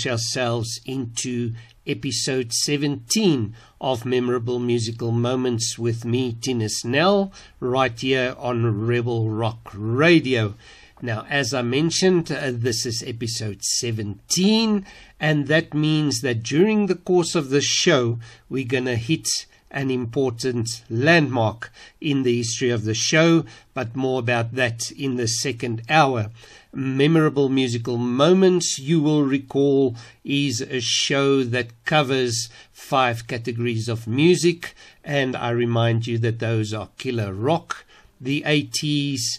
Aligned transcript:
Launch 0.00 0.12
ourselves 0.12 0.80
into 0.86 1.52
episode 1.86 2.52
17 2.52 3.54
of 3.80 4.06
Memorable 4.06 4.58
Musical 4.58 5.12
Moments 5.12 5.78
with 5.78 6.04
me, 6.04 6.32
Tina 6.32 6.68
Nell, 6.84 7.32
right 7.58 7.98
here 7.98 8.34
on 8.38 8.86
Rebel 8.86 9.28
Rock 9.28 9.70
Radio. 9.74 10.54
Now, 11.02 11.26
as 11.28 11.52
I 11.52 11.62
mentioned, 11.62 12.32
uh, 12.32 12.50
this 12.52 12.86
is 12.86 13.04
episode 13.06 13.62
17, 13.62 14.86
and 15.18 15.48
that 15.48 15.74
means 15.74 16.20
that 16.20 16.42
during 16.42 16.86
the 16.86 16.94
course 16.94 17.34
of 17.34 17.50
the 17.50 17.60
show, 17.60 18.18
we're 18.48 18.66
going 18.66 18.86
to 18.86 18.96
hit 18.96 19.28
an 19.70 19.90
important 19.90 20.82
landmark 20.88 21.70
in 22.00 22.22
the 22.22 22.38
history 22.38 22.70
of 22.70 22.84
the 22.84 22.94
show, 22.94 23.44
but 23.74 23.94
more 23.94 24.18
about 24.18 24.54
that 24.54 24.90
in 24.92 25.16
the 25.16 25.28
second 25.28 25.82
hour 25.88 26.30
memorable 26.72 27.48
musical 27.48 27.96
moments 27.96 28.78
you 28.78 29.00
will 29.00 29.24
recall 29.24 29.96
is 30.24 30.60
a 30.60 30.80
show 30.80 31.42
that 31.42 31.84
covers 31.84 32.48
five 32.72 33.26
categories 33.26 33.88
of 33.88 34.06
music, 34.06 34.74
and 35.04 35.36
I 35.36 35.50
remind 35.50 36.06
you 36.06 36.18
that 36.18 36.38
those 36.38 36.72
are 36.72 36.88
killer 36.98 37.32
rock, 37.32 37.84
the 38.20 38.42
80s, 38.42 39.38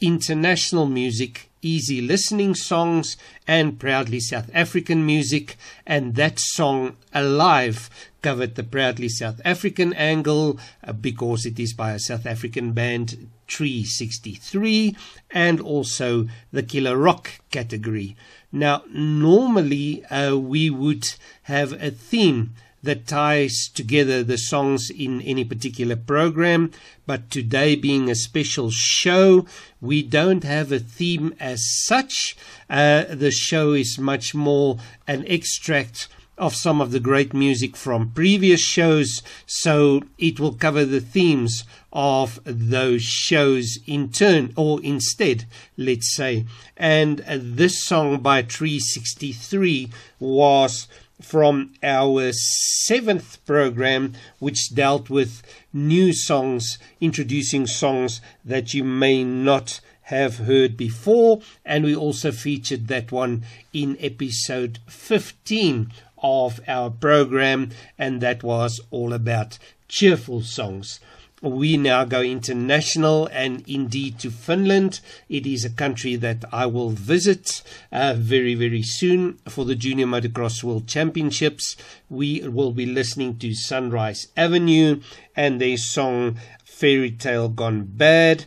international 0.00 0.86
music, 0.86 1.50
easy 1.62 2.00
listening 2.00 2.54
songs, 2.54 3.16
and 3.46 3.78
proudly 3.78 4.20
South 4.20 4.50
African 4.52 5.06
music. 5.06 5.56
And 5.86 6.16
that 6.16 6.40
song, 6.40 6.96
Alive, 7.14 7.88
covered 8.20 8.56
the 8.56 8.64
proudly 8.64 9.08
South 9.08 9.40
African 9.44 9.92
angle 9.94 10.58
uh, 10.84 10.92
because 10.92 11.46
it 11.46 11.58
is 11.58 11.72
by 11.72 11.92
a 11.92 11.98
South 11.98 12.26
African 12.26 12.72
band, 12.72 13.28
Tree 13.52 13.84
63, 13.84 14.96
and 15.30 15.60
also 15.60 16.26
the 16.52 16.62
Killer 16.62 16.96
Rock 16.96 17.40
category. 17.50 18.16
Now, 18.50 18.82
normally 18.88 20.02
uh, 20.06 20.38
we 20.38 20.70
would 20.70 21.04
have 21.42 21.74
a 21.74 21.90
theme 21.90 22.54
that 22.82 23.06
ties 23.06 23.68
together 23.68 24.24
the 24.24 24.38
songs 24.38 24.88
in 24.88 25.20
any 25.20 25.44
particular 25.44 25.96
program. 25.96 26.70
But 27.06 27.30
today, 27.30 27.76
being 27.76 28.10
a 28.10 28.14
special 28.14 28.70
show, 28.70 29.44
we 29.82 30.02
don't 30.02 30.44
have 30.44 30.72
a 30.72 30.78
theme 30.78 31.34
as 31.38 31.62
such. 31.84 32.34
Uh, 32.70 33.04
the 33.10 33.30
show 33.30 33.74
is 33.74 33.98
much 33.98 34.34
more 34.34 34.78
an 35.06 35.26
extract 35.26 36.08
of 36.38 36.54
some 36.54 36.80
of 36.80 36.90
the 36.90 37.00
great 37.00 37.34
music 37.34 37.76
from 37.76 38.10
previous 38.10 38.60
shows, 38.60 39.22
so 39.46 40.02
it 40.18 40.40
will 40.40 40.54
cover 40.54 40.84
the 40.84 41.00
themes 41.00 41.64
of 41.92 42.40
those 42.44 43.02
shows 43.02 43.78
in 43.86 44.10
turn, 44.10 44.52
or 44.56 44.82
instead, 44.82 45.44
let's 45.76 46.14
say. 46.14 46.46
And 46.76 47.18
this 47.28 47.84
song 47.84 48.20
by 48.20 48.42
Tree 48.42 48.78
63 48.80 49.90
was 50.18 50.88
from 51.20 51.72
our 51.82 52.32
seventh 52.32 53.44
program, 53.46 54.14
which 54.38 54.74
dealt 54.74 55.08
with 55.08 55.42
new 55.72 56.12
songs, 56.12 56.78
introducing 57.00 57.66
songs 57.66 58.20
that 58.44 58.74
you 58.74 58.82
may 58.82 59.22
not 59.22 59.80
have 60.06 60.38
heard 60.38 60.76
before, 60.76 61.40
and 61.64 61.84
we 61.84 61.94
also 61.94 62.32
featured 62.32 62.88
that 62.88 63.12
one 63.12 63.44
in 63.72 63.96
episode 64.00 64.78
15 64.88 65.92
of 66.22 66.60
our 66.66 66.90
program, 66.90 67.70
and 67.98 68.20
that 68.20 68.42
was 68.42 68.80
all 68.90 69.12
about 69.12 69.58
cheerful 69.88 70.42
songs. 70.42 71.00
We 71.42 71.76
now 71.76 72.04
go 72.04 72.22
international 72.22 73.28
and 73.32 73.64
indeed 73.68 74.20
to 74.20 74.30
Finland. 74.30 75.00
It 75.28 75.44
is 75.44 75.64
a 75.64 75.70
country 75.70 76.14
that 76.14 76.44
I 76.52 76.66
will 76.66 76.90
visit 76.90 77.62
uh, 77.90 78.14
very, 78.16 78.54
very 78.54 78.82
soon 78.82 79.38
for 79.48 79.64
the 79.64 79.74
Junior 79.74 80.06
Motocross 80.06 80.62
World 80.62 80.86
Championships. 80.86 81.76
We 82.08 82.46
will 82.46 82.70
be 82.70 82.86
listening 82.86 83.38
to 83.38 83.54
Sunrise 83.54 84.28
Avenue 84.36 85.00
and 85.34 85.60
their 85.60 85.78
song 85.78 86.38
Fairy 86.64 87.10
Tale 87.10 87.48
Gone 87.48 87.86
Bad. 87.86 88.44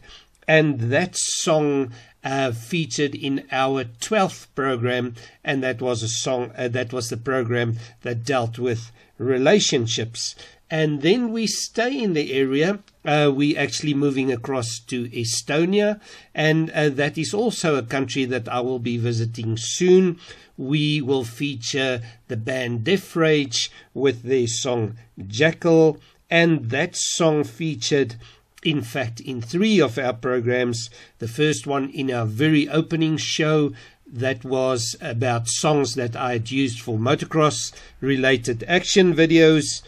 And 0.48 0.80
that 0.80 1.18
song 1.18 1.91
uh, 2.24 2.53
featured 2.53 3.13
in 3.13 3.45
our 3.51 3.83
12th 3.83 4.48
program, 4.56 5.15
and 5.44 5.62
that 5.63 5.81
was 5.81 6.01
a 6.01 6.07
song 6.07 6.51
uh, 6.57 6.69
that 6.69 6.94
was 6.94 7.09
the 7.09 7.18
program 7.18 7.77
that 8.03 8.24
dealt 8.24 8.57
with 8.57 8.91
relationships 9.18 10.36
and 10.69 11.01
then 11.01 11.31
we 11.31 11.47
stay 11.47 12.01
in 12.01 12.13
the 12.13 12.33
area. 12.33 12.79
Uh, 13.03 13.31
we 13.33 13.56
actually 13.56 13.94
moving 13.94 14.31
across 14.31 14.79
to 14.79 15.07
Estonia, 15.09 16.00
and 16.33 16.71
uh, 16.71 16.89
that 16.89 17.17
is 17.17 17.33
also 17.33 17.75
a 17.75 17.83
country 17.83 18.25
that 18.25 18.50
I 18.50 18.62
will 18.62 18.79
be 18.79 18.97
visiting 18.97 19.57
soon. 19.57 20.19
We 20.57 21.01
will 21.01 21.23
feature 21.23 22.01
the 22.27 22.38
band 22.38 22.83
Death 22.83 23.15
Rage 23.15 23.71
with 23.94 24.23
their 24.23 24.47
song 24.47 24.97
Jackal, 25.27 26.00
and 26.29 26.69
that 26.71 26.95
song 26.95 27.44
featured 27.44 28.15
in 28.63 28.81
fact, 28.81 29.19
in 29.19 29.41
three 29.41 29.79
of 29.79 30.00
our 30.00 30.13
programs. 30.13 30.89
The 31.19 31.27
first 31.27 31.67
one 31.67 31.91
in 31.91 32.09
our 32.09 32.25
very 32.25 32.67
opening 32.67 33.15
show 33.17 33.73
that 34.07 34.44
was 34.44 34.95
about 35.01 35.47
songs 35.47 35.94
that 35.94 36.15
I 36.15 36.33
had 36.33 36.51
used 36.51 36.79
for 36.79 36.97
motocross 36.97 37.71
related 38.01 38.63
action 38.67 39.13
videos. 39.13 39.83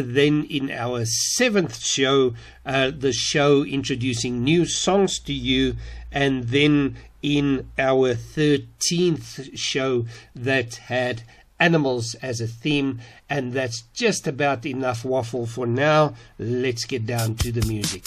Then, 0.00 0.44
in 0.44 0.70
our 0.70 1.04
seventh 1.04 1.82
show, 1.82 2.34
uh, 2.64 2.92
the 2.96 3.12
show 3.12 3.64
introducing 3.64 4.44
new 4.44 4.64
songs 4.64 5.18
to 5.20 5.32
you, 5.32 5.76
and 6.12 6.44
then 6.44 6.96
in 7.22 7.68
our 7.78 8.14
13th 8.14 9.50
show 9.58 10.06
that 10.34 10.76
had 10.76 11.22
animals 11.60 12.14
as 12.22 12.40
a 12.40 12.46
theme, 12.46 13.00
and 13.28 13.52
that's 13.52 13.82
just 13.92 14.26
about 14.26 14.64
enough 14.64 15.04
waffle 15.04 15.46
for 15.46 15.66
now. 15.66 16.14
Let's 16.38 16.84
get 16.84 17.06
down 17.06 17.34
to 17.36 17.52
the 17.52 17.66
music. 17.66 18.04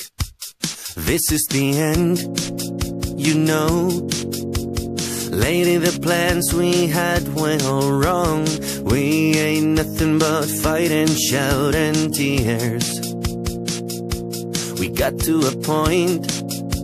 This 0.96 1.32
is 1.32 1.46
the 1.50 1.78
end, 1.78 3.20
you 3.20 3.36
know. 3.36 4.50
Lady, 5.31 5.78
the 5.78 5.98
plans 6.01 6.54
we 6.54 6.88
had 6.88 7.33
went 7.33 7.63
all 7.63 7.89
wrong. 7.89 8.45
We 8.83 9.33
ain't 9.38 9.68
nothing 9.78 10.19
but 10.19 10.45
fight 10.45 10.92
and 10.92 11.10
shout 11.10 11.74
and 11.74 12.13
tears. 12.13 13.00
We 14.78 14.89
got 14.89 15.18
to 15.19 15.48
a 15.48 15.56
point 15.63 16.28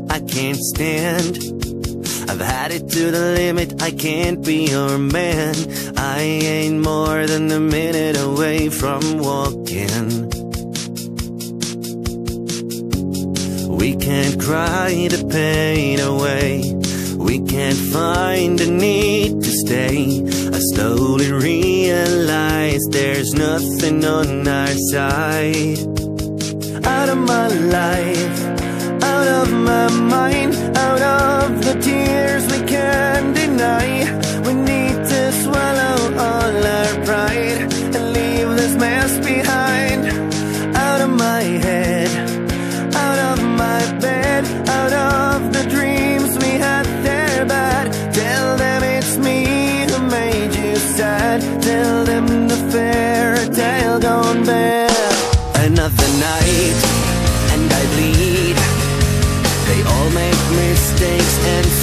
I 0.09 0.21
can't 0.21 0.57
stand. 0.57 1.37
I've 2.29 2.39
had 2.39 2.71
it 2.71 2.87
to 2.89 3.11
the 3.11 3.33
limit, 3.35 3.81
I 3.81 3.91
can't 3.91 4.41
be 4.45 4.69
your 4.69 4.97
man. 4.97 5.53
I 5.97 6.21
ain't 6.21 6.79
more 6.79 7.27
than 7.27 7.51
a 7.51 7.59
minute 7.59 8.17
away 8.17 8.69
from 8.69 9.19
walking. 9.19 10.29
We 13.77 13.97
can't 13.97 14.39
cry 14.39 15.07
the 15.09 15.27
pain 15.29 15.99
away. 15.99 16.76
We 17.27 17.39
can't 17.41 17.77
find 17.77 18.57
the 18.57 18.71
need 18.71 19.43
to 19.43 19.51
stay. 19.65 20.23
I 20.55 20.59
slowly 20.73 21.29
realize 21.29 22.81
there's 22.89 23.33
nothing 23.33 24.05
on 24.05 24.47
our 24.47 24.73
side. 24.91 25.79
Out 26.85 27.09
of 27.09 27.17
my 27.17 27.47
life, 27.79 28.39
out 29.03 29.27
of 29.41 29.51
my 29.51 29.89
mind, 30.15 30.55
out 30.77 31.01
of 31.01 31.65
the 31.65 31.75
tears 31.81 32.43
we 32.53 32.65
can't 32.65 33.35
deny. 33.35 34.26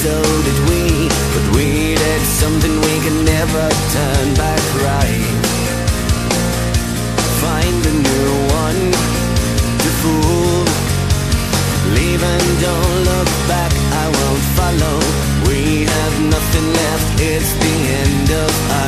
So 0.05 0.21
did 0.47 0.61
we. 0.69 0.83
But 1.35 1.47
we 1.57 1.97
did 1.97 2.23
something 2.43 2.75
we 2.89 2.95
could 3.05 3.21
never 3.35 3.65
turn 3.97 4.27
back 4.45 4.63
right. 4.89 5.37
Find 7.45 7.81
a 7.93 7.95
new 8.09 8.31
one 8.65 8.83
to 9.83 9.91
fool. 10.01 10.61
Leave 11.97 12.23
and 12.35 12.49
don't 12.67 12.99
look 13.11 13.31
back, 13.53 13.73
I 14.03 14.07
won't 14.17 14.45
follow. 14.59 14.97
We 15.49 15.61
have 15.97 16.15
nothing 16.35 16.67
left, 16.81 17.11
it's 17.33 17.53
the 17.65 17.77
end 18.03 18.29
of 18.45 18.53
our 18.79 18.84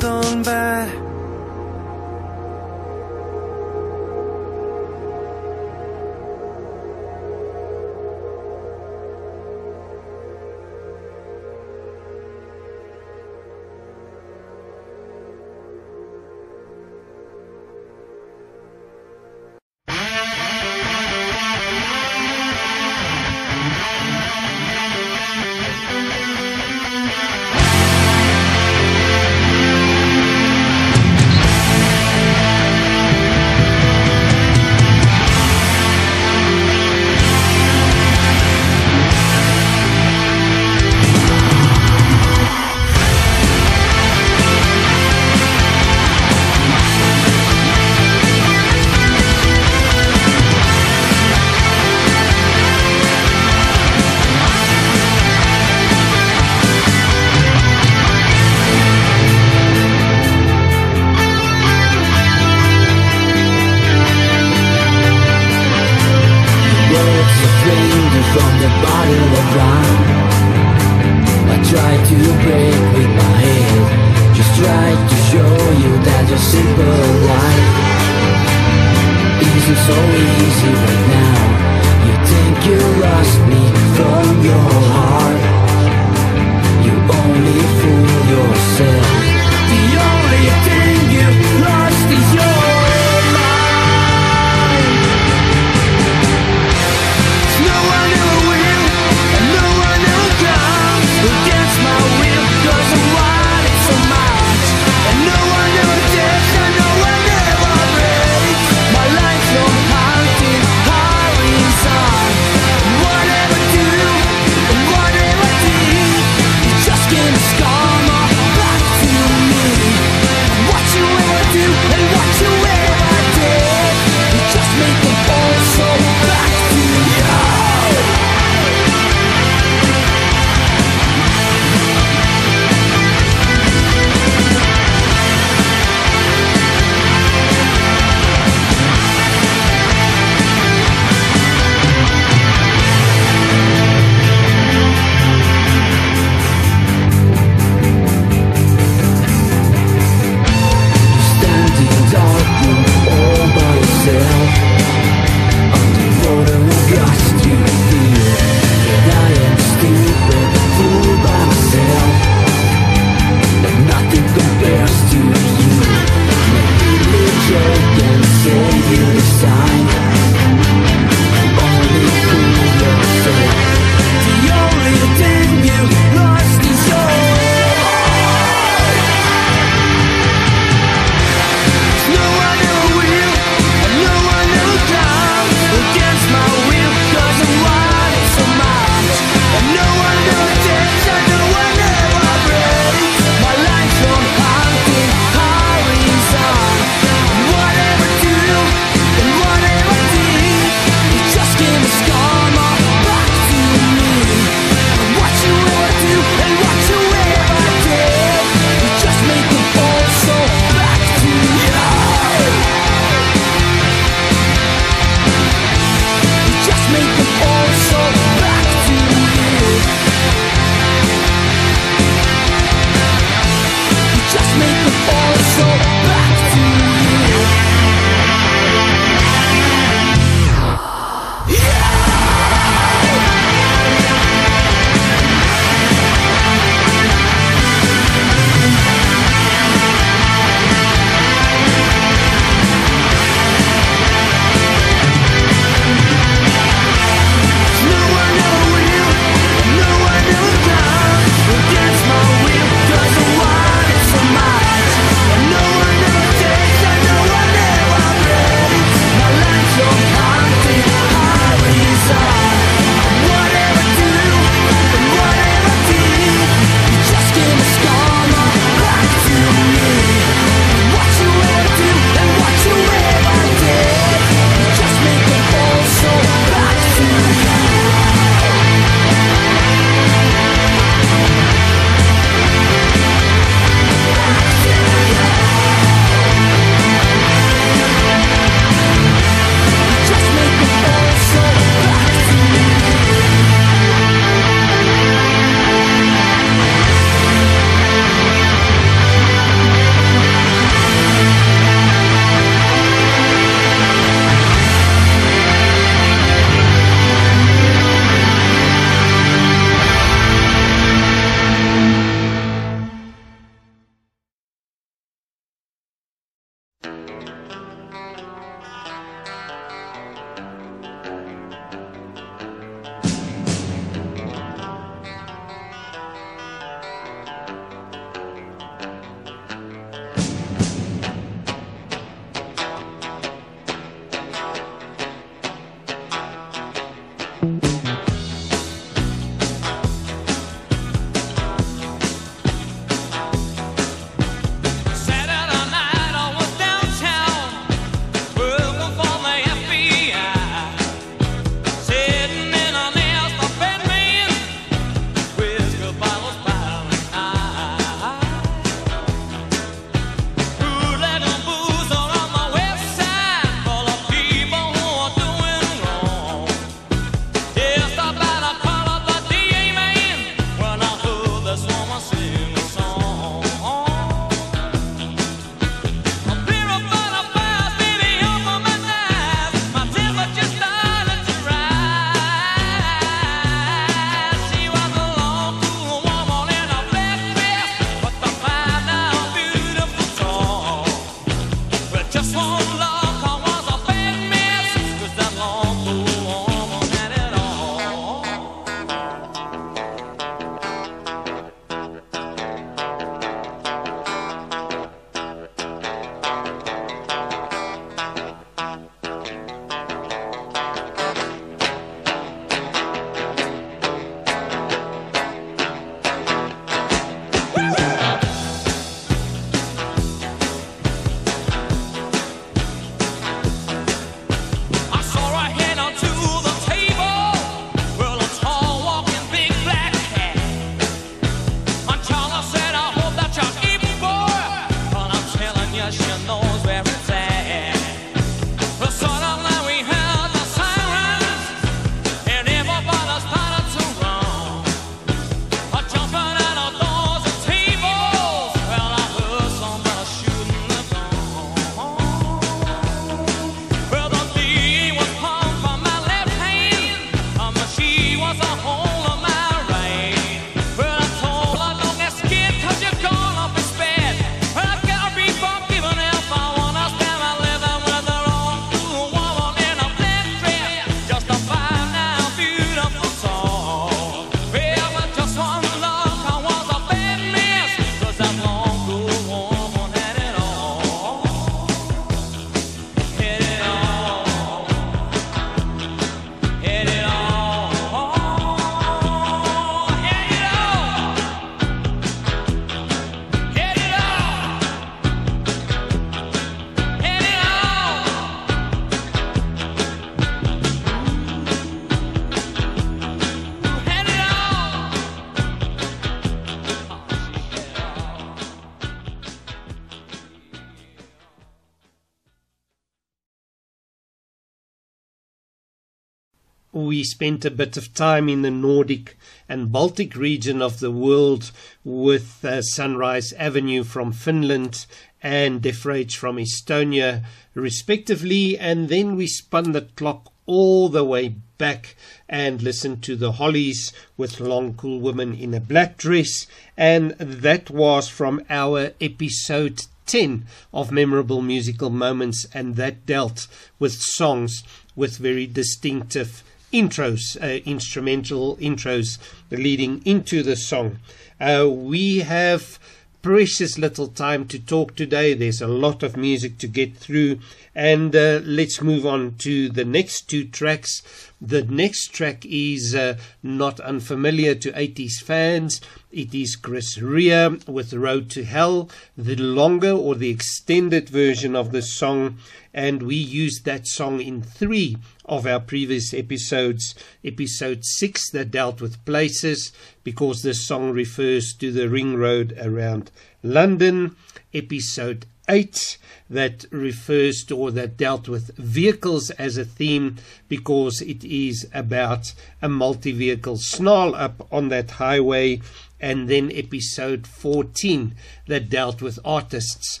spent 517.22 517.44
a 517.44 517.50
bit 517.52 517.76
of 517.76 517.94
time 517.94 518.28
in 518.28 518.42
the 518.42 518.50
Nordic 518.50 519.16
and 519.48 519.70
Baltic 519.70 520.16
region 520.16 520.60
of 520.60 520.80
the 520.80 520.90
world 520.90 521.52
with 521.84 522.44
uh, 522.44 522.60
Sunrise 522.62 523.32
Avenue 523.34 523.84
from 523.84 524.10
Finland 524.10 524.86
and 525.22 525.62
Defrage 525.62 526.16
from 526.16 526.36
Estonia, 526.36 527.22
respectively, 527.54 528.58
and 528.58 528.88
then 528.88 529.14
we 529.14 529.28
spun 529.28 529.70
the 529.70 529.82
clock 529.82 530.32
all 530.46 530.88
the 530.88 531.04
way 531.04 531.36
back 531.58 531.94
and 532.28 532.60
listened 532.60 533.04
to 533.04 533.14
the 533.14 533.30
Hollies 533.30 533.92
with 534.16 534.40
Long 534.40 534.74
Cool 534.74 534.98
Woman 534.98 535.32
in 535.32 535.54
a 535.54 535.60
Black 535.60 535.98
Dress, 535.98 536.48
and 536.76 537.12
that 537.12 537.70
was 537.70 538.08
from 538.08 538.44
our 538.50 538.94
episode 539.00 539.84
10 540.06 540.44
of 540.74 540.90
memorable 540.90 541.40
musical 541.40 541.88
moments, 541.88 542.48
and 542.52 542.74
that 542.74 543.06
dealt 543.06 543.46
with 543.78 543.92
songs 543.92 544.64
with 544.96 545.18
very 545.18 545.46
distinctive 545.46 546.42
intros, 546.72 547.36
uh, 547.42 547.62
instrumental 547.64 548.56
intros 548.56 549.18
leading 549.50 550.02
into 550.04 550.42
the 550.42 550.56
song. 550.56 550.98
Uh, 551.40 551.68
we 551.68 552.18
have 552.18 552.78
precious 553.22 553.78
little 553.78 554.08
time 554.08 554.46
to 554.48 554.58
talk 554.58 554.96
today. 554.96 555.32
There's 555.32 555.62
a 555.62 555.68
lot 555.68 556.02
of 556.02 556.16
music 556.16 556.58
to 556.58 556.66
get 556.66 556.96
through, 556.96 557.38
and 557.72 558.14
uh, 558.14 558.40
let's 558.42 558.82
move 558.82 559.06
on 559.06 559.36
to 559.38 559.68
the 559.68 559.84
next 559.84 560.28
two 560.28 560.44
tracks. 560.44 561.02
The 561.40 561.62
next 561.62 562.12
track 562.12 562.44
is 562.44 562.94
uh, 562.94 563.16
not 563.42 563.78
unfamiliar 563.80 564.56
to 564.56 564.72
80s 564.72 565.22
fans. 565.22 565.80
It 566.10 566.34
is 566.34 566.56
Chris 566.56 566.98
Rea 566.98 567.58
with 567.68 567.94
Road 567.94 568.28
to 568.30 568.44
Hell, 568.44 568.90
the 569.16 569.36
longer 569.36 569.92
or 569.92 570.16
the 570.16 570.30
extended 570.30 571.08
version 571.08 571.54
of 571.54 571.70
the 571.70 571.82
song, 571.82 572.38
and 572.74 573.04
we 573.04 573.16
used 573.16 573.64
that 573.64 573.86
song 573.86 574.20
in 574.20 574.42
three 574.42 574.96
of 575.24 575.46
our 575.46 575.60
previous 575.60 576.12
episodes. 576.12 576.94
Episode 577.24 577.84
6 577.84 578.30
that 578.30 578.50
dealt 578.50 578.80
with 578.80 579.04
places 579.04 579.72
because 580.04 580.42
this 580.42 580.66
song 580.66 580.90
refers 580.90 581.54
to 581.54 581.70
the 581.72 581.88
ring 581.88 582.16
road 582.16 582.56
around 582.60 583.10
London. 583.42 584.16
Episode 584.52 585.26
8 585.48 585.98
that 586.30 586.64
refers 586.70 587.44
to 587.44 587.56
or 587.56 587.70
that 587.72 587.96
dealt 587.96 588.28
with 588.28 588.56
vehicles 588.56 589.30
as 589.32 589.56
a 589.56 589.64
theme 589.64 590.16
because 590.48 591.02
it 591.02 591.24
is 591.24 591.68
about 591.74 592.32
a 592.62 592.68
multi 592.68 593.12
vehicle 593.12 593.56
snarl 593.56 594.14
up 594.14 594.46
on 594.50 594.68
that 594.68 594.92
highway. 594.92 595.60
And 596.00 596.28
then 596.28 596.50
episode 596.52 597.26
14 597.26 598.14
that 598.46 598.68
dealt 598.68 599.02
with 599.02 599.18
artists 599.24 600.00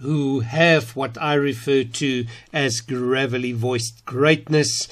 who 0.00 0.40
have 0.40 0.94
what 0.96 1.20
I 1.20 1.34
refer 1.34 1.84
to 1.84 2.26
as 2.52 2.80
gravelly 2.80 3.52
voiced 3.52 4.04
greatness, 4.04 4.88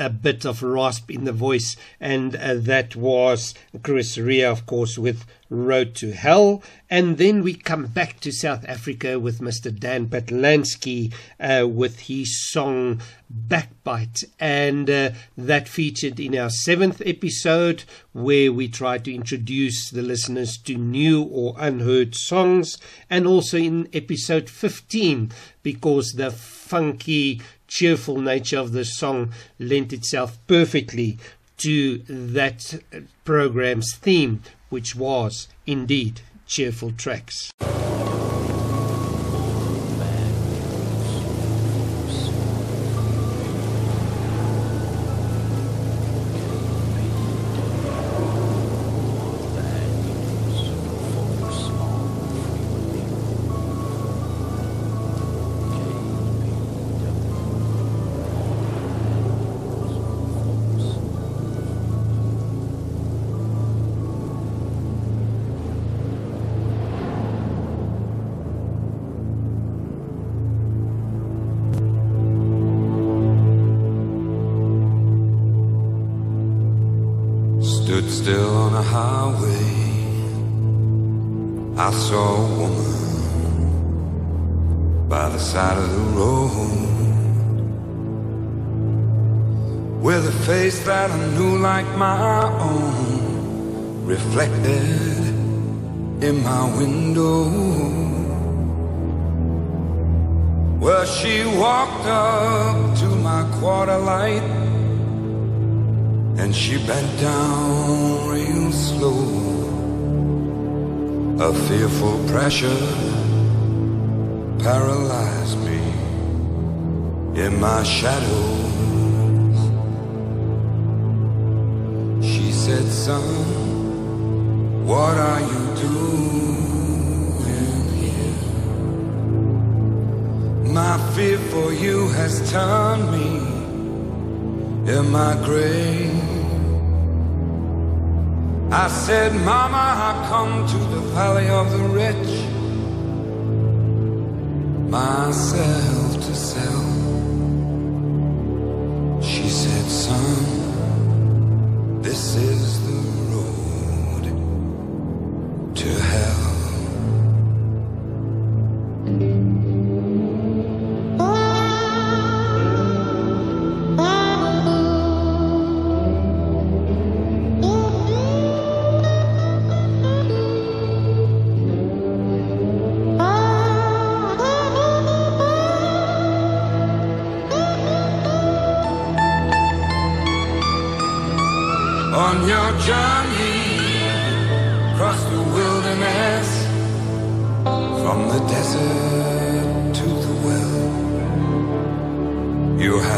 a 0.00 0.10
bit 0.10 0.44
of 0.44 0.62
rasp 0.62 1.10
in 1.10 1.24
the 1.24 1.32
voice, 1.32 1.76
and 2.00 2.34
uh, 2.34 2.54
that 2.54 2.96
was 2.96 3.54
Chris 3.82 4.18
Rea, 4.18 4.44
of 4.44 4.66
course, 4.66 4.98
with 4.98 5.24
Road 5.50 5.94
to 5.96 6.12
Hell. 6.12 6.62
And 6.88 7.18
then 7.18 7.42
we 7.42 7.54
come 7.54 7.86
back 7.86 8.20
to 8.20 8.32
South 8.32 8.64
Africa 8.66 9.18
with 9.18 9.40
Mr. 9.40 9.76
Dan 9.76 10.06
Patlansky 10.06 11.12
uh, 11.38 11.66
with 11.68 12.00
his 12.00 12.40
song 12.50 13.00
Backbite. 13.30 14.24
And 14.38 14.88
uh, 14.88 15.10
that 15.36 15.68
featured 15.68 16.18
in 16.18 16.36
our 16.36 16.50
seventh 16.50 17.02
episode, 17.04 17.84
where 18.12 18.52
we 18.52 18.68
tried 18.68 19.04
to 19.04 19.14
introduce 19.14 19.90
the 19.90 20.02
listeners 20.02 20.56
to 20.58 20.76
new 20.76 21.22
or 21.22 21.54
unheard 21.58 22.14
songs, 22.14 22.78
and 23.08 23.26
also 23.26 23.58
in 23.58 23.88
episode 23.92 24.48
15, 24.48 25.32
because 25.62 26.12
the 26.12 26.30
funky, 26.30 27.40
cheerful 27.70 28.20
nature 28.20 28.58
of 28.58 28.72
the 28.72 28.84
song 28.84 29.32
lent 29.58 29.92
itself 29.92 30.36
perfectly 30.46 31.16
to 31.56 31.98
that 32.08 32.82
program's 33.24 33.94
theme, 33.94 34.42
which 34.68 34.94
was 34.94 35.48
indeed 35.66 36.20
cheerful 36.46 36.90
tracks. 36.92 37.50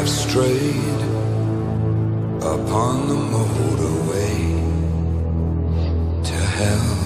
Have 0.03 0.11
strayed 0.11 1.03
upon 2.43 3.07
the 3.07 3.15
motorway 3.15 4.35
to 6.25 6.35
hell. 6.35 7.02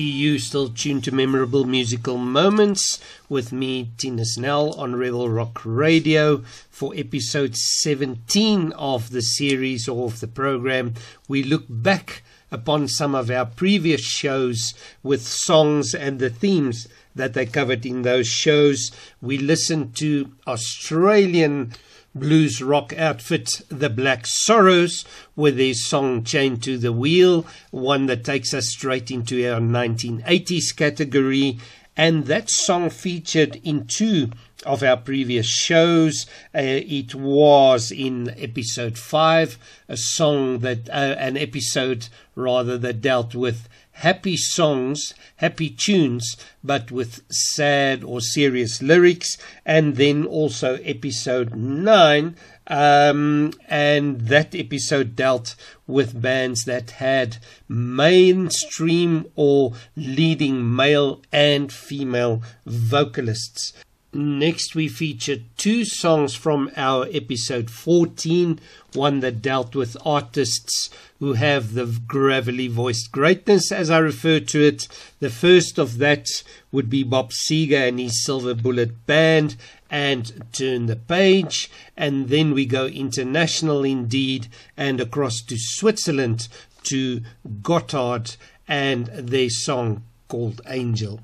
EU, 0.00 0.38
still 0.38 0.70
tuned 0.70 1.04
to 1.04 1.14
memorable 1.14 1.64
musical 1.64 2.16
moments 2.16 2.98
with 3.28 3.52
me, 3.52 3.90
Tina 3.98 4.24
Snell, 4.24 4.72
on 4.80 4.96
Rebel 4.96 5.28
Rock 5.28 5.60
Radio 5.64 6.38
for 6.70 6.94
episode 6.96 7.54
17 7.54 8.72
of 8.72 9.10
the 9.10 9.20
series 9.20 9.88
or 9.88 10.06
of 10.06 10.20
the 10.20 10.28
program. 10.28 10.94
We 11.28 11.42
look 11.42 11.66
back 11.68 12.22
upon 12.50 12.88
some 12.88 13.14
of 13.14 13.30
our 13.30 13.44
previous 13.44 14.00
shows 14.00 14.74
with 15.02 15.22
songs 15.22 15.94
and 15.94 16.18
the 16.18 16.30
themes 16.30 16.88
that 17.14 17.34
they 17.34 17.46
covered 17.46 17.84
in 17.84 18.02
those 18.02 18.26
shows. 18.26 18.90
We 19.20 19.36
listened 19.36 19.94
to 19.96 20.32
Australian 20.46 21.74
blues 22.14 22.62
rock 22.62 22.92
outfit, 22.96 23.62
the 23.68 23.90
Black 23.90 24.26
Sorrows, 24.26 25.04
with 25.36 25.56
their 25.56 25.74
song 25.74 26.24
Chained 26.24 26.62
to 26.64 26.78
the 26.78 26.92
Wheel, 26.92 27.46
one 27.70 28.06
that 28.06 28.24
takes 28.24 28.52
us 28.52 28.68
straight 28.68 29.10
into 29.10 29.46
our 29.48 29.60
1980s 29.60 30.74
category. 30.76 31.58
And 31.96 32.26
that 32.26 32.48
song 32.48 32.90
featured 32.90 33.60
in 33.62 33.86
two 33.86 34.30
of 34.64 34.82
our 34.82 34.96
previous 34.96 35.46
shows. 35.46 36.26
Uh, 36.54 36.60
it 36.62 37.14
was 37.14 37.90
in 37.90 38.30
episode 38.38 38.98
five, 38.98 39.58
a 39.88 39.96
song 39.96 40.60
that, 40.60 40.88
uh, 40.88 41.16
an 41.18 41.36
episode 41.36 42.08
rather, 42.34 42.78
that 42.78 43.00
dealt 43.00 43.34
with 43.34 43.68
happy 44.00 44.36
songs, 44.36 45.12
happy 45.36 45.68
tunes, 45.68 46.36
but 46.64 46.90
with 46.90 47.22
sad 47.30 48.02
or 48.02 48.20
serious 48.20 48.80
lyrics. 48.80 49.36
And 49.64 49.96
then 49.96 50.24
also 50.24 50.76
episode 50.76 51.54
nine. 51.54 52.36
Um, 52.66 53.52
and 53.68 54.20
that 54.22 54.54
episode 54.54 55.16
dealt 55.16 55.54
with 55.86 56.20
bands 56.20 56.64
that 56.64 56.92
had 56.92 57.38
mainstream 57.68 59.26
or 59.34 59.72
leading 59.96 60.74
male 60.74 61.20
and 61.32 61.72
female 61.72 62.42
vocalists. 62.64 63.72
Next, 64.12 64.74
we 64.74 64.88
feature 64.88 65.36
two 65.56 65.84
songs 65.84 66.34
from 66.34 66.72
our 66.76 67.06
episode 67.12 67.70
14, 67.70 68.58
one 68.92 69.20
that 69.20 69.40
dealt 69.40 69.76
with 69.76 69.96
artists 70.04 70.90
who 71.20 71.34
have 71.34 71.74
the 71.74 71.86
gravelly 72.08 72.66
voiced 72.66 73.12
greatness, 73.12 73.70
as 73.70 73.88
I 73.88 73.98
refer 73.98 74.40
to 74.40 74.66
it. 74.66 74.88
The 75.20 75.30
first 75.30 75.78
of 75.78 75.98
that 75.98 76.26
would 76.72 76.90
be 76.90 77.04
Bob 77.04 77.30
Seger 77.30 77.86
and 77.86 78.00
his 78.00 78.24
Silver 78.24 78.54
Bullet 78.54 79.06
Band 79.06 79.54
and 79.88 80.44
Turn 80.52 80.86
the 80.86 80.96
Page. 80.96 81.70
And 81.96 82.30
then 82.30 82.52
we 82.52 82.66
go 82.66 82.86
international 82.86 83.84
indeed 83.84 84.48
and 84.76 85.00
across 85.00 85.40
to 85.42 85.56
Switzerland 85.56 86.48
to 86.82 87.20
Gotthard 87.62 88.36
and 88.66 89.06
their 89.06 89.50
song 89.50 90.02
called 90.26 90.62
Angel. 90.66 91.20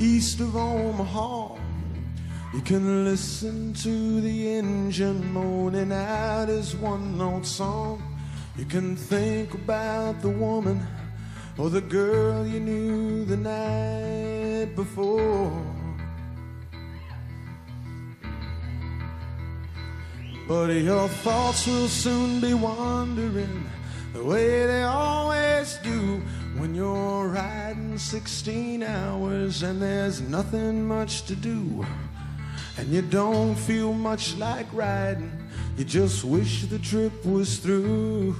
East 0.00 0.40
of 0.40 0.56
Omaha, 0.56 1.56
you 2.54 2.60
can 2.62 3.04
listen 3.04 3.74
to 3.74 4.20
the 4.22 4.56
engine 4.56 5.32
moaning 5.32 5.92
out 5.92 6.48
his 6.48 6.74
one 6.74 7.16
note 7.18 7.46
song. 7.46 8.02
You 8.56 8.64
can 8.64 8.96
think 8.96 9.54
about 9.54 10.22
the 10.22 10.30
woman 10.30 10.84
or 11.58 11.70
the 11.70 11.82
girl 11.82 12.46
you 12.46 12.60
knew 12.60 13.24
the 13.26 13.36
night 13.36 14.74
before. 14.74 15.52
But 20.48 20.70
your 20.70 21.08
thoughts 21.08 21.66
will 21.66 21.88
soon 21.88 22.40
be 22.40 22.54
wandering 22.54 23.70
the 24.12 24.24
way 24.24 24.66
they 24.66 24.82
always 24.82 25.76
do 25.84 26.20
when 26.56 26.74
you're 26.74 27.28
riding 27.28 27.96
16 27.96 28.82
hours 28.82 29.62
and 29.62 29.80
there's 29.80 30.20
nothing 30.20 30.86
much 30.86 31.22
to 31.26 31.36
do. 31.36 31.86
And 32.76 32.88
you 32.88 33.02
don't 33.02 33.54
feel 33.54 33.92
much 33.92 34.36
like 34.36 34.66
riding, 34.72 35.30
you 35.76 35.84
just 35.84 36.24
wish 36.24 36.64
the 36.64 36.78
trip 36.78 37.24
was 37.24 37.58
through. 37.58 38.34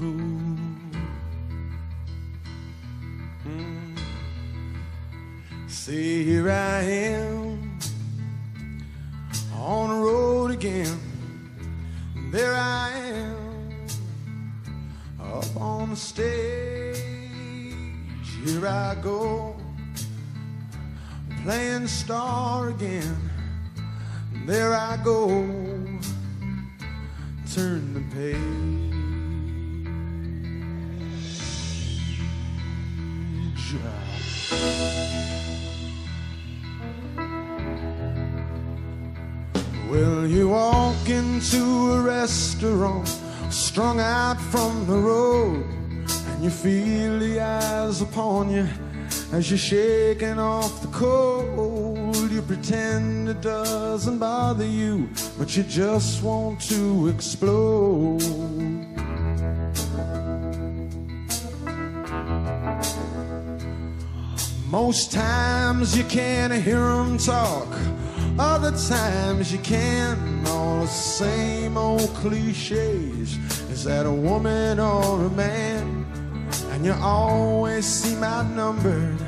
Mm. 3.44 3.98
See, 5.68 6.24
here 6.24 6.50
I 6.50 6.82
am 6.82 7.78
on 9.54 9.88
the 9.90 9.96
road 9.96 10.50
again. 10.50 10.98
There 12.32 12.54
I 12.54 12.90
am 12.92 13.86
up 15.20 15.56
on 15.56 15.90
the 15.90 15.96
stage. 15.96 17.19
Here 18.44 18.66
I 18.66 18.94
go, 19.02 19.54
playing 21.42 21.86
star 21.86 22.70
again. 22.70 23.16
There 24.46 24.74
I 24.74 24.96
go, 25.04 25.28
turn 27.52 27.94
the 27.94 28.00
page. 28.14 28.70
Well, 39.90 40.26
you 40.26 40.48
walk 40.48 41.08
into 41.08 41.92
a 41.92 42.00
restaurant, 42.00 43.08
strung 43.50 44.00
out 44.00 44.40
from 44.40 44.86
the 44.86 44.96
road, 44.96 45.64
you 46.42 46.50
feel 46.50 47.18
the 47.18 47.40
eyes 47.40 48.00
upon 48.00 48.50
you 48.50 48.66
as 49.32 49.50
you're 49.50 49.58
shaking 49.58 50.38
off 50.38 50.80
the 50.80 50.88
cold. 50.88 52.16
You 52.30 52.40
pretend 52.40 53.28
it 53.28 53.42
doesn't 53.42 54.18
bother 54.18 54.64
you, 54.64 55.10
but 55.38 55.54
you 55.56 55.64
just 55.64 56.22
want 56.22 56.60
to 56.62 57.08
explode. 57.08 58.22
Most 64.70 65.12
times 65.12 65.96
you 65.96 66.04
can't 66.04 66.52
hear 66.52 66.78
'em 66.78 67.18
talk, 67.18 67.68
other 68.38 68.72
times 68.72 69.52
you 69.52 69.58
can. 69.58 70.16
All 70.46 70.80
the 70.80 70.86
same 70.86 71.76
old 71.76 72.14
cliches. 72.14 73.36
Is 73.70 73.84
that 73.84 74.06
a 74.06 74.10
woman 74.10 74.80
or 74.80 75.26
a 75.26 75.30
man? 75.30 76.06
And 76.70 76.84
you 76.84 76.94
always 77.02 77.84
seem 77.84 78.22
outnumbered. 78.22 79.18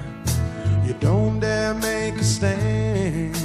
You 0.86 0.94
don't 0.94 1.40
dare 1.40 1.74
make 1.74 2.14
a 2.14 2.24
stand. 2.24 3.36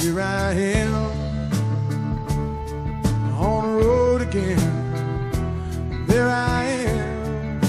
Here 0.00 0.20
I 0.20 0.52
am 0.52 0.94
on 3.40 3.62
the 3.64 3.84
road 3.84 4.22
again. 4.22 4.60
There 6.06 6.28
I 6.28 6.64
am 6.64 7.60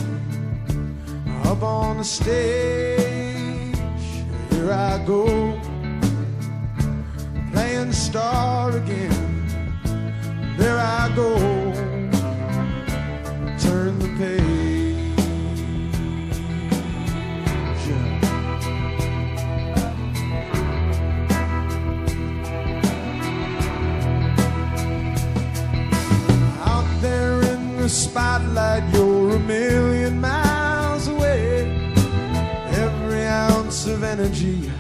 up 1.46 1.64
on 1.64 1.98
the 1.98 2.04
stage. 2.04 3.76
Here 4.52 4.72
I 4.72 5.04
go 5.06 5.60
playing 7.52 7.94
star 7.94 8.76
again. 8.76 9.35
There 10.58 10.80
I 10.80 11.12
go, 11.16 11.36
turn 13.60 14.00
the 14.00 14.08
page. 14.18 14.42
Out 26.64 26.88
there 27.02 27.42
in 27.42 27.78
the 27.78 27.90
spotlight, 27.90 28.84
you're 28.94 29.36
a 29.36 29.40
million 29.40 30.22
miles 30.22 31.08
away. 31.10 31.92
Every 32.72 33.26
ounce 33.26 33.88
of 33.88 34.04
energy 34.04 34.72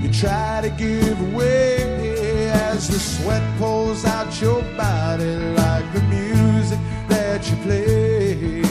you 0.00 0.10
try 0.12 0.60
to 0.62 0.70
give 0.70 1.20
away 1.32 2.13
as 2.54 2.88
the 2.88 2.98
sweat 2.98 3.42
pulls 3.58 4.04
out 4.04 4.40
your 4.40 4.62
body 4.76 5.34
like 5.60 5.92
the 5.92 6.02
music 6.02 6.78
that 7.08 7.48
you 7.48 7.56
play. 7.56 8.62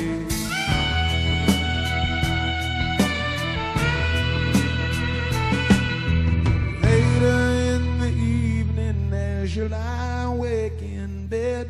Later 6.81 7.39
in 7.73 7.99
the 7.99 8.09
evening, 8.09 9.13
as 9.13 9.55
you 9.55 9.67
lie 9.69 10.23
awake 10.23 10.81
in 10.81 11.27
bed, 11.27 11.69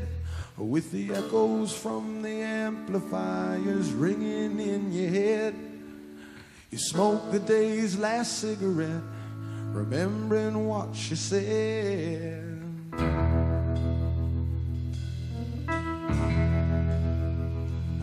with 0.58 0.92
the 0.92 1.14
echoes 1.14 1.76
from 1.76 2.22
the 2.22 2.30
amplifiers 2.30 3.92
ringing 3.92 4.60
in 4.60 4.92
your 4.92 5.10
head, 5.10 5.56
you 6.72 6.78
smoke 6.78 7.32
the 7.32 7.40
day's 7.40 7.98
last 7.98 8.40
cigarette, 8.40 9.04
remembering 9.74 10.68
what 10.68 10.96
she 10.96 11.16
said. 11.16 12.62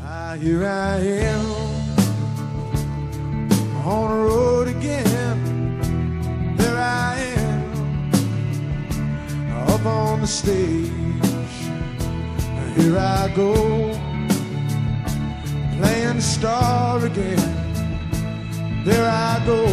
Ah, 0.03 0.37
here 0.41 0.67
I 0.67 0.99
am 0.99 1.47
on 3.87 4.11
the 4.11 4.17
road 4.17 4.69
again. 4.69 6.57
There 6.57 6.77
I 6.77 7.17
am 7.39 7.73
up 9.69 9.87
on 9.87 10.21
the 10.23 10.27
stage. 10.27 10.91
Here 12.77 12.99
I 12.99 13.33
go 13.37 13.55
playing 15.79 16.21
star 16.21 17.05
again. 17.05 17.39
There 18.85 19.09
I 19.09 19.43
go, 19.47 19.67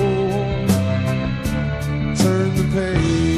the 2.57 2.63
page. 2.73 3.36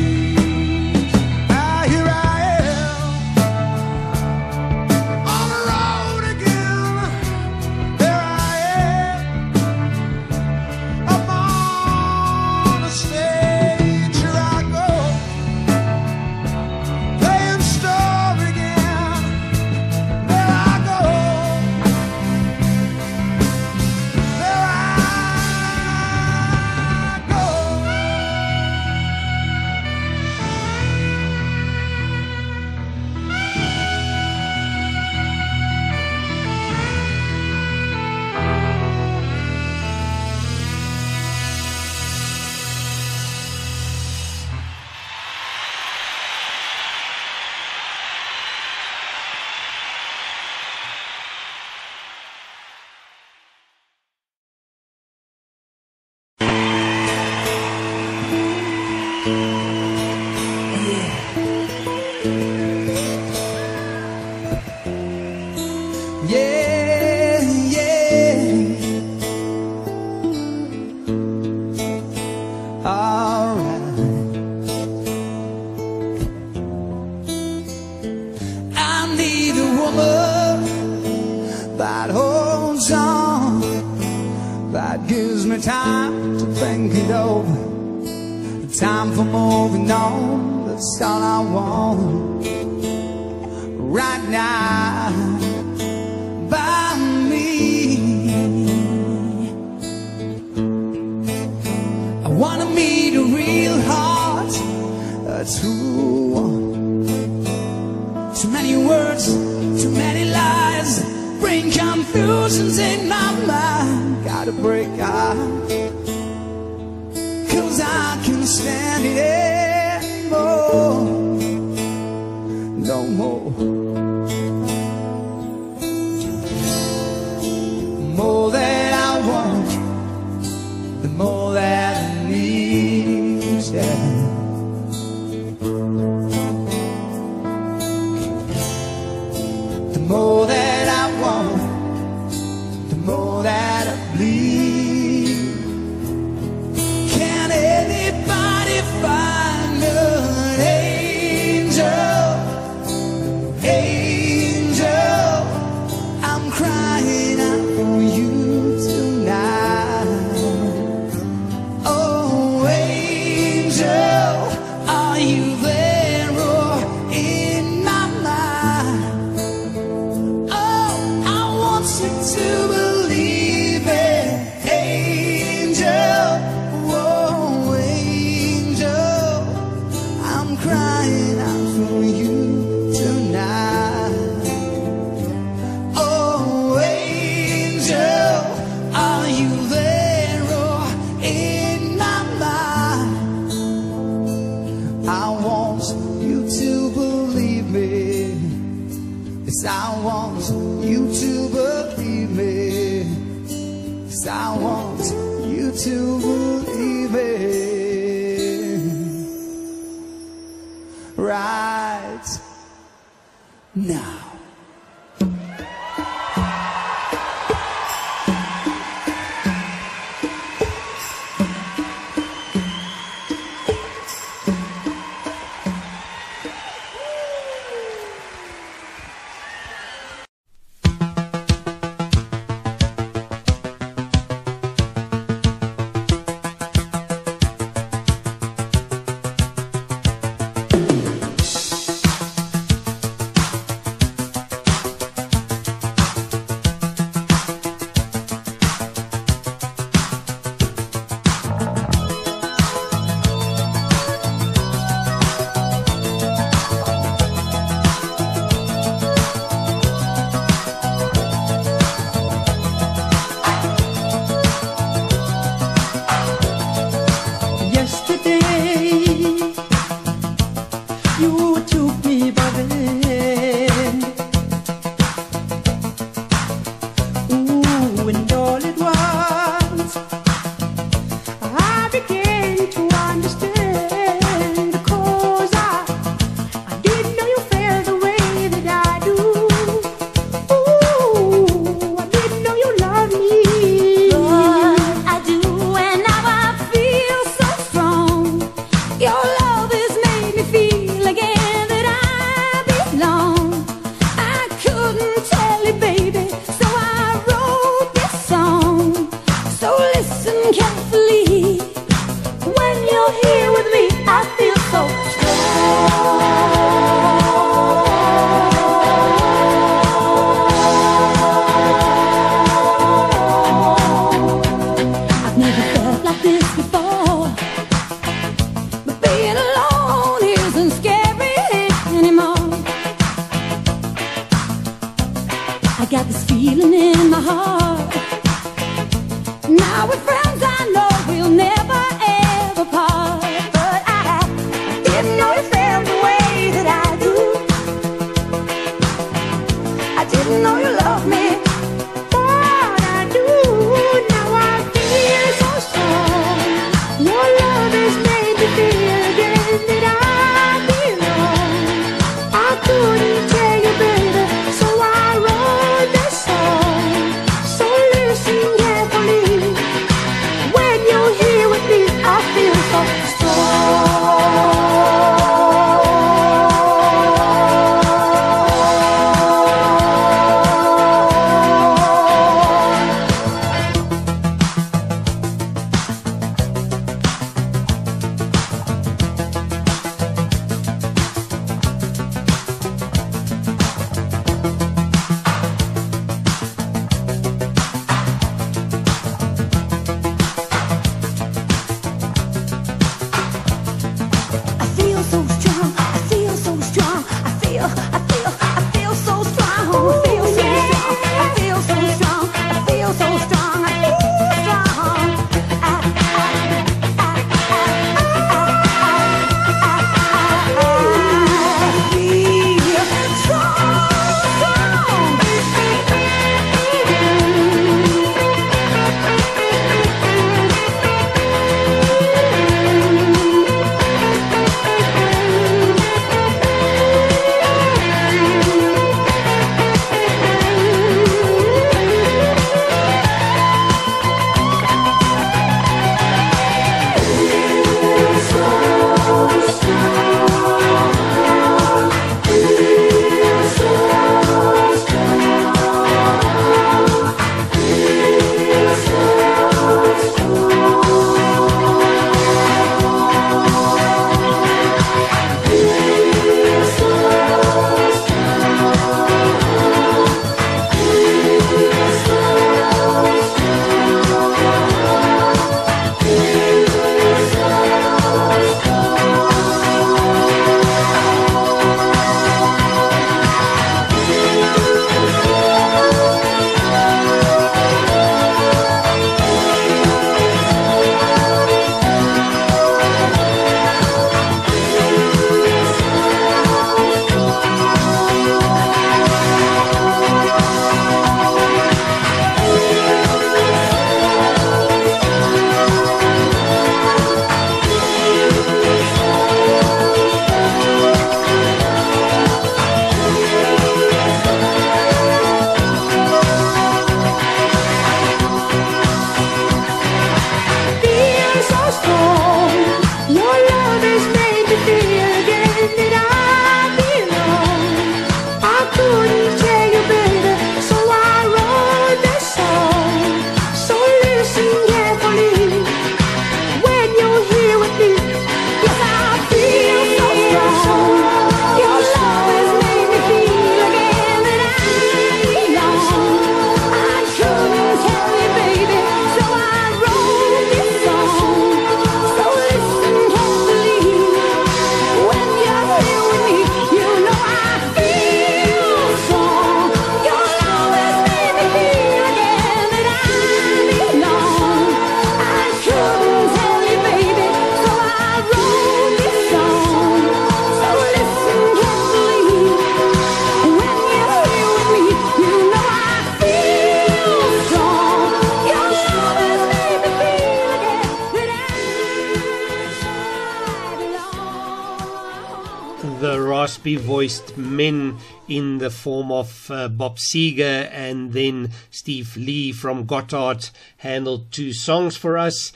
Bob 589.80 589.98
Seger 589.98 590.70
and 590.74 591.14
then 591.14 591.52
Steve 591.72 592.18
Lee 592.18 592.52
from 592.52 592.86
Gotthard 592.86 593.50
handled 593.78 594.30
two 594.30 594.52
songs 594.52 594.98
for 594.98 595.18
us. 595.18 595.54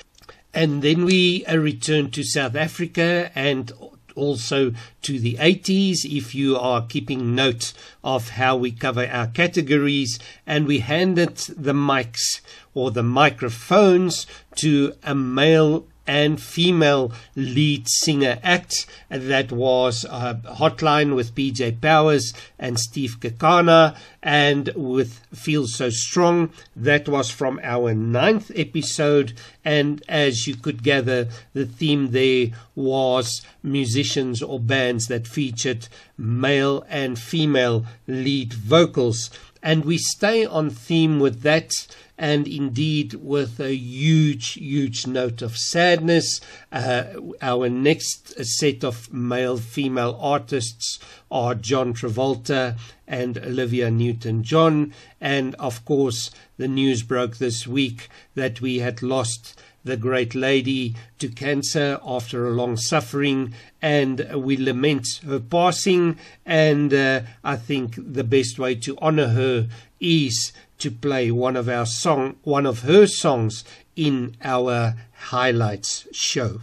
And 0.53 0.82
then 0.82 1.03
we 1.03 1.45
returned 1.45 2.13
to 2.13 2.24
South 2.24 2.55
Africa 2.55 3.32
and 3.36 3.71
also 4.15 4.71
to 5.01 5.19
the 5.19 5.36
80s 5.36 6.05
if 6.05 6.34
you 6.34 6.57
are 6.57 6.86
keeping 6.88 7.36
note 7.36 7.74
of 8.01 8.30
how 8.30 8.55
we 8.55 8.71
cover 8.71 9.05
our 9.05 9.28
categories. 9.28 10.19
And 10.47 10.67
we 10.67 10.80
handed 10.80 11.36
the 11.38 11.74
mics 11.74 12.39
or 12.74 12.91
the 12.91 13.03
microphones 13.03 14.26
to 14.55 14.93
a 15.03 15.13
male 15.13 15.86
and 16.06 16.41
female 16.41 17.12
lead 17.36 17.88
singer 17.88 18.39
act. 18.43 18.86
That 19.10 19.51
was 19.51 20.06
uh, 20.06 20.36
Hotline 20.45 21.16
with 21.16 21.36
PJ 21.36 21.82
Powers 21.82 22.34
and 22.60 22.80
Steve 22.80 23.18
Kekana, 23.20 23.95
and 24.22 24.70
with 24.76 25.20
Feel 25.34 25.68
So 25.68 25.89
Strong. 25.89 26.51
That 26.76 27.08
was 27.08 27.30
from 27.30 27.60
our 27.64 27.93
ninth 27.93 28.51
episode. 28.56 29.34
And 29.66 30.04
as 30.08 30.47
you 30.47 30.56
could 30.56 30.84
gather, 30.84 31.28
the 31.54 31.66
theme 31.66 32.12
there 32.12 32.47
was 32.76 33.41
musicians 33.62 34.41
or 34.41 34.60
bands 34.60 35.08
that 35.08 35.28
featured 35.28 35.88
male 36.18 36.86
and 36.89 37.18
female 37.18 37.86
lead 38.08 38.54
vocals. 38.54 39.30
And 39.62 39.86
we 39.86 39.97
stay 39.97 40.45
on 40.45 40.70
theme 40.70 41.20
with 41.22 41.41
that 41.43 41.72
and 42.18 42.47
indeed 42.47 43.16
with 43.16 43.59
a 43.59 43.76
huge, 43.76 44.53
huge 44.53 45.07
note 45.07 45.41
of 45.41 45.57
sadness. 45.57 46.39
Uh, 46.72 47.05
our 47.41 47.70
next 47.70 48.43
set 48.45 48.84
of 48.84 49.11
male 49.11 49.57
female 49.57 50.18
artists 50.22 50.99
are 51.32 51.55
John 51.55 51.93
Travolta 51.93 52.78
and 53.07 53.38
Olivia 53.38 53.89
Newton 53.89 54.43
John. 54.43 54.93
And 55.20 55.55
of 55.55 55.84
course, 55.86 56.30
the 56.57 56.68
news 56.68 57.03
broke 57.03 57.38
this 57.38 57.68
week 57.68 58.09
that 58.36 58.61
we 58.61 58.80
had 58.80 59.01
lost 59.01 59.59
the 59.84 59.97
great 59.97 60.34
lady 60.34 60.95
to 61.20 61.28
cancer 61.28 61.99
after 62.05 62.47
a 62.47 62.51
long 62.51 62.78
suffering, 62.78 63.53
and 63.82 64.26
we 64.36 64.55
lament 64.55 65.05
her 65.26 65.39
passing. 65.39 66.18
And 66.45 66.93
uh, 66.93 67.22
I 67.43 67.57
think 67.57 67.95
the 67.97 68.24
best 68.24 68.57
way 68.57 68.76
to 68.76 68.97
honor 69.01 69.28
her 69.28 69.68
is 70.04 70.51
to 70.78 70.91
play 70.91 71.32
one 71.32 71.56
of 71.56 71.70
our 71.70 71.86
song, 71.86 72.36
one 72.43 72.66
of 72.66 72.82
her 72.82 73.08
songs 73.08 73.64
in 73.95 74.36
our 74.43 74.95
highlights 75.14 76.08
show. 76.12 76.60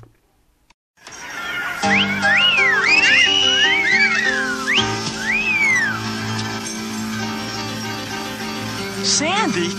Sandy? 9.02 9.70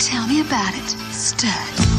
Tell 0.00 0.26
me 0.26 0.40
about 0.40 0.74
it, 0.74 0.88
stud. 1.12 1.93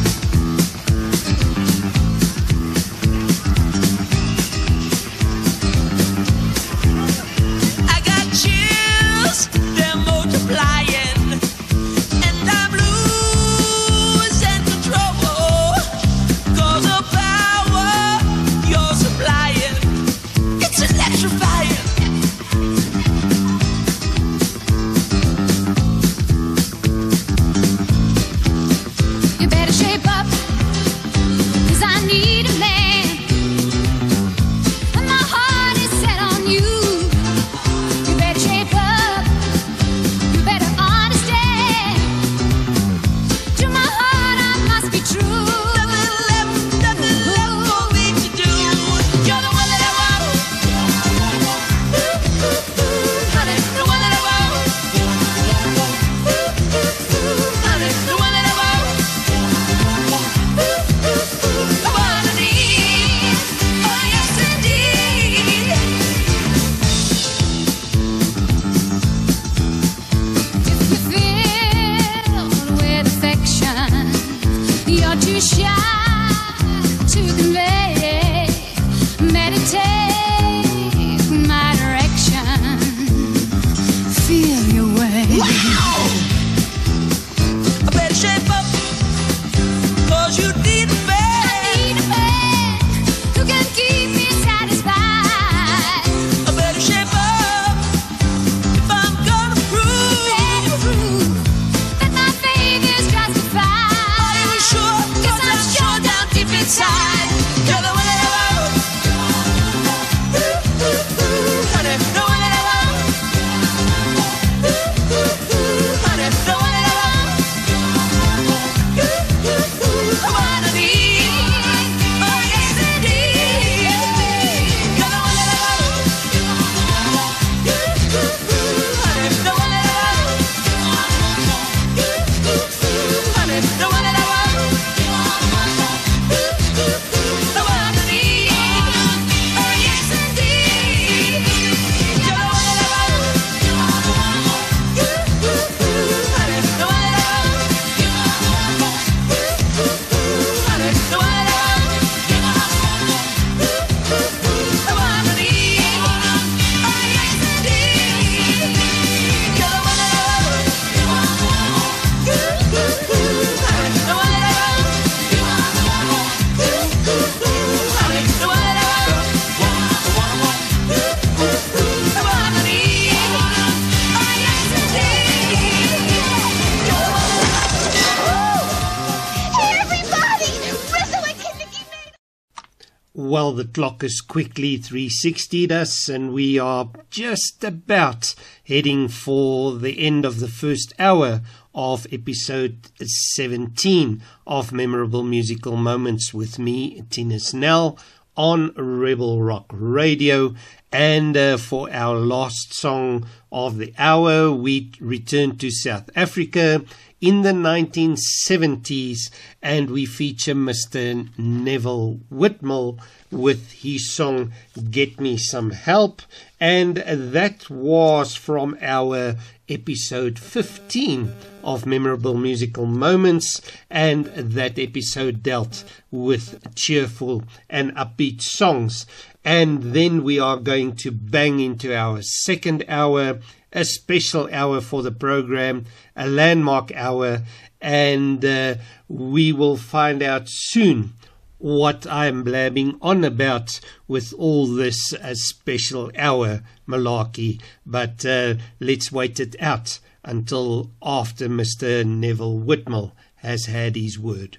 Clock 183.76 184.06
is 184.06 184.22
quickly 184.22 184.80
360'd 184.80 185.70
us, 185.70 186.08
and 186.08 186.32
we 186.32 186.58
are 186.58 186.90
just 187.10 187.62
about 187.62 188.34
heading 188.66 189.10
for 189.10 189.76
the 189.76 190.00
end 190.00 190.24
of 190.24 190.40
the 190.40 190.48
first 190.48 190.94
hour 190.98 191.42
of 191.74 192.08
episode 192.10 192.88
17 193.06 194.24
of 194.48 194.72
Memorable 194.72 195.24
Musical 195.24 195.76
Moments 195.76 196.34
with 196.34 196.58
me, 196.58 197.04
Tina 197.10 197.38
Snell, 197.38 198.00
on 198.38 198.74
Rebel 198.76 199.42
Rock 199.42 199.66
Radio. 199.74 200.56
And 200.90 201.36
uh, 201.36 201.58
for 201.58 201.92
our 201.92 202.16
last 202.16 202.74
song 202.74 203.28
of 203.52 203.78
the 203.78 203.94
hour, 203.98 204.54
we 204.54 204.94
return 205.02 205.58
to 205.58 205.70
South 205.70 206.10
Africa 206.16 206.86
in 207.22 207.42
the 207.42 207.52
1970s 207.52 209.32
and 209.62 209.90
we 209.90 210.06
feature 210.06 210.54
Mr. 210.54 211.28
Neville 211.38 212.20
Whitmill 212.32 213.00
with 213.36 213.72
his 213.72 214.10
song 214.12 214.54
Get 214.90 215.20
Me 215.20 215.38
Some 215.38 215.72
Help. 215.72 216.22
And 216.60 216.98
that 216.98 217.70
was 217.70 218.36
from 218.36 218.78
our 218.82 219.36
episode 219.68 220.40
15 220.40 221.34
of 221.64 221.86
Memorable 221.86 222.36
Musical 222.36 222.86
Moments. 222.86 223.62
And 223.90 224.26
that 224.28 224.80
episode 224.80 225.44
dealt 225.44 225.84
with 226.12 226.76
cheerful 226.76 227.44
and 227.70 227.96
upbeat 227.96 228.42
songs. 228.42 229.06
And 229.44 229.94
then 229.94 230.24
we 230.24 230.40
are 230.40 230.58
going 230.58 230.96
to 230.98 231.12
bang 231.12 231.60
into 231.60 231.96
our 231.96 232.22
second 232.22 232.86
hour, 232.88 233.40
a 233.74 233.86
special 233.86 234.50
hour 234.52 234.82
for 234.82 235.04
the 235.04 235.12
program, 235.12 235.86
a 236.16 236.28
landmark 236.28 236.92
hour, 236.96 237.42
and 237.82 238.44
uh, 238.44 238.76
we 239.08 239.52
will 239.52 239.78
find 239.78 240.24
out 240.24 240.44
soon 240.48 241.14
what 241.58 242.06
I'm 242.08 242.44
blabbing 242.44 242.98
on 243.02 243.24
about 243.24 243.80
with 244.08 244.34
all 244.38 244.68
this 244.68 245.14
uh, 245.14 245.34
special 245.34 246.12
hour 246.18 246.62
malarkey. 246.88 247.62
But 247.86 248.26
uh, 248.26 248.56
let's 248.80 249.12
wait 249.12 249.40
it 249.40 249.56
out 249.60 250.00
until 250.24 250.92
after 251.02 251.48
Mr. 251.48 252.06
Neville 252.06 252.60
Whitmill 252.60 253.14
has 253.36 253.66
had 253.66 253.96
his 253.96 254.20
word. 254.20 254.58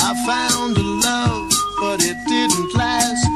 I 0.00 0.14
found 0.26 0.76
a 0.76 0.82
love, 0.82 1.52
but 1.80 2.02
it 2.02 2.16
didn't 2.26 2.74
last. 2.74 3.28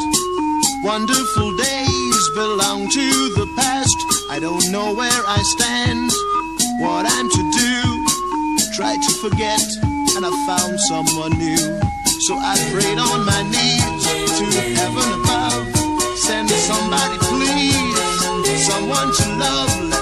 Wonderful 0.85 1.57
days 1.57 2.31
belong 2.35 2.89
to 2.91 3.35
the 3.35 3.47
past. 3.57 4.12
I 4.33 4.39
don't 4.39 4.72
know 4.72 4.95
where 4.95 5.22
I 5.28 5.43
stand, 5.43 6.11
what 6.80 7.05
I'm 7.05 7.28
to 7.28 7.43
do. 7.53 8.72
Try 8.72 8.97
to 8.97 9.12
forget, 9.20 9.61
and 10.16 10.24
I 10.24 10.33
found 10.49 10.80
someone 10.89 11.37
new. 11.37 11.59
So 12.24 12.37
I 12.41 12.57
prayed 12.72 12.97
on 12.97 13.26
my 13.26 13.43
knees 13.53 13.85
to 14.39 14.45
heaven 14.72 15.20
above. 15.20 16.16
Send 16.16 16.49
somebody, 16.49 17.18
please, 17.28 18.64
someone 18.64 19.12
to 19.12 19.37
love. 19.37 20.01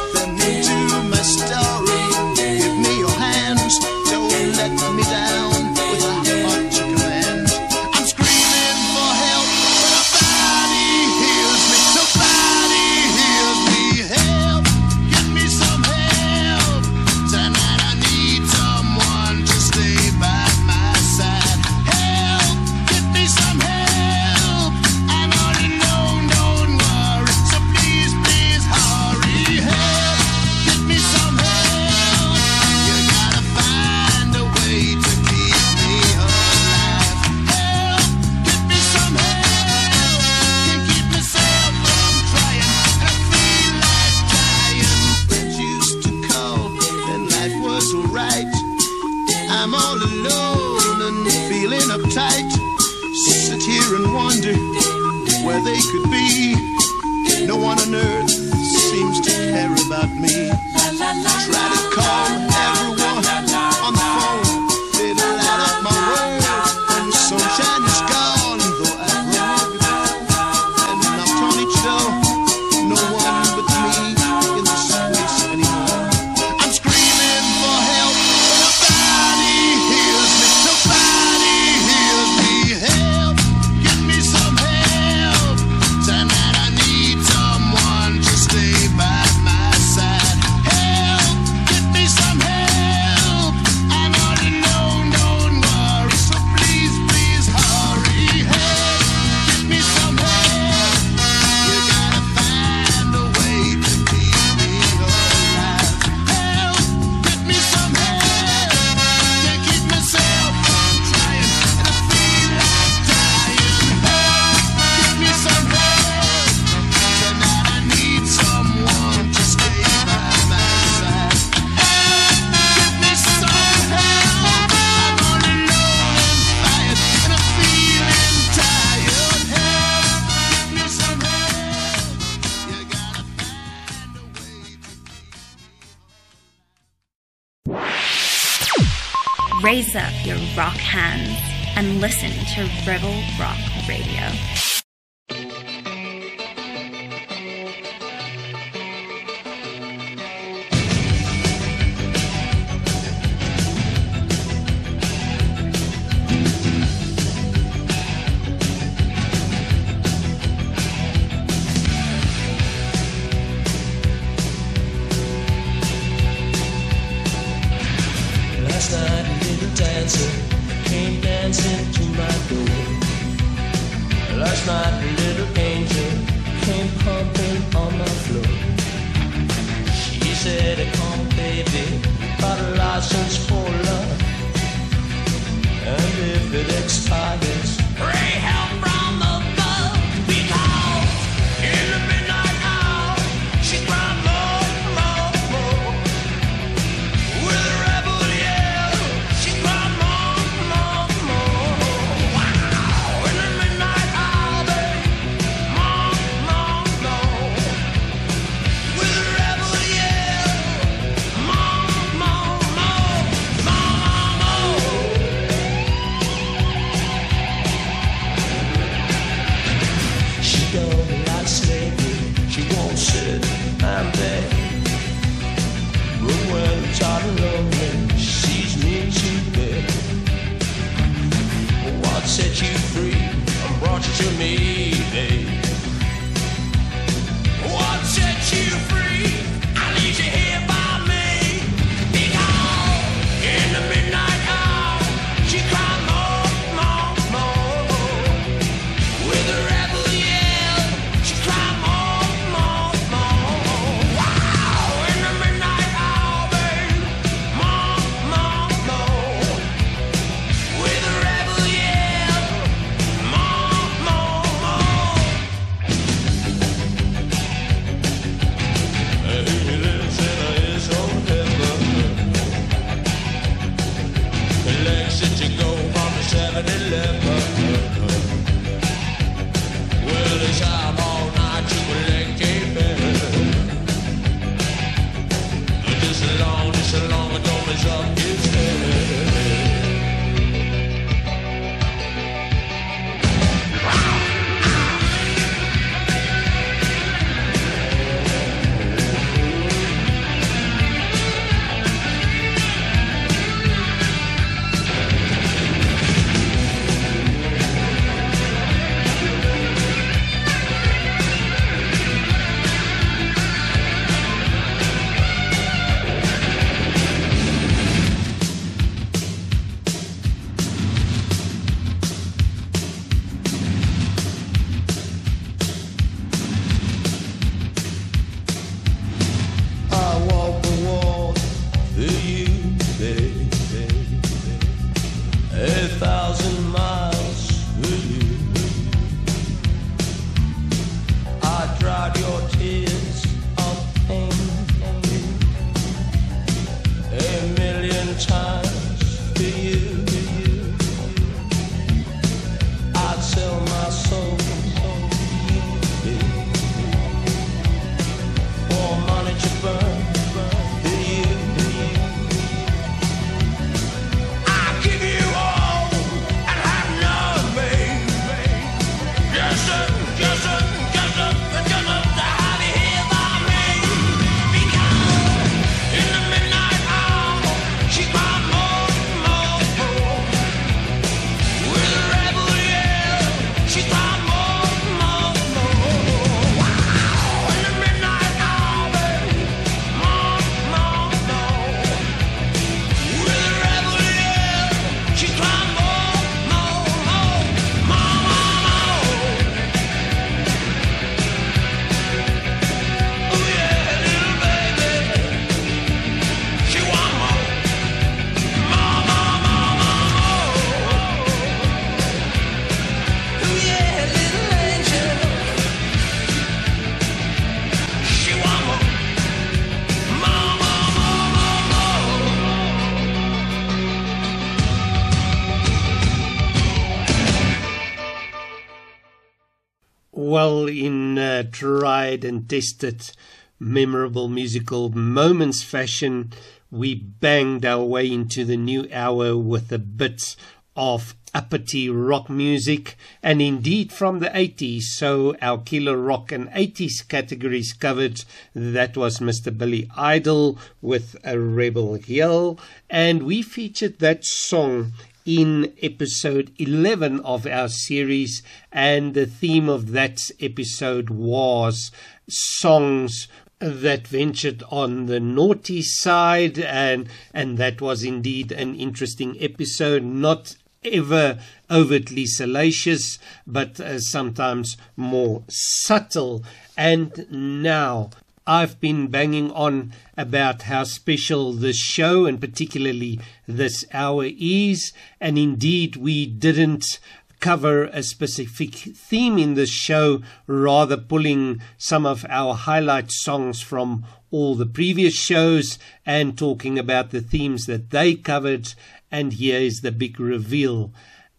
Tried 432.20 432.28
and 432.28 432.48
tested 432.48 433.10
memorable 433.58 434.28
musical 434.28 434.90
moments 434.90 435.62
fashion, 435.62 436.32
we 436.70 436.94
banged 436.94 437.64
our 437.64 437.84
way 437.84 438.10
into 438.10 438.44
the 438.44 438.56
new 438.56 438.86
hour 438.92 439.36
with 439.36 439.72
a 439.72 439.78
bit 439.78 440.36
of 440.76 441.14
uppity 441.34 441.88
rock 441.90 442.30
music 442.30 442.96
and 443.22 443.42
indeed 443.42 443.92
from 443.92 444.18
the 444.18 444.28
80s. 444.28 444.82
So 444.82 445.36
our 445.42 445.58
killer 445.58 445.96
rock 445.96 446.32
and 446.32 446.48
80s 446.50 447.06
categories 447.06 447.72
covered. 447.72 448.24
That 448.54 448.96
was 448.96 449.18
Mr. 449.18 449.56
Billy 449.56 449.88
Idol 449.96 450.58
with 450.80 451.16
a 451.24 451.38
rebel 451.38 451.98
yell. 451.98 452.58
And 452.88 453.24
we 453.24 453.42
featured 453.42 453.98
that 453.98 454.24
song 454.24 454.92
in 455.24 455.72
episode 455.82 456.52
11 456.58 457.20
of 457.20 457.46
our 457.46 457.68
series, 457.68 458.42
and 458.72 459.14
the 459.14 459.26
theme 459.26 459.68
of 459.68 459.92
that 459.92 460.30
episode 460.40 461.10
was 461.10 461.90
songs 462.28 463.28
that 463.58 464.08
ventured 464.08 464.62
on 464.70 465.06
the 465.06 465.20
naughty 465.20 465.82
side, 465.82 466.58
and 466.58 467.08
and 467.34 467.58
that 467.58 467.80
was 467.80 468.02
indeed 468.02 468.52
an 468.52 468.74
interesting 468.74 469.36
episode. 469.40 470.02
Not 470.02 470.56
ever 470.82 471.38
overtly 471.70 472.24
salacious, 472.26 473.18
but 473.46 473.78
uh, 473.78 473.98
sometimes 474.00 474.76
more 474.96 475.42
subtle. 475.48 476.42
And 476.76 477.26
now 477.30 478.10
I've 478.50 478.80
been 478.80 479.06
banging 479.06 479.52
on 479.52 479.92
about 480.16 480.62
how 480.62 480.82
special 480.82 481.52
this 481.52 481.76
show 481.76 482.26
and 482.26 482.40
particularly 482.40 483.20
this 483.46 483.84
hour 483.92 484.26
is, 484.26 484.92
and 485.20 485.38
indeed 485.38 485.94
we 485.94 486.26
didn't 486.26 486.98
cover 487.38 487.84
a 487.84 488.02
specific 488.02 488.74
theme 488.74 489.38
in 489.38 489.54
this 489.54 489.70
show, 489.70 490.22
rather 490.48 490.96
pulling 490.96 491.62
some 491.78 492.04
of 492.04 492.26
our 492.28 492.54
highlight 492.54 493.12
songs 493.12 493.62
from 493.62 494.04
all 494.32 494.56
the 494.56 494.66
previous 494.66 495.14
shows 495.14 495.78
and 496.04 496.36
talking 496.36 496.76
about 496.76 497.12
the 497.12 497.20
themes 497.20 497.66
that 497.66 497.90
they 497.90 498.16
covered. 498.16 498.74
And 499.12 499.34
here 499.34 499.60
is 499.60 499.82
the 499.82 499.92
big 499.92 500.18
reveal. 500.18 500.92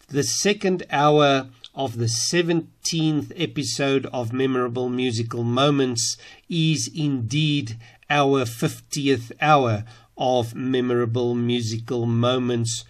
The 0.07 0.24
second 0.24 0.84
hour 0.89 1.49
of 1.84 1.98
the 1.98 2.06
17th 2.06 3.34
episode 3.36 4.06
of 4.14 4.32
Memorable 4.32 4.88
Musical 4.88 5.44
Moments 5.44 6.16
is 6.48 6.88
indeed 6.94 7.76
our 8.08 8.46
50th 8.46 9.32
hour 9.42 9.84
of 10.16 10.54
Memorable 10.54 11.34
Musical 11.34 12.06
Moments. 12.06 12.86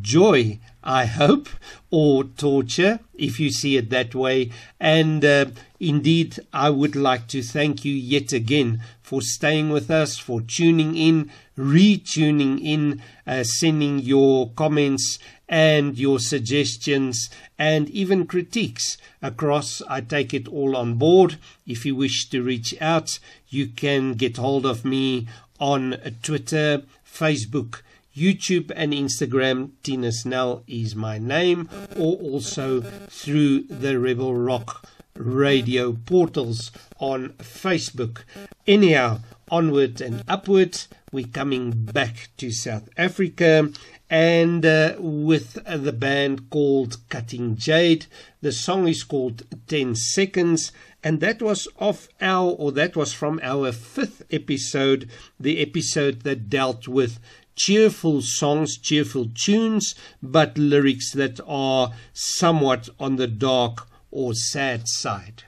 Joy, 0.00 0.60
I 0.84 1.06
hope, 1.06 1.48
or 1.90 2.22
torture, 2.22 3.00
if 3.14 3.40
you 3.40 3.50
see 3.50 3.76
it 3.76 3.90
that 3.90 4.14
way. 4.14 4.52
And 4.78 5.24
uh, 5.24 5.46
indeed, 5.80 6.38
I 6.52 6.70
would 6.70 6.94
like 6.94 7.26
to 7.28 7.42
thank 7.42 7.84
you 7.84 7.92
yet 7.92 8.32
again 8.32 8.80
for 9.02 9.22
staying 9.22 9.70
with 9.70 9.90
us, 9.90 10.18
for 10.18 10.40
tuning 10.40 10.96
in, 10.96 11.32
retuning 11.58 12.60
in, 12.64 13.02
uh, 13.26 13.42
sending 13.42 13.98
your 13.98 14.50
comments 14.50 15.18
and 15.48 15.96
your 15.96 16.18
suggestions 16.18 17.30
and 17.58 17.88
even 17.90 18.26
critiques 18.26 18.98
across. 19.22 19.82
I 19.88 20.00
take 20.00 20.34
it 20.34 20.48
all 20.48 20.76
on 20.76 20.94
board. 20.94 21.38
If 21.66 21.86
you 21.86 21.94
wish 21.94 22.28
to 22.30 22.42
reach 22.42 22.74
out, 22.80 23.18
you 23.48 23.68
can 23.68 24.14
get 24.14 24.36
hold 24.36 24.66
of 24.66 24.84
me 24.84 25.28
on 25.58 25.96
Twitter, 26.22 26.82
Facebook, 27.06 27.82
YouTube, 28.16 28.72
and 28.74 28.92
Instagram. 28.92 29.70
Tina 29.82 30.10
Snell 30.10 30.62
is 30.66 30.96
my 30.96 31.18
name, 31.18 31.68
or 31.96 32.16
also 32.16 32.80
through 32.80 33.62
the 33.64 33.98
Rebel 33.98 34.34
Rock 34.34 34.88
radio 35.14 35.92
portals 35.92 36.70
on 36.98 37.30
Facebook. 37.38 38.22
Anyhow, 38.66 39.20
onward 39.50 40.00
and 40.00 40.24
upward, 40.28 40.78
we're 41.12 41.26
coming 41.26 41.70
back 41.70 42.30
to 42.36 42.50
South 42.50 42.88
Africa 42.96 43.70
and 44.08 44.64
uh, 44.64 44.94
with 44.98 45.54
the 45.64 45.92
band 45.92 46.50
called 46.50 46.98
Cutting 47.08 47.56
Jade. 47.56 48.06
The 48.40 48.52
song 48.52 48.86
is 48.88 49.02
called 49.02 49.42
10 49.66 49.94
Seconds, 49.94 50.72
and 51.02 51.20
that 51.20 51.42
was 51.42 51.66
off 51.78 52.08
our, 52.20 52.50
or 52.50 52.72
that 52.72 52.96
was 52.96 53.12
from 53.12 53.40
our 53.42 53.72
fifth 53.72 54.22
episode, 54.30 55.08
the 55.40 55.60
episode 55.60 56.22
that 56.22 56.48
dealt 56.48 56.86
with 56.86 57.18
cheerful 57.56 58.22
songs, 58.22 58.78
cheerful 58.78 59.26
tunes, 59.34 59.94
but 60.22 60.58
lyrics 60.58 61.12
that 61.12 61.40
are 61.46 61.92
somewhat 62.12 62.88
on 63.00 63.16
the 63.16 63.26
dark 63.26 63.88
or 64.10 64.34
sad 64.34 64.86
side. 64.86 65.44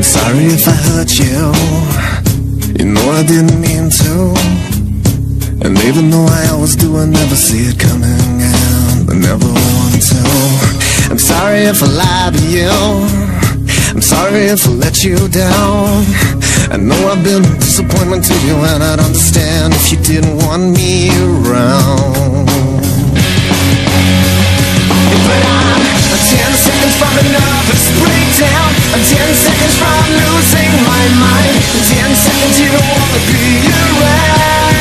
I'm 0.00 0.04
sorry 0.04 0.46
if 0.46 0.66
I 0.66 0.72
hurt 0.72 1.12
you. 1.20 1.52
You 2.78 2.90
know 2.90 3.04
I 3.12 3.22
didn't 3.22 3.60
mean 3.60 3.90
to. 4.00 4.32
And 5.60 5.76
even 5.84 6.08
though 6.08 6.24
I 6.24 6.48
always 6.52 6.74
do, 6.74 6.96
I 6.96 7.04
never 7.04 7.36
see 7.36 7.68
it 7.68 7.78
coming. 7.78 8.08
I 8.08 9.12
never 9.12 9.44
want 9.44 10.00
to. 10.00 10.24
I'm 11.10 11.18
sorry 11.18 11.64
if 11.68 11.82
I 11.82 11.88
lied 12.00 12.32
to 12.32 12.40
you. 12.48 12.72
I'm 13.92 14.00
sorry 14.00 14.44
if 14.48 14.66
I 14.66 14.70
let 14.70 15.04
you 15.04 15.28
down. 15.28 16.06
I 16.72 16.78
know 16.78 16.96
I've 17.12 17.22
been 17.22 17.44
a 17.44 17.58
disappointment 17.58 18.24
to 18.24 18.34
you, 18.46 18.56
and 18.56 18.82
I'd 18.82 19.00
understand 19.00 19.74
if 19.74 19.92
you 19.92 19.98
didn't 19.98 20.34
want 20.34 20.78
me 20.78 21.10
around. 21.20 22.48
But 25.28 25.42
I'm 25.44 25.84
seconds 26.24 26.79
from 27.00 27.16
a 27.16 27.24
nervous 27.32 27.84
breakdown. 27.96 28.70
I'm 28.92 29.00
ten 29.00 29.32
seconds 29.32 29.72
from 29.80 30.04
losing 30.20 30.72
my 30.84 31.04
mind. 31.16 31.56
Ten 31.88 32.12
seconds 32.12 32.60
you 32.60 32.68
don't 32.68 32.92
wanna 32.92 33.24
be 33.24 33.64
around. 33.72 34.76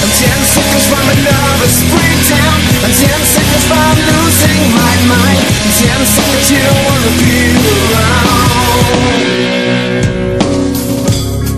I'm 0.00 0.12
ten 0.16 0.40
seconds 0.56 0.84
from 0.88 1.04
a 1.12 1.16
nervous 1.20 1.76
breakdown. 1.92 2.56
I'm 2.88 2.94
ten 2.96 3.20
seconds 3.20 3.64
from 3.68 4.00
losing 4.00 4.64
my 4.72 4.96
mind. 5.12 5.44
Ten 5.76 6.00
seconds 6.08 6.48
you 6.48 6.64
don't 6.64 6.82
wanna 6.88 7.12
be 7.20 7.36
around. 7.76 8.48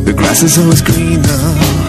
The 0.07 0.13
grass 0.19 0.43
is 0.43 0.59
always 0.59 0.83
greener 0.83 1.88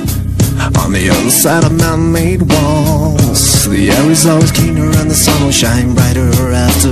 on 0.78 0.92
the 0.92 1.10
other 1.10 1.30
side 1.30 1.64
of 1.64 1.72
man-made 1.72 2.42
walls. 2.42 3.66
The 3.66 3.90
air 3.90 4.12
is 4.12 4.26
always 4.26 4.52
cleaner 4.52 4.90
and 5.00 5.10
the 5.10 5.16
sun 5.16 5.42
will 5.44 5.52
shine 5.52 5.94
brighter 5.94 6.30
after 6.52 6.90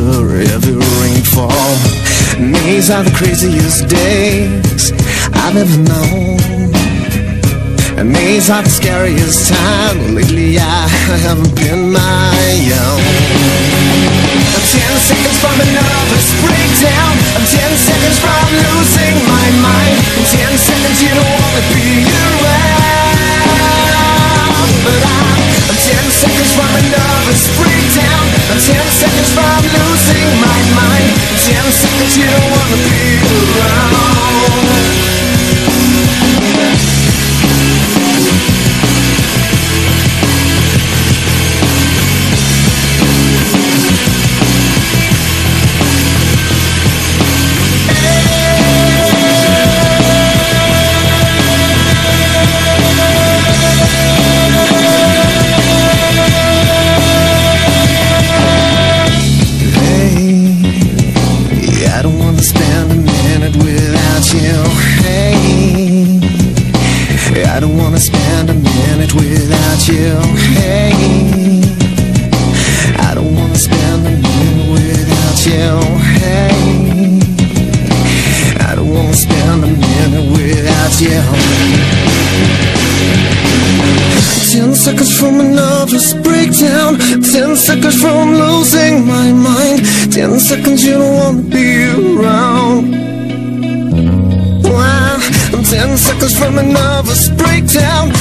every 0.56 0.78
rainfall. 1.02 1.52
And 2.38 2.56
these 2.56 2.90
are 2.90 3.04
the 3.04 3.12
craziest 3.12 3.88
days 3.90 4.92
I've 5.34 5.58
ever 5.58 5.80
known. 5.84 6.70
And 7.98 8.16
these 8.16 8.50
are 8.50 8.62
the 8.62 8.70
scariest 8.70 9.50
times. 9.50 10.14
Lately 10.14 10.58
I 10.58 10.88
haven't 11.26 11.56
been 11.56 11.92
my 11.92 12.54
own. 12.78 13.04
I'm 14.54 14.64
ten 14.70 14.94
seconds 15.02 15.38
from 15.42 15.58
a 15.58 15.68
nervous 15.68 16.28
breakdown. 16.46 17.14
I'm 17.36 17.46
ten 17.50 17.74
seconds 17.74 18.18
from 18.22 18.48
losing 18.54 19.18
my 19.26 19.48
mind. 19.66 19.98
In 20.14 20.24
ten 20.30 20.54
seconds 20.56 20.98
you 21.02 21.10
don't 21.10 21.34
wanna 21.42 21.64
be 21.74 22.06
around. 22.06 22.67
But 24.88 25.04
I'm, 25.04 25.44
I'm 25.68 25.76
ten 25.84 26.06
seconds 26.16 26.56
from 26.56 26.72
a 26.72 26.82
nervous 26.88 27.44
breakdown. 27.60 28.24
I'm 28.48 28.56
ten 28.56 28.88
seconds 28.88 29.36
from 29.36 29.60
losing 29.68 30.32
my 30.40 30.60
mind. 30.80 31.12
In 31.28 31.36
ten 31.44 31.66
seconds 31.76 32.16
you 32.16 32.24
don't 32.24 32.52
wanna 32.56 32.80
be 32.88 33.20
around. 33.28 34.97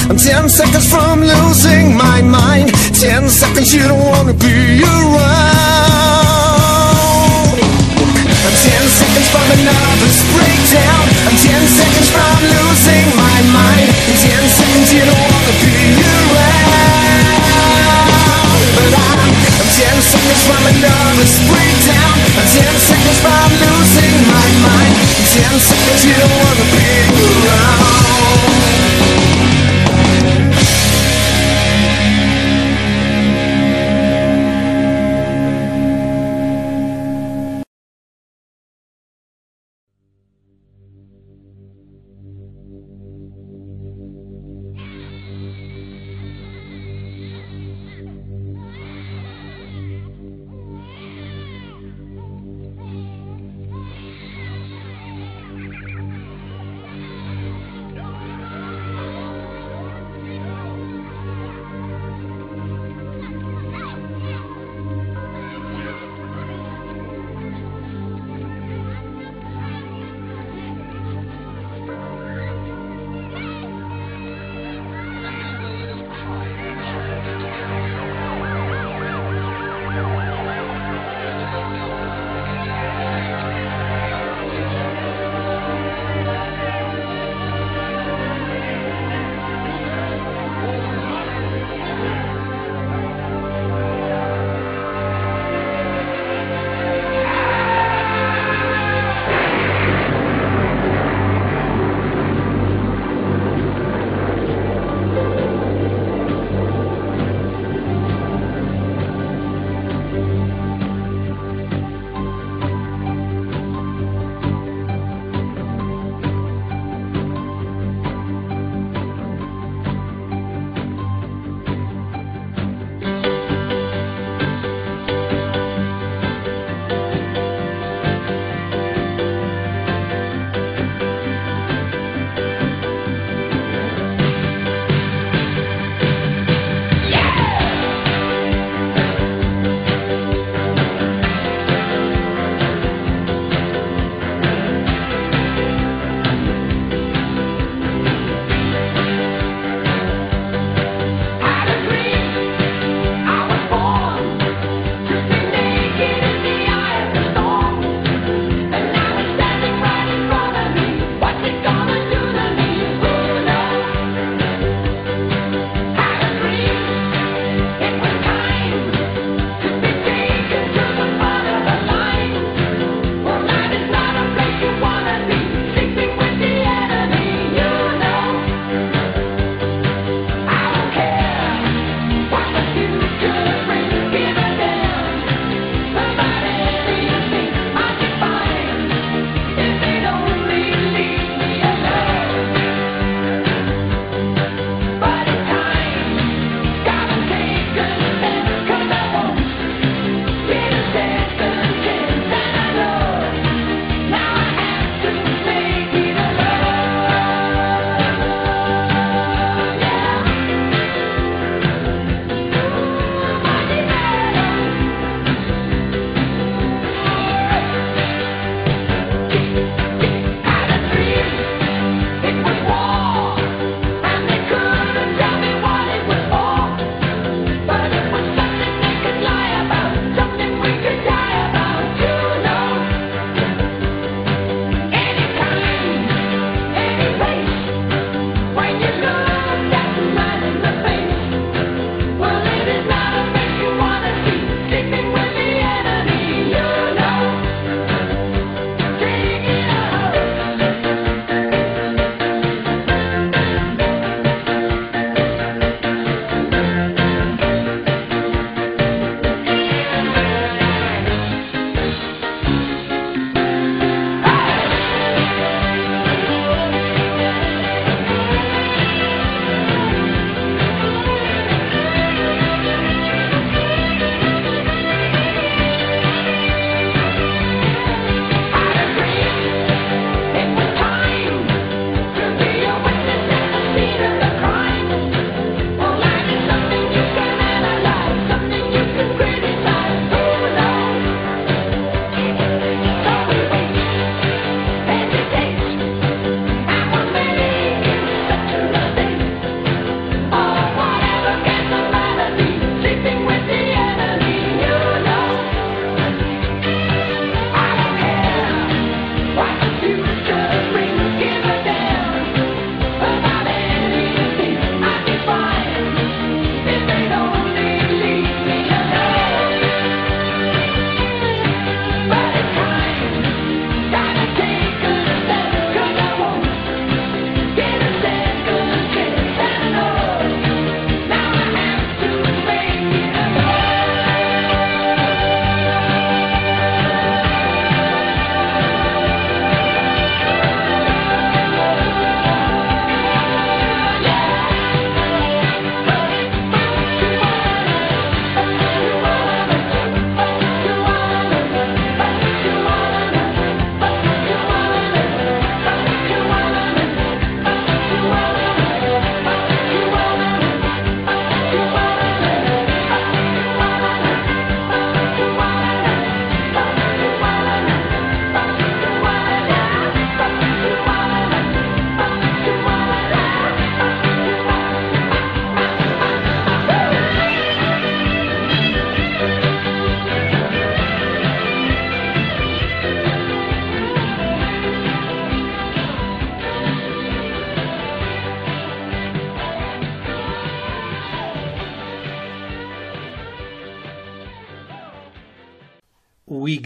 I'm 0.07 0.15
ten 0.15 0.47
seconds 0.47 0.87
from 0.89 1.19
losing 1.19 1.91
my 1.91 2.21
mind. 2.23 2.71
Ten 2.95 3.27
seconds 3.27 3.73
you 3.75 3.83
don't 3.83 3.99
wanna 4.07 4.31
be 4.31 4.79
around. 4.79 5.27
I'm 8.39 8.55
ten 8.55 8.87
seconds 8.87 9.27
from 9.27 9.51
a 9.51 9.57
nervous 9.67 10.23
breakdown. 10.31 11.11
I'm 11.27 11.35
ten 11.43 11.59
seconds 11.67 12.07
from 12.07 12.39
losing 12.39 13.03
my 13.19 13.39
mind. 13.51 13.91
In 14.07 14.15
ten 14.23 14.43
seconds 14.47 14.95
you 14.95 15.03
don't 15.03 15.27
wanna 15.27 15.55
be 15.59 15.75
around. 15.99 16.47
But 18.79 18.91
I'm, 18.95 19.27
I'm 19.59 19.69
ten 19.75 19.97
seconds 20.07 20.41
from 20.47 20.63
a 20.71 20.73
nervous 20.87 21.35
breakdown. 21.51 22.15
I'm 22.31 22.47
ten 22.55 22.75
seconds 22.79 23.19
from 23.19 23.49
losing 23.59 24.15
my 24.23 24.49
mind. 24.71 24.93
In 25.19 25.27
ten 25.35 25.51
seconds 25.59 26.01
you 26.07 26.15
don't 26.15 26.31
wanna 26.31 26.63
be 26.71 26.95
around. 27.11 28.46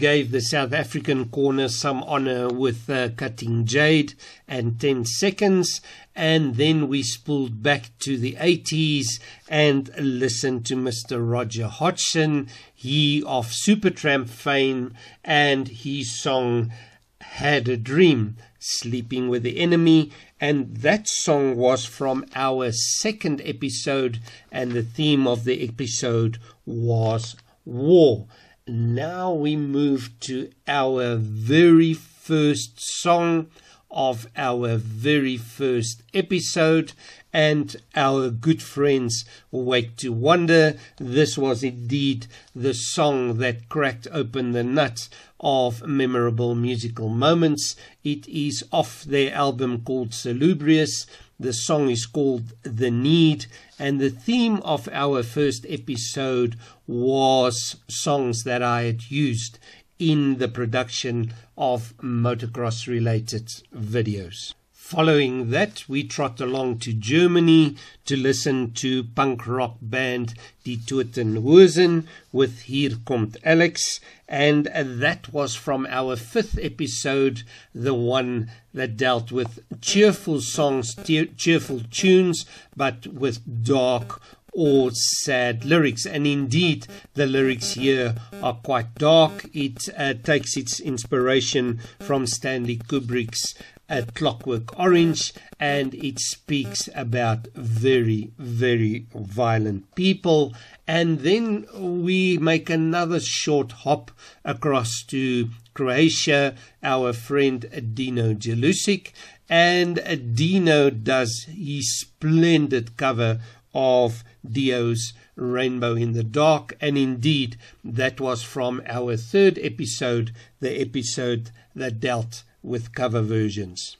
Gave 0.02 0.32
the 0.32 0.40
South 0.40 0.72
African 0.72 1.28
corner 1.28 1.68
some 1.68 2.02
honor 2.02 2.48
with 2.48 2.90
uh, 2.90 3.08
Cutting 3.10 3.64
Jade 3.64 4.14
and 4.48 4.80
10 4.80 5.04
Seconds. 5.04 5.80
And 6.16 6.56
then 6.56 6.88
we 6.88 7.04
spooled 7.04 7.62
back 7.62 7.96
to 8.00 8.18
the 8.18 8.32
80s 8.32 9.20
and 9.48 9.92
listened 9.96 10.66
to 10.66 10.74
Mr. 10.74 11.20
Roger 11.24 11.68
Hodgson, 11.68 12.48
he 12.74 13.22
of 13.22 13.52
Supertramp 13.52 14.28
fame, 14.28 14.92
and 15.22 15.68
his 15.68 16.20
song 16.20 16.72
Had 17.20 17.68
a 17.68 17.76
Dream, 17.76 18.38
Sleeping 18.58 19.28
with 19.28 19.44
the 19.44 19.60
Enemy. 19.60 20.10
And 20.40 20.78
that 20.78 21.06
song 21.06 21.54
was 21.54 21.84
from 21.84 22.26
our 22.34 22.72
second 22.72 23.40
episode, 23.44 24.18
and 24.50 24.72
the 24.72 24.82
theme 24.82 25.28
of 25.28 25.44
the 25.44 25.62
episode 25.62 26.38
was 26.66 27.36
war. 27.64 28.26
Now 28.68 29.32
we 29.32 29.56
move 29.56 30.12
to 30.20 30.48
our 30.68 31.16
very 31.16 31.94
first 31.94 32.78
song 32.80 33.48
of 33.90 34.28
our 34.36 34.76
very 34.76 35.36
first 35.36 36.04
episode 36.14 36.92
and 37.32 37.74
our 37.96 38.30
good 38.30 38.62
friends 38.62 39.24
Wake 39.50 39.96
to 39.96 40.12
Wonder. 40.12 40.78
This 40.98 41.36
was 41.36 41.64
indeed 41.64 42.28
the 42.54 42.72
song 42.72 43.38
that 43.38 43.68
cracked 43.68 44.06
open 44.12 44.52
the 44.52 44.62
nut 44.62 45.08
of 45.40 45.84
memorable 45.84 46.54
musical 46.54 47.08
moments. 47.08 47.74
It 48.04 48.28
is 48.28 48.62
off 48.70 49.02
their 49.02 49.34
album 49.34 49.82
called 49.82 50.14
Salubrious. 50.14 51.06
The 51.40 51.52
song 51.52 51.90
is 51.90 52.06
called 52.06 52.52
The 52.62 52.90
Need, 52.90 53.46
and 53.78 54.00
the 54.00 54.10
theme 54.10 54.56
of 54.58 54.88
our 54.92 55.22
first 55.22 55.66
episode 55.68 56.56
was 56.86 57.76
songs 57.88 58.44
that 58.44 58.62
I 58.62 58.82
had 58.82 59.10
used 59.10 59.58
in 59.98 60.38
the 60.38 60.48
production 60.48 61.32
of 61.56 61.94
motocross 61.98 62.86
related 62.86 63.46
videos. 63.74 64.54
Following 64.82 65.50
that, 65.50 65.88
we 65.88 66.02
trot 66.02 66.40
along 66.40 66.80
to 66.80 66.92
Germany 66.92 67.76
to 68.04 68.16
listen 68.16 68.72
to 68.72 69.04
punk 69.04 69.46
rock 69.46 69.76
band 69.80 70.34
Die 70.64 70.76
Toten 70.84 71.40
Hosen 71.42 72.08
with 72.30 72.62
Hier 72.62 72.96
kommt 73.06 73.36
Alex, 73.44 74.00
and 74.28 74.66
that 74.66 75.32
was 75.32 75.54
from 75.54 75.86
our 75.88 76.16
fifth 76.16 76.58
episode, 76.60 77.44
the 77.72 77.94
one 77.94 78.50
that 78.74 78.96
dealt 78.98 79.30
with 79.32 79.60
cheerful 79.80 80.40
songs, 80.40 80.94
cheerful 81.36 81.80
tunes, 81.90 82.44
but 82.76 83.06
with 83.06 83.64
dark 83.64 84.20
or 84.52 84.90
sad 84.92 85.64
lyrics. 85.64 86.04
And 86.06 86.26
indeed, 86.26 86.86
the 87.14 87.26
lyrics 87.26 87.72
here 87.72 88.14
are 88.42 88.54
quite 88.54 88.94
dark. 88.96 89.46
It 89.54 89.88
uh, 89.96 90.14
takes 90.14 90.56
its 90.56 90.78
inspiration 90.78 91.80
from 92.00 92.26
Stanley 92.26 92.76
Kubrick's 92.76 93.54
A 93.88 94.02
Clockwork 94.04 94.78
Orange 94.78 95.32
and 95.58 95.94
it 95.94 96.18
speaks 96.18 96.88
about 96.94 97.48
very, 97.54 98.30
very 98.38 99.06
violent 99.14 99.94
people. 99.94 100.54
And 100.86 101.20
then 101.20 101.66
we 101.74 102.38
make 102.38 102.70
another 102.70 103.20
short 103.20 103.72
hop 103.72 104.10
across 104.44 105.02
to 105.08 105.50
Croatia, 105.74 106.54
our 106.82 107.12
friend 107.12 107.92
Dino 107.94 108.34
Jelusic. 108.34 109.12
And 109.48 110.34
Dino 110.34 110.88
does 110.90 111.46
his 111.48 112.00
splendid 112.00 112.96
cover 112.96 113.40
of 113.74 114.24
Dio's 114.48 115.12
Rainbow 115.36 115.94
in 115.94 116.12
the 116.12 116.24
Dark. 116.24 116.76
And 116.80 116.96
indeed, 116.96 117.56
that 117.84 118.20
was 118.20 118.42
from 118.42 118.82
our 118.86 119.16
third 119.16 119.58
episode, 119.62 120.32
the 120.60 120.80
episode 120.80 121.50
that 121.74 122.00
dealt 122.00 122.44
with 122.62 122.94
cover 122.94 123.22
versions. 123.22 123.96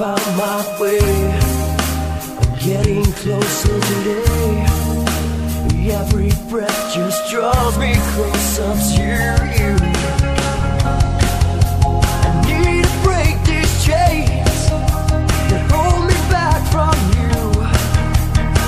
Find 0.00 0.36
my 0.38 0.64
way. 0.80 0.98
I'm 2.40 2.58
getting 2.58 3.04
closer 3.20 3.78
today. 3.90 4.64
Every 5.92 6.32
breath 6.48 6.94
just 6.94 7.30
draws 7.30 7.76
me 7.76 7.92
closer 8.14 8.72
to 8.92 9.02
you. 9.58 9.76
I 12.24 12.30
need 12.48 12.84
to 12.84 12.92
break 13.04 13.36
these 13.44 13.72
chains 13.84 14.70
that 15.50 15.62
hold 15.70 16.08
me 16.08 16.18
back 16.32 16.60
from 16.72 16.96
you. 17.18 17.36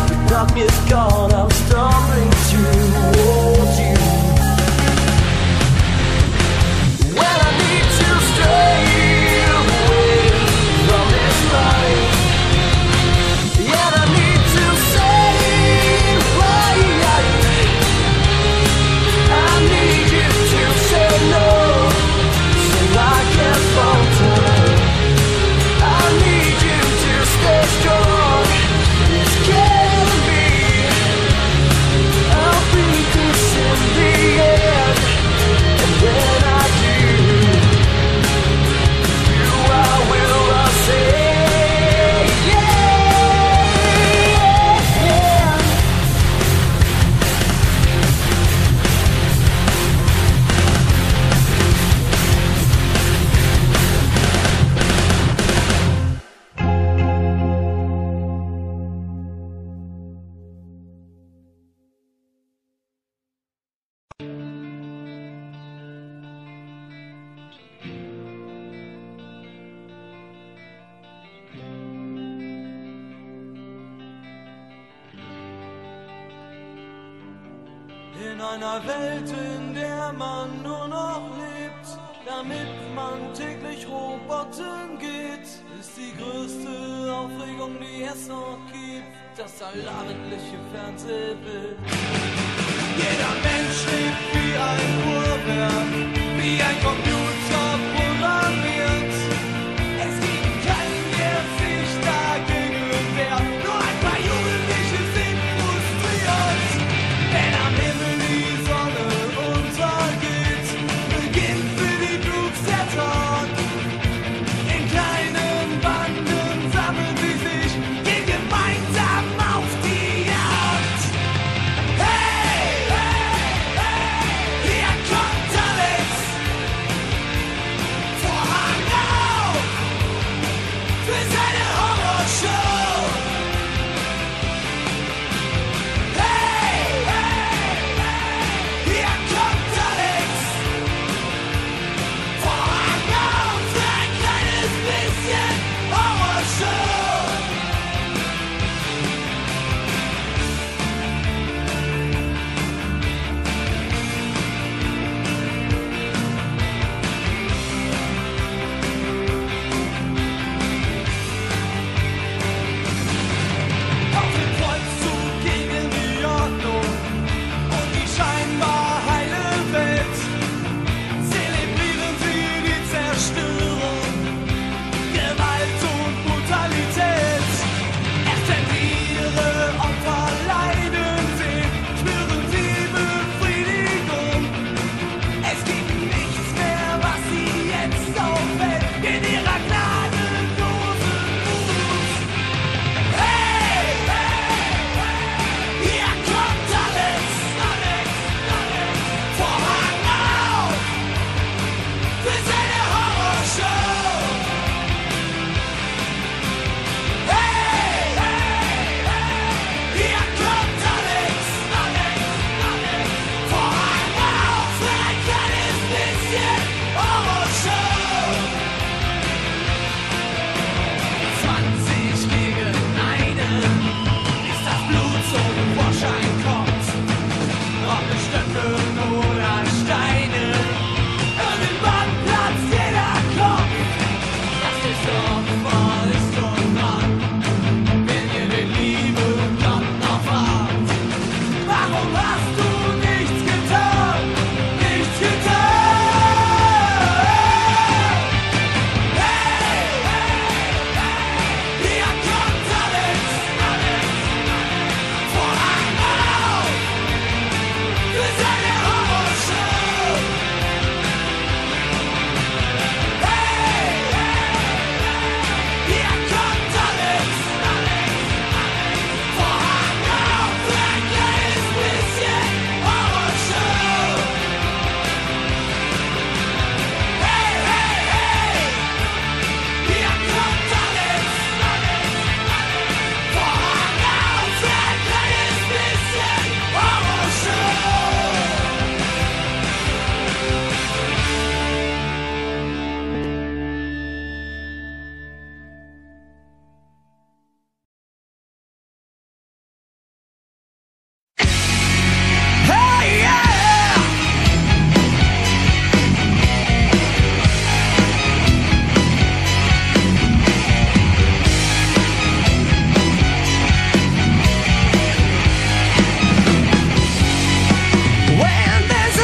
The 0.08 0.16
darkness 0.28 0.76
gone, 0.90 1.32
I'm 1.32 1.50
stumbling 1.50 2.30
towards 2.50 3.51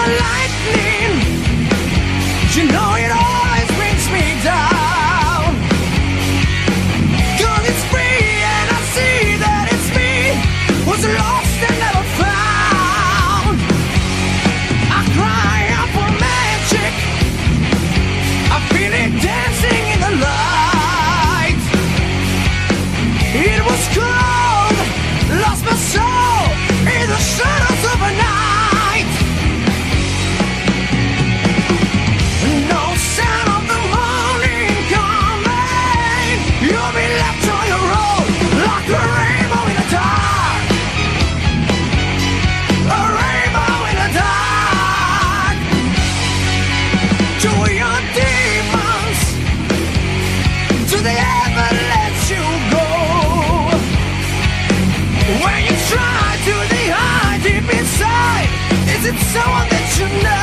there's 0.09 0.38
you 59.99 60.07
know 60.23 60.38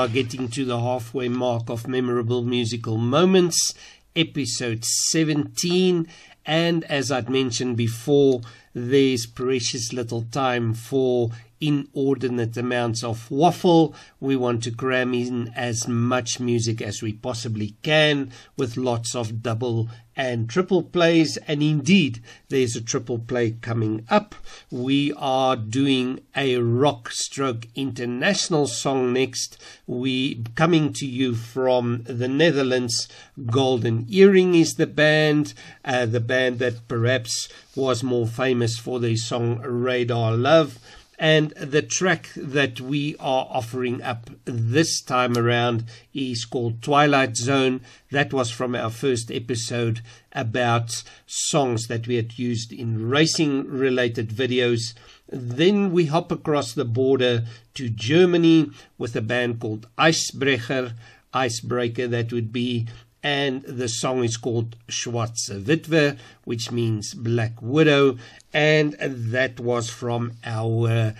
are 0.00 0.08
getting 0.08 0.48
to 0.48 0.64
the 0.64 0.80
halfway 0.80 1.28
mark 1.28 1.68
of 1.68 1.86
Memorable 1.86 2.42
Musical 2.42 2.96
Moments, 2.96 3.74
episode 4.16 4.82
17. 4.82 6.08
And 6.46 6.84
as 6.84 7.12
I'd 7.12 7.28
mentioned 7.28 7.76
before, 7.76 8.40
there's 8.72 9.26
precious 9.26 9.92
little 9.92 10.22
time 10.22 10.72
for 10.72 11.32
inordinate 11.60 12.56
amounts 12.56 13.04
of 13.04 13.30
waffle. 13.30 13.94
We 14.20 14.36
want 14.36 14.62
to 14.62 14.70
cram 14.70 15.12
in 15.12 15.52
as 15.54 15.86
much 15.86 16.40
music 16.40 16.80
as 16.80 17.02
we 17.02 17.12
possibly 17.12 17.74
can 17.82 18.32
with 18.56 18.78
lots 18.78 19.14
of 19.14 19.42
double 19.42 19.90
and 20.20 20.50
triple 20.50 20.82
plays. 20.82 21.38
And 21.48 21.62
indeed, 21.62 22.22
there's 22.50 22.76
a 22.76 22.82
triple 22.82 23.18
play 23.18 23.52
coming 23.52 24.04
up. 24.10 24.34
We 24.70 25.14
are 25.16 25.56
doing 25.56 26.20
a 26.36 26.58
rock 26.58 27.10
stroke 27.10 27.66
international 27.74 28.66
song 28.66 29.14
next. 29.14 29.56
We 29.86 30.44
coming 30.56 30.92
to 30.92 31.06
you 31.06 31.34
from 31.34 32.02
the 32.02 32.28
Netherlands. 32.28 33.08
Golden 33.46 34.04
Earring 34.10 34.54
is 34.54 34.74
the 34.74 34.86
band, 34.86 35.54
uh, 35.86 36.04
the 36.04 36.20
band 36.20 36.58
that 36.58 36.86
perhaps 36.86 37.48
was 37.74 38.02
more 38.02 38.26
famous 38.26 38.76
for 38.78 39.00
their 39.00 39.16
song 39.16 39.62
Radar 39.62 40.32
Love. 40.32 40.78
And 41.20 41.50
the 41.50 41.82
track 41.82 42.30
that 42.34 42.80
we 42.80 43.14
are 43.20 43.46
offering 43.50 44.00
up 44.00 44.30
this 44.46 45.02
time 45.02 45.36
around 45.36 45.84
is 46.14 46.46
called 46.46 46.80
Twilight 46.80 47.36
Zone. 47.36 47.82
That 48.10 48.32
was 48.32 48.50
from 48.50 48.74
our 48.74 48.88
first 48.88 49.30
episode 49.30 50.00
about 50.32 51.04
songs 51.26 51.88
that 51.88 52.06
we 52.06 52.14
had 52.14 52.38
used 52.38 52.72
in 52.72 53.10
racing 53.10 53.66
related 53.66 54.30
videos. 54.30 54.94
Then 55.28 55.92
we 55.92 56.06
hop 56.06 56.32
across 56.32 56.72
the 56.72 56.86
border 56.86 57.44
to 57.74 57.90
Germany 57.90 58.70
with 58.96 59.14
a 59.14 59.20
band 59.20 59.60
called 59.60 59.88
Eisbrecher. 59.98 60.94
Icebreaker, 61.34 62.08
that 62.08 62.32
would 62.32 62.50
be 62.50 62.88
and 63.22 63.62
the 63.62 63.88
song 63.88 64.24
is 64.24 64.36
called 64.36 64.76
Schwarze 64.88 65.62
Witwe, 65.62 66.18
which 66.44 66.70
means 66.70 67.14
Black 67.14 67.60
Widow, 67.60 68.16
and 68.52 68.94
that 69.00 69.60
was 69.60 69.90
from 69.90 70.32
our 70.44 71.14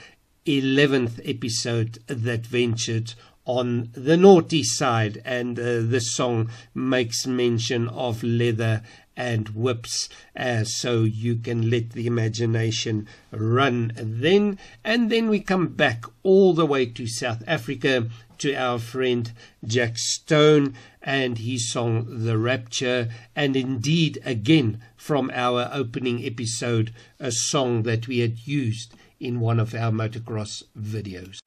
11th 0.47 1.21
episode 1.29 1.99
that 2.07 2.47
ventured 2.47 3.15
on 3.45 3.91
the 3.95 4.17
naughty 4.17 4.63
side, 4.63 5.21
and 5.25 5.59
uh, 5.59 5.81
this 5.81 6.15
song 6.15 6.49
makes 6.75 7.27
mention 7.27 7.89
of 7.89 8.23
leather 8.23 8.83
and 9.17 9.49
whips, 9.51 10.09
uh, 10.37 10.65
so 10.65 11.03
you 11.03 11.37
can 11.37 11.69
let 11.69 11.91
the 11.91 12.07
imagination 12.07 13.07
run 13.31 13.93
then. 13.97 14.59
And 14.85 15.11
then 15.11 15.29
we 15.29 15.41
come 15.41 15.69
back 15.69 16.05
all 16.23 16.55
the 16.55 16.65
way 16.65 16.87
to 16.87 17.07
South 17.07 17.43
Africa 17.47 18.09
to 18.39 18.55
our 18.55 18.79
friend 18.79 19.31
Jack 19.65 19.99
Stone 19.99 20.75
and 21.03 21.39
his 21.39 21.71
song 21.71 22.25
The 22.25 22.37
Rapture, 22.39 23.09
and 23.35 23.57
indeed, 23.57 24.19
again, 24.25 24.83
from 24.97 25.31
our 25.35 25.71
opening 25.73 26.25
episode, 26.25 26.93
a 27.19 27.33
song 27.33 27.85
that 27.85 28.07
we 28.07 28.19
had 28.19 28.47
used 28.47 28.95
in 29.19 29.41
one 29.41 29.61
of 29.61 29.75
our 29.75 29.91
motocross 29.91 30.63
videos. 30.79 31.41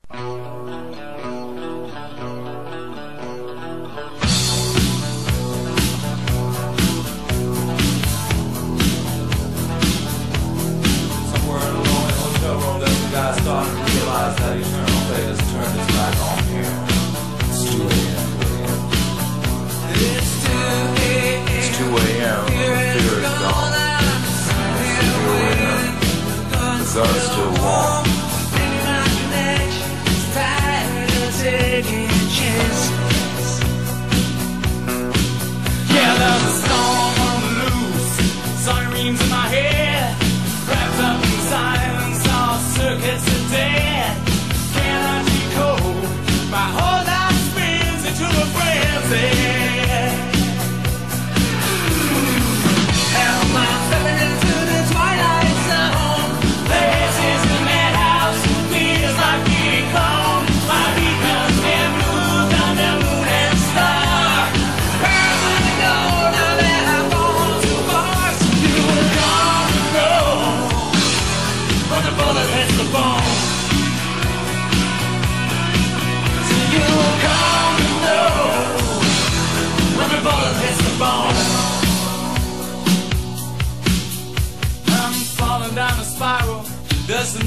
Somewhere 11.32 11.60
in 11.60 11.76
a 11.76 11.82
lonely 11.82 12.14
hotel 12.14 12.56
room, 12.60 12.80
that's 12.80 13.00
the 13.02 13.10
guy 13.12 13.34
starting 13.42 13.86
to 13.86 13.92
realize 13.92 14.36
that 14.38 14.73
Gun's 26.94 27.24
still 27.24 27.52
warm. 27.64 28.03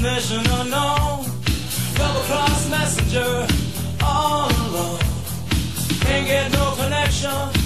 Destination 0.07 0.51
unknown. 0.61 1.25
Double 1.95 2.21
cross 2.21 2.69
messenger, 2.69 3.47
all 4.01 4.49
alone. 4.49 4.99
Can't 6.01 6.25
get 6.25 6.51
no 6.51 6.75
connection, 6.75 7.56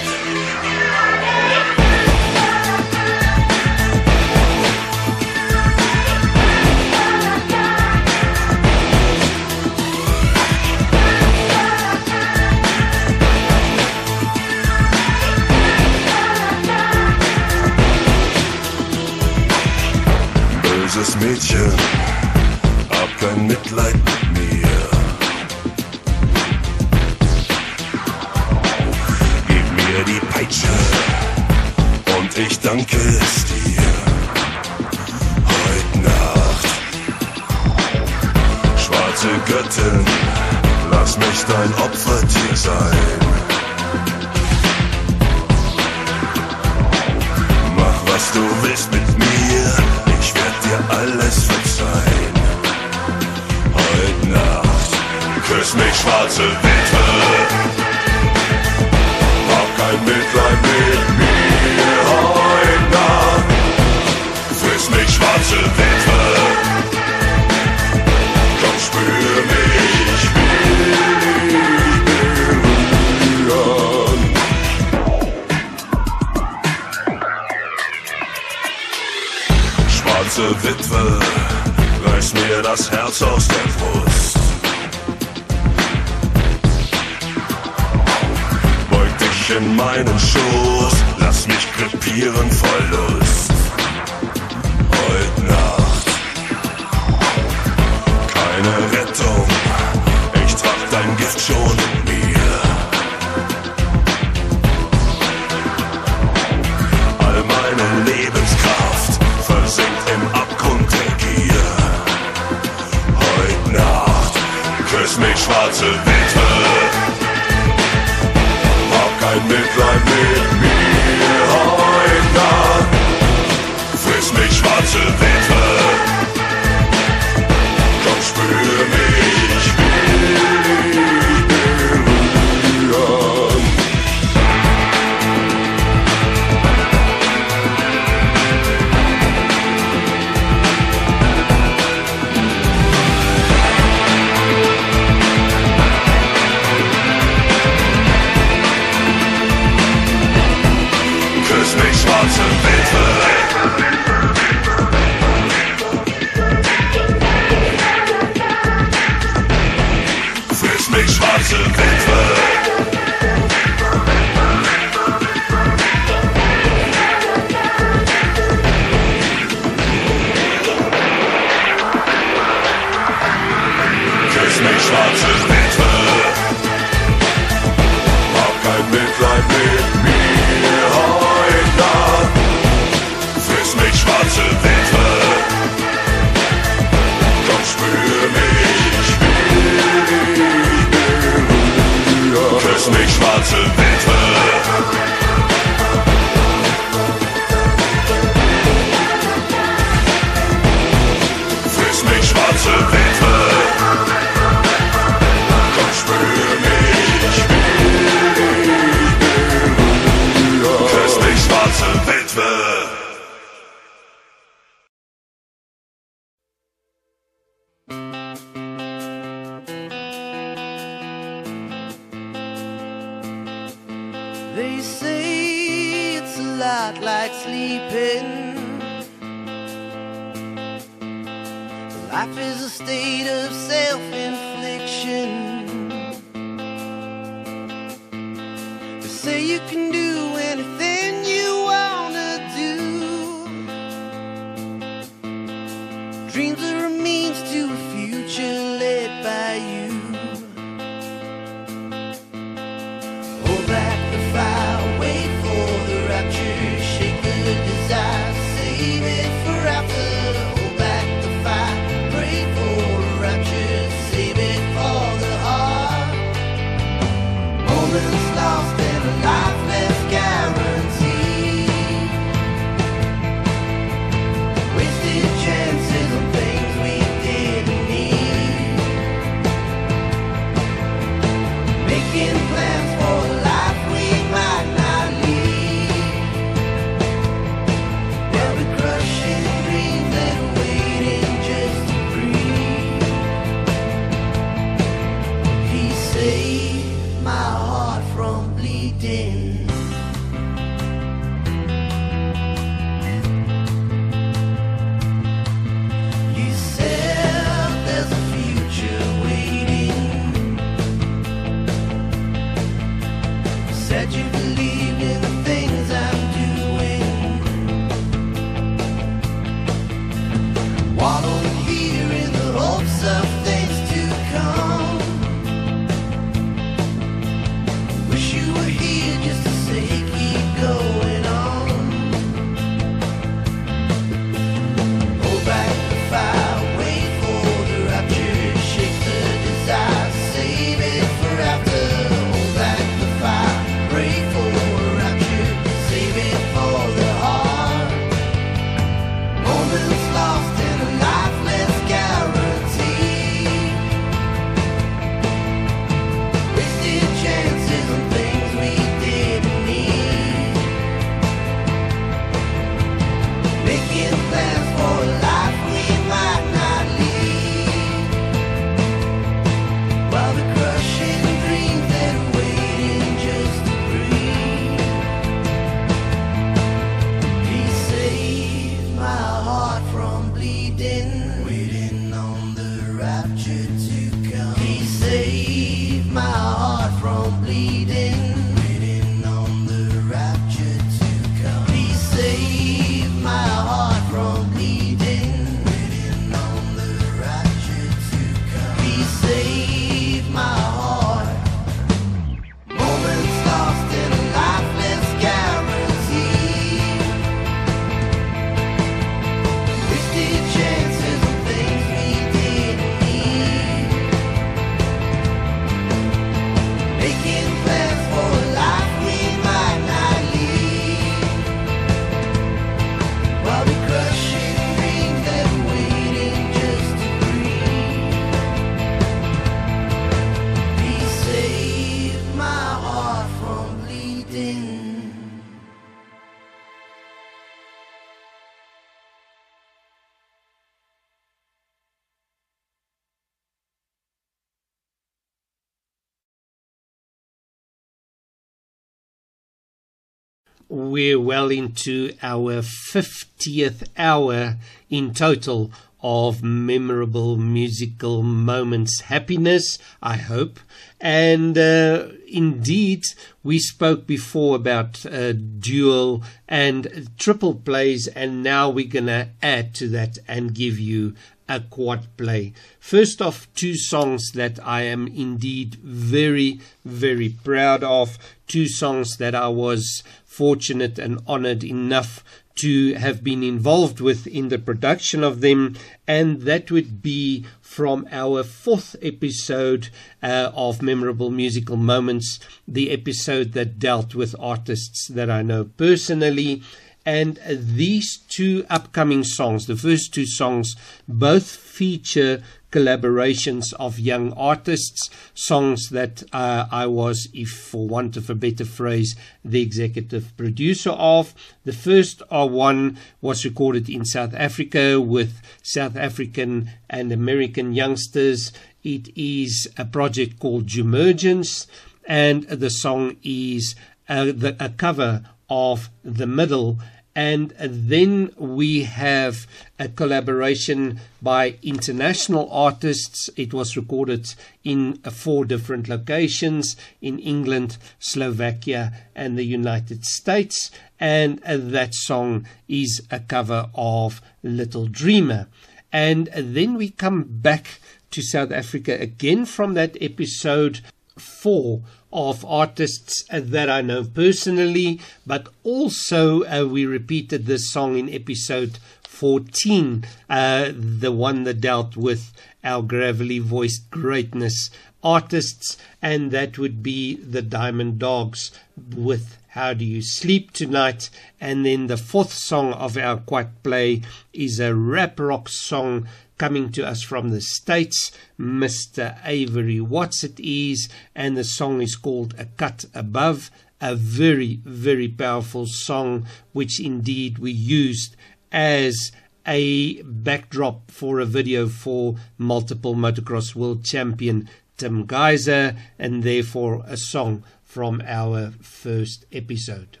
well 451.31 451.49
into 451.49 452.13
our 452.21 452.55
50th 452.61 453.87
hour 453.97 454.57
in 454.89 455.13
total 455.13 455.71
of 456.03 456.43
memorable 456.43 457.37
musical 457.37 458.21
moments. 458.21 458.99
Happiness, 458.99 459.77
I 460.03 460.17
hope. 460.17 460.59
And 460.99 461.57
uh, 461.57 462.09
indeed, 462.27 463.05
we 463.43 463.59
spoke 463.59 464.05
before 464.05 464.57
about 464.57 465.05
uh, 465.05 465.31
dual 465.31 466.21
and 466.49 467.09
triple 467.17 467.55
plays, 467.55 468.07
and 468.07 468.43
now 468.43 468.69
we're 468.69 468.89
going 468.89 469.05
to 469.05 469.29
add 469.41 469.73
to 469.75 469.87
that 469.87 470.17
and 470.27 470.53
give 470.53 470.77
you 470.77 471.15
a 471.47 471.59
quad 471.59 472.07
play. 472.17 472.53
First 472.79 473.21
off, 473.21 473.47
two 473.55 473.75
songs 473.75 474.31
that 474.33 474.59
I 474.65 474.83
am 474.83 475.07
indeed 475.07 475.75
very, 475.75 476.61
very 476.85 477.29
proud 477.29 477.83
of. 477.83 478.17
Two 478.47 478.67
songs 478.67 479.17
that 479.17 479.35
I 479.35 479.49
was 479.49 480.03
fortunate 480.31 480.97
and 480.97 481.19
honored 481.27 481.61
enough 481.61 482.23
to 482.55 482.93
have 482.93 483.21
been 483.21 483.43
involved 483.43 483.99
with 483.99 484.25
in 484.25 484.47
the 484.47 484.57
production 484.57 485.25
of 485.25 485.41
them, 485.41 485.75
and 486.07 486.43
that 486.43 486.71
would 486.71 487.01
be 487.01 487.45
from 487.59 488.07
our 488.11 488.41
fourth 488.41 488.95
episode 489.01 489.89
uh, 490.23 490.49
of 490.55 490.81
Memorable 490.81 491.31
Musical 491.31 491.75
Moments, 491.75 492.39
the 492.65 492.91
episode 492.91 493.51
that 493.51 493.77
dealt 493.77 494.15
with 494.15 494.33
artists 494.39 495.07
that 495.07 495.29
I 495.29 495.41
know 495.41 495.65
personally. 495.65 496.63
And 497.05 497.39
these 497.49 498.17
two 498.29 498.65
upcoming 498.69 499.23
songs, 499.23 499.65
the 499.65 499.75
first 499.75 500.13
two 500.13 500.27
songs, 500.27 500.75
both 501.07 501.49
feature 501.49 502.41
collaborations 502.71 503.73
of 503.73 503.99
young 503.99 504.33
artists, 504.33 505.09
songs 505.33 505.89
that 505.89 506.23
uh, 506.33 506.65
I 506.71 506.87
was, 506.87 507.27
if 507.33 507.49
for 507.49 507.87
want 507.87 508.17
of 508.17 508.29
a 508.29 508.35
better 508.35 508.65
phrase, 508.65 509.15
the 509.43 509.61
executive 509.61 510.35
producer 510.37 510.91
of. 510.91 511.35
The 511.65 511.73
first 511.73 512.21
uh, 512.31 512.47
one 512.47 512.97
was 513.19 513.45
recorded 513.45 513.89
in 513.89 514.05
South 514.05 514.33
Africa 514.33 514.99
with 514.99 515.41
South 515.61 515.95
African 515.95 516.71
and 516.89 517.11
American 517.11 517.73
youngsters. 517.73 518.51
It 518.83 519.09
is 519.15 519.67
a 519.77 519.85
project 519.85 520.39
called 520.39 520.67
Jumergence, 520.67 521.67
and 522.05 522.43
the 522.43 522.69
song 522.69 523.17
is 523.21 523.75
uh, 524.09 524.25
the, 524.25 524.55
a 524.59 524.69
cover 524.69 525.23
of 525.49 525.89
The 526.03 526.27
Middle. 526.27 526.79
And 527.13 527.53
then 527.59 528.31
we 528.37 528.83
have 528.83 529.45
a 529.77 529.89
collaboration 529.89 531.01
by 531.21 531.55
international 531.61 532.49
artists. 532.51 533.29
It 533.35 533.53
was 533.53 533.75
recorded 533.75 534.33
in 534.63 534.99
uh, 535.03 535.09
four 535.09 535.43
different 535.43 535.89
locations 535.89 536.77
in 537.01 537.19
England, 537.19 537.77
Slovakia, 537.99 538.93
and 539.13 539.37
the 539.37 539.43
United 539.43 540.05
States. 540.05 540.71
And 540.99 541.41
uh, 541.43 541.57
that 541.57 541.93
song 541.93 542.47
is 542.69 543.01
a 543.11 543.19
cover 543.19 543.69
of 543.75 544.21
Little 544.41 544.87
Dreamer. 544.87 545.47
And 545.91 546.27
then 546.33 546.75
we 546.75 546.89
come 546.89 547.25
back 547.27 547.81
to 548.11 548.21
South 548.21 548.51
Africa 548.51 548.97
again 548.99 549.45
from 549.45 549.73
that 549.73 549.97
episode 549.99 550.81
four 551.21 551.81
of 552.11 552.43
artists 552.45 553.23
that 553.31 553.69
I 553.69 553.81
know 553.81 554.03
personally, 554.03 554.99
but 555.25 555.47
also 555.63 556.43
uh, 556.43 556.65
we 556.65 556.85
repeated 556.85 557.45
this 557.45 557.71
song 557.71 557.97
in 557.97 558.13
episode 558.13 558.79
14, 559.03 560.03
uh, 560.29 560.71
the 560.73 561.11
one 561.11 561.43
that 561.43 561.61
dealt 561.61 561.95
with 561.95 562.33
our 562.63 562.81
gravelly 562.81 563.39
voiced 563.39 563.89
greatness 563.89 564.69
artists, 565.03 565.77
and 566.01 566.31
that 566.31 566.57
would 566.57 566.83
be 566.83 567.15
the 567.15 567.41
Diamond 567.41 567.99
Dogs 567.99 568.51
with 568.95 569.37
How 569.49 569.73
Do 569.73 569.85
You 569.85 570.01
Sleep 570.01 570.51
Tonight? 570.51 571.09
And 571.39 571.65
then 571.65 571.87
the 571.87 571.97
fourth 571.97 572.33
song 572.33 572.73
of 572.73 572.97
our 572.97 573.17
quad 573.17 573.63
play 573.63 574.01
is 574.33 574.59
a 574.59 574.75
rap 574.75 575.19
rock 575.19 575.49
song 575.49 576.07
coming 576.41 576.71
to 576.71 576.83
us 576.83 577.03
from 577.03 577.29
the 577.29 577.39
States, 577.39 578.11
Mr. 578.39 579.15
Avery 579.23 579.79
Watts 579.79 580.23
it 580.23 580.39
is, 580.39 580.89
and 581.13 581.37
the 581.37 581.43
song 581.43 581.83
is 581.83 581.95
called 581.95 582.33
A 582.35 582.45
Cut 582.45 582.83
Above, 582.95 583.51
a 583.79 583.93
very, 583.93 584.59
very 584.65 585.07
powerful 585.07 585.67
song, 585.67 586.25
which 586.51 586.79
indeed 586.79 587.37
we 587.37 587.51
used 587.51 588.15
as 588.51 589.11
a 589.45 590.01
backdrop 590.01 590.89
for 590.89 591.19
a 591.19 591.25
video 591.25 591.67
for 591.67 592.15
multiple 592.39 592.95
motocross 592.95 593.53
world 593.53 593.85
champion 593.85 594.49
Tim 594.77 595.05
Gajser, 595.05 595.77
and 595.99 596.23
therefore 596.23 596.83
a 596.87 596.97
song 596.97 597.43
from 597.63 598.01
our 598.03 598.49
first 598.63 599.25
episode. 599.31 600.00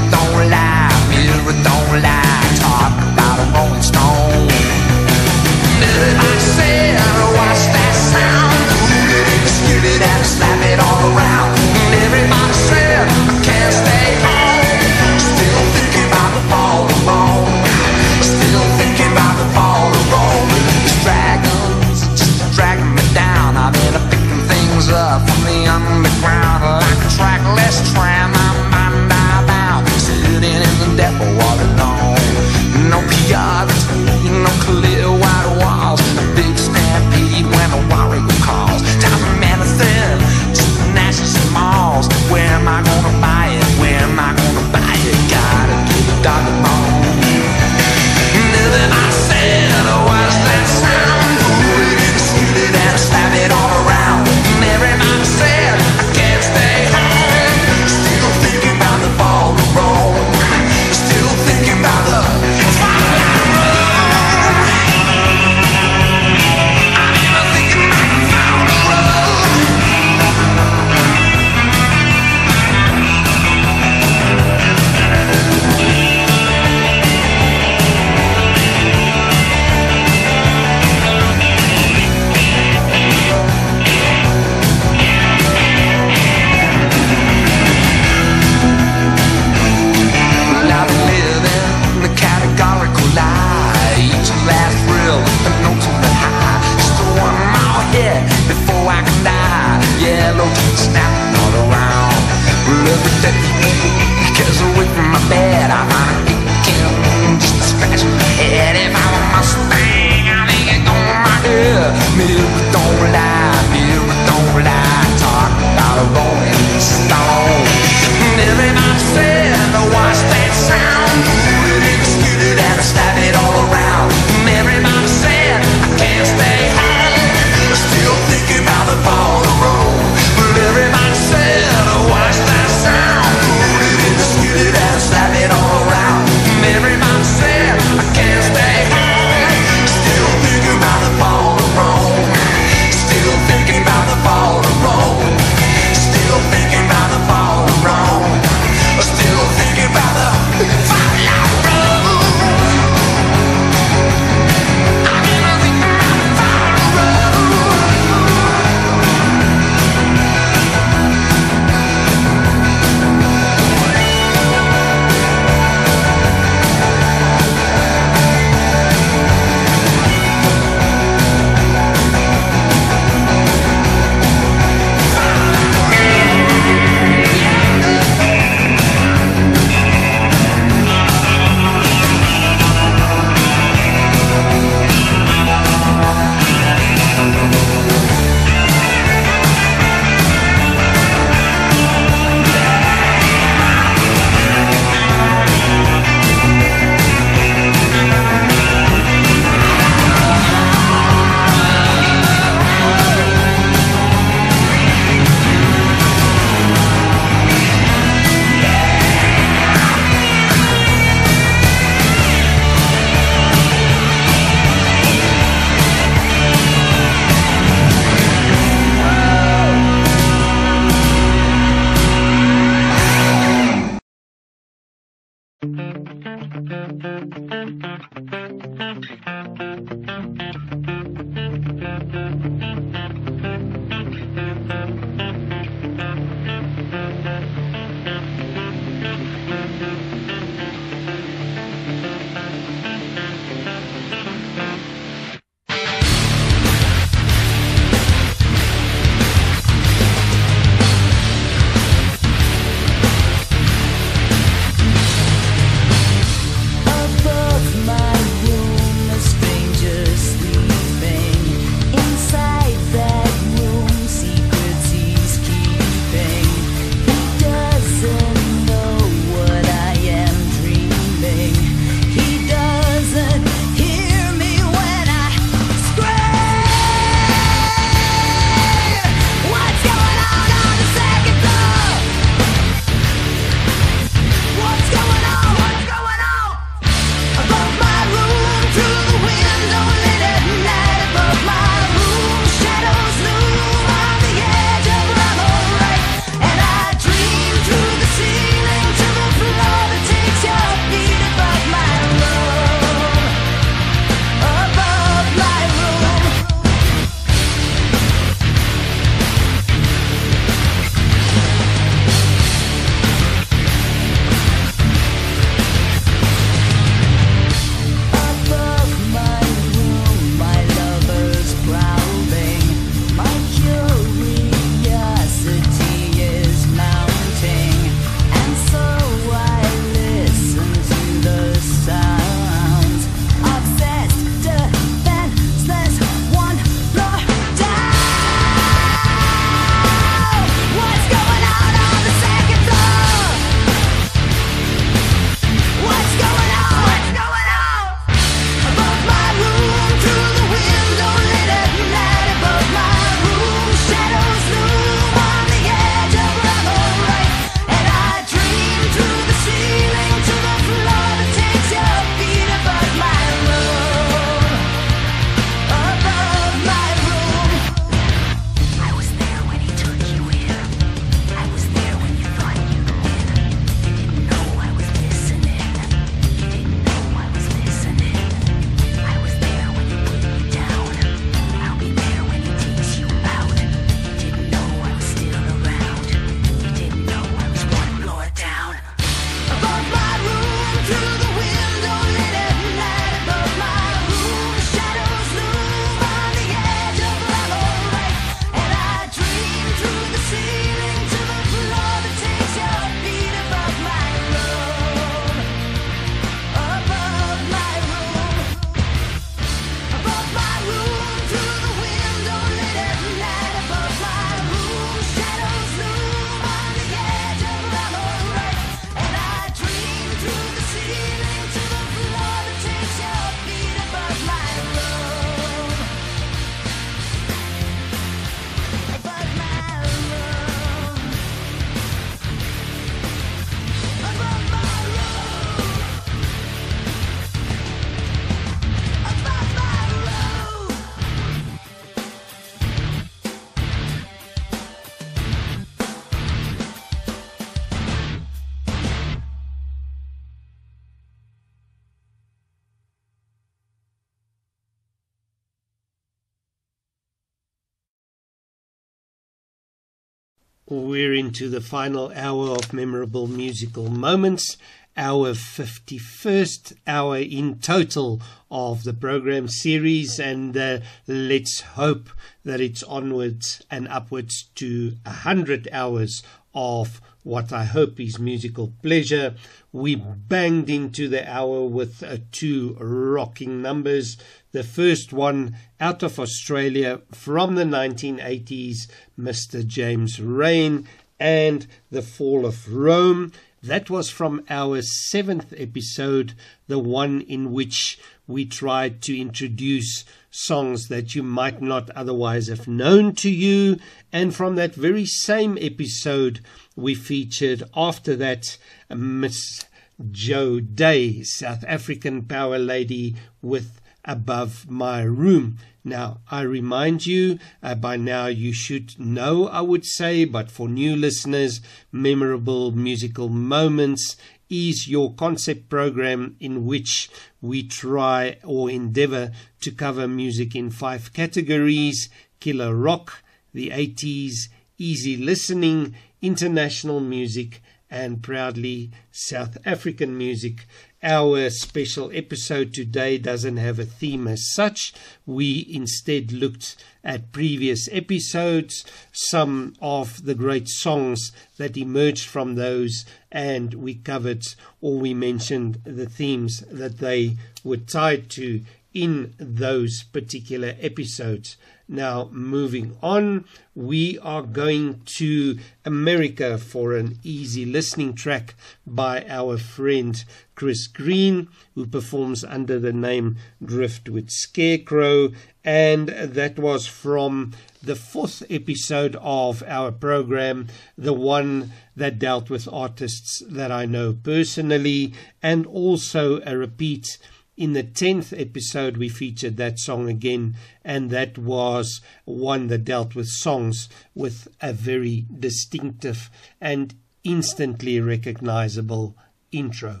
into 461.26 461.48
the 461.48 461.60
final 461.60 462.12
hour 462.14 462.50
of 462.50 462.72
memorable 462.72 463.26
musical 463.26 463.90
moments, 463.90 464.56
our 464.96 465.32
51st 465.32 466.76
hour 466.86 467.18
in 467.18 467.58
total 467.58 468.22
of 468.48 468.84
the 468.84 468.92
program 468.92 469.48
series, 469.48 470.20
and 470.20 470.56
uh, 470.56 470.78
let's 471.08 471.62
hope 471.62 472.10
that 472.44 472.60
it's 472.60 472.84
onwards 472.84 473.60
and 473.72 473.88
upwards 473.88 474.44
to 474.54 474.94
100 475.02 475.68
hours 475.72 476.22
of 476.54 477.00
what 477.24 477.52
I 477.52 477.64
hope 477.64 477.98
is 477.98 478.20
musical 478.20 478.72
pleasure. 478.80 479.34
We 479.72 479.96
banged 479.96 480.70
into 480.70 481.08
the 481.08 481.28
hour 481.28 481.64
with 481.64 482.04
uh, 482.04 482.18
two 482.30 482.76
rocking 482.78 483.60
numbers. 483.60 484.16
The 484.52 484.62
first 484.62 485.12
one 485.12 485.56
out 485.80 486.04
of 486.04 486.20
Australia 486.20 487.00
from 487.10 487.56
the 487.56 487.64
1980s, 487.64 488.86
Mr. 489.18 489.66
James 489.66 490.20
Reyne, 490.20 490.86
and 491.18 491.66
the 491.90 492.02
fall 492.02 492.46
of 492.46 492.72
Rome. 492.72 493.32
That 493.62 493.90
was 493.90 494.10
from 494.10 494.44
our 494.48 494.80
seventh 494.82 495.52
episode, 495.56 496.34
the 496.68 496.78
one 496.78 497.22
in 497.22 497.52
which 497.52 497.98
we 498.26 498.44
tried 498.44 499.02
to 499.02 499.18
introduce 499.18 500.04
songs 500.30 500.88
that 500.88 501.14
you 501.14 501.22
might 501.22 501.62
not 501.62 501.90
otherwise 501.90 502.48
have 502.48 502.68
known 502.68 503.14
to 503.16 503.30
you. 503.30 503.78
And 504.12 504.34
from 504.34 504.56
that 504.56 504.74
very 504.74 505.06
same 505.06 505.56
episode, 505.60 506.40
we 506.76 506.94
featured 506.94 507.62
after 507.74 508.14
that 508.16 508.58
Miss 508.94 509.64
Joe 510.10 510.60
Day, 510.60 511.22
South 511.22 511.64
African 511.66 512.22
power 512.22 512.58
lady 512.58 513.16
with 513.40 513.80
Above 514.04 514.70
My 514.70 515.02
Room. 515.02 515.58
Now, 515.86 516.18
I 516.28 516.40
remind 516.40 517.06
you, 517.06 517.38
uh, 517.62 517.76
by 517.76 517.96
now 517.96 518.26
you 518.26 518.52
should 518.52 518.98
know, 518.98 519.46
I 519.46 519.60
would 519.60 519.86
say, 519.86 520.24
but 520.24 520.50
for 520.50 520.68
new 520.68 520.96
listeners, 520.96 521.60
memorable 521.92 522.72
musical 522.72 523.28
moments 523.28 524.16
is 524.50 524.88
your 524.88 525.14
concept 525.14 525.68
program 525.68 526.34
in 526.40 526.66
which 526.66 527.08
we 527.40 527.62
try 527.62 528.36
or 528.42 528.68
endeavor 528.68 529.30
to 529.60 529.70
cover 529.70 530.08
music 530.08 530.56
in 530.56 530.70
five 530.72 531.12
categories 531.12 532.08
killer 532.40 532.74
rock, 532.74 533.22
the 533.52 533.70
80s, 533.70 534.48
easy 534.78 535.16
listening, 535.16 535.94
international 536.20 536.98
music, 536.98 537.62
and 537.88 538.24
proudly 538.24 538.90
South 539.12 539.56
African 539.64 540.18
music. 540.18 540.66
Our 541.02 541.50
special 541.50 542.10
episode 542.14 542.72
today 542.72 543.18
doesn't 543.18 543.58
have 543.58 543.78
a 543.78 543.84
theme 543.84 544.26
as 544.26 544.50
such. 544.50 544.94
We 545.26 545.66
instead 545.68 546.32
looked 546.32 546.76
at 547.04 547.32
previous 547.32 547.86
episodes, 547.92 548.82
some 549.12 549.74
of 549.82 550.24
the 550.24 550.34
great 550.34 550.68
songs 550.68 551.32
that 551.58 551.76
emerged 551.76 552.26
from 552.26 552.54
those, 552.54 553.04
and 553.30 553.74
we 553.74 553.96
covered 553.96 554.46
or 554.80 554.96
we 554.98 555.12
mentioned 555.12 555.82
the 555.84 556.08
themes 556.08 556.60
that 556.70 556.98
they 556.98 557.36
were 557.62 557.76
tied 557.76 558.30
to 558.30 558.62
in 558.94 559.34
those 559.38 560.02
particular 560.04 560.74
episodes. 560.80 561.58
Now, 561.86 562.30
moving 562.32 562.96
on, 563.02 563.44
we 563.74 564.18
are 564.20 564.42
going 564.42 565.02
to 565.18 565.58
America 565.84 566.56
for 566.56 566.96
an 566.96 567.18
easy 567.22 567.66
listening 567.66 568.14
track 568.14 568.54
by 568.86 569.24
our 569.28 569.58
friend 569.58 570.24
Chris 570.56 570.88
Green, 570.88 571.48
who 571.76 571.86
performs 571.86 572.42
under 572.42 572.80
the 572.80 572.92
name 572.92 573.36
Driftwood 573.64 574.32
Scarecrow, 574.32 575.30
and 575.62 576.08
that 576.08 576.58
was 576.58 576.88
from 576.88 577.52
the 577.80 577.94
fourth 577.94 578.42
episode 578.50 579.14
of 579.20 579.62
our 579.68 579.92
program, 579.92 580.66
the 580.98 581.12
one 581.12 581.70
that 581.94 582.18
dealt 582.18 582.50
with 582.50 582.66
artists 582.72 583.42
that 583.48 583.70
I 583.70 583.86
know 583.86 584.12
personally, 584.12 585.14
and 585.40 585.64
also 585.66 586.40
a 586.44 586.56
repeat 586.56 587.18
in 587.56 587.72
the 587.72 587.84
10th 587.84 588.38
episode, 588.38 588.98
we 588.98 589.08
featured 589.08 589.56
that 589.56 589.78
song 589.78 590.10
again, 590.10 590.56
and 590.84 591.08
that 591.10 591.38
was 591.38 592.02
one 592.26 592.66
that 592.66 592.84
dealt 592.84 593.14
with 593.14 593.28
songs 593.28 593.88
with 594.14 594.48
a 594.60 594.74
very 594.74 595.24
distinctive 595.38 596.30
and 596.60 596.94
instantly 597.24 597.98
recognizable 598.00 599.16
intro. 599.52 600.00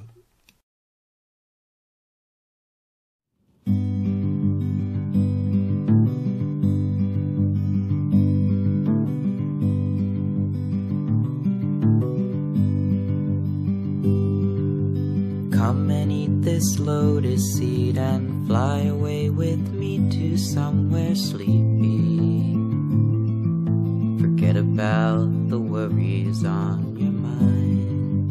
This 16.56 16.78
lotus 16.78 17.42
seed 17.52 17.98
and 17.98 18.46
fly 18.46 18.78
away 18.84 19.28
with 19.28 19.60
me 19.74 19.98
to 20.08 20.38
somewhere 20.38 21.14
sleepy. 21.14 22.54
Forget 24.18 24.56
about 24.56 25.50
the 25.50 25.60
worries 25.60 26.46
on 26.46 26.96
your 26.96 27.12
mind. 27.12 28.30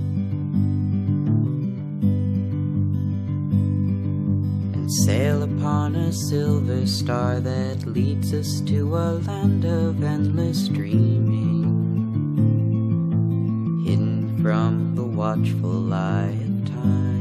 And 4.74 4.92
sail 5.06 5.44
upon 5.44 5.96
a 5.96 6.12
silver 6.12 6.88
star 6.88 7.40
that 7.40 7.86
leads 7.86 8.34
us 8.34 8.60
to 8.62 8.96
a 8.96 9.22
land 9.30 9.66
of 9.66 10.04
endless 10.04 10.68
dreaming. 10.68 11.62
Hidden 13.86 14.42
from 14.42 14.96
the 14.96 15.04
watchful 15.04 15.94
eye 15.94 16.36
of 16.44 16.66
time. 16.72 17.15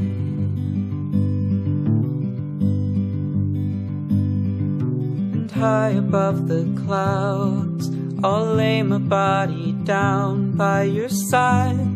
High 5.65 5.97
above 6.07 6.47
the 6.47 6.63
clouds. 6.85 7.89
I'll 8.23 8.53
lay 8.53 8.83
my 8.83 8.99
body 8.99 9.71
down 9.83 10.51
by 10.51 10.83
your 10.83 11.09
side. 11.09 11.87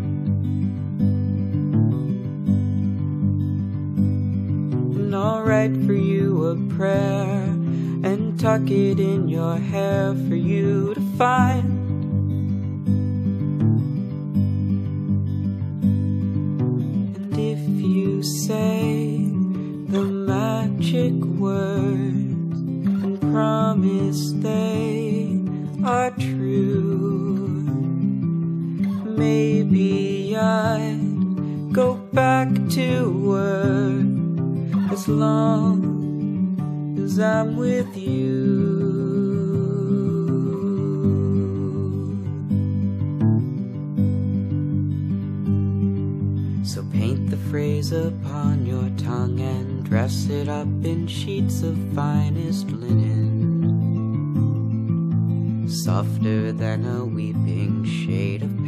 And 4.97 5.15
I'll 5.15 5.43
write 5.43 5.75
for 5.85 5.93
you 5.93 6.47
a 6.47 6.55
prayer 6.77 7.43
and 8.09 8.39
tuck 8.39 8.67
it 8.71 8.99
in 8.99 9.29
your 9.29 9.57
hair 9.57 10.15
for 10.27 10.35
you 10.51 10.95
to 10.95 11.01
find. 11.19 11.78
To 32.79 33.09
work 33.09 34.07
as 34.93 35.03
long 35.09 35.83
as 37.03 37.19
I'm 37.19 37.57
with 37.57 37.97
you. 37.97 38.29
So 46.63 46.85
paint 46.93 47.29
the 47.29 47.35
phrase 47.49 47.91
upon 47.91 48.65
your 48.65 48.89
tongue 48.97 49.41
and 49.41 49.83
dress 49.83 50.29
it 50.29 50.47
up 50.47 50.67
in 50.85 51.05
sheets 51.05 51.63
of 51.63 51.77
finest 51.93 52.71
linen, 52.71 53.57
softer 55.67 56.53
than 56.53 56.85
a 56.85 57.03
weeping 57.03 57.83
shade 57.83 58.41
of 58.43 58.58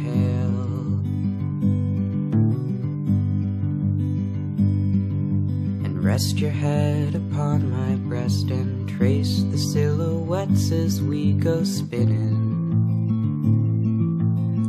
rest 6.12 6.38
your 6.40 6.50
head 6.50 7.14
upon 7.14 7.70
my 7.70 7.94
breast 8.06 8.50
and 8.50 8.86
trace 8.86 9.44
the 9.44 9.56
silhouettes 9.56 10.70
as 10.70 11.00
we 11.00 11.32
go 11.32 11.64
spinning 11.64 12.36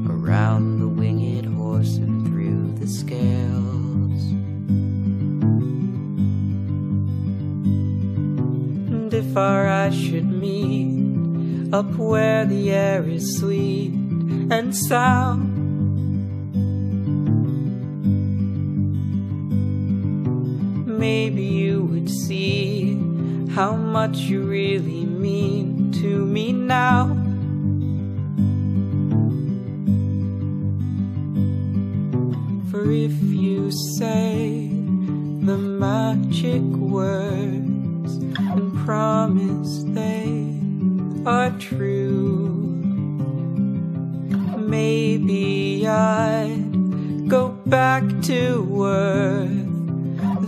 around 0.09 0.79
the 0.79 0.87
winged 0.87 1.45
horse 1.45 1.97
and 1.97 2.25
through 2.27 2.71
the 2.79 2.87
scales. 2.87 4.21
And 8.93 9.13
if 9.13 9.35
our 9.35 9.67
eyes 9.67 9.93
should 9.93 10.31
meet 10.31 11.73
up 11.73 11.93
where 11.97 12.45
the 12.45 12.71
air 12.71 13.03
is 13.03 13.37
sweet 13.37 13.91
and 14.49 14.73
sound. 14.73 15.52
Maybe 21.03 21.43
you 21.43 21.81
would 21.81 22.09
see 22.09 22.93
how 23.51 23.75
much 23.75 24.19
you 24.19 24.43
really 24.43 25.03
mean 25.03 25.91
to 25.99 26.25
me 26.25 26.53
now. 26.53 27.07
For 32.71 32.89
if 32.89 33.21
you 33.21 33.69
say 33.99 34.69
the 35.41 35.57
magic 35.57 36.61
words 36.61 38.13
and 38.37 38.73
promise 38.85 39.83
they 39.87 40.57
are 41.25 41.51
true, 41.59 42.47
maybe 44.57 45.85
I'd 45.85 47.27
go 47.27 47.49
back 47.65 48.03
to 48.31 48.63
work 48.63 49.62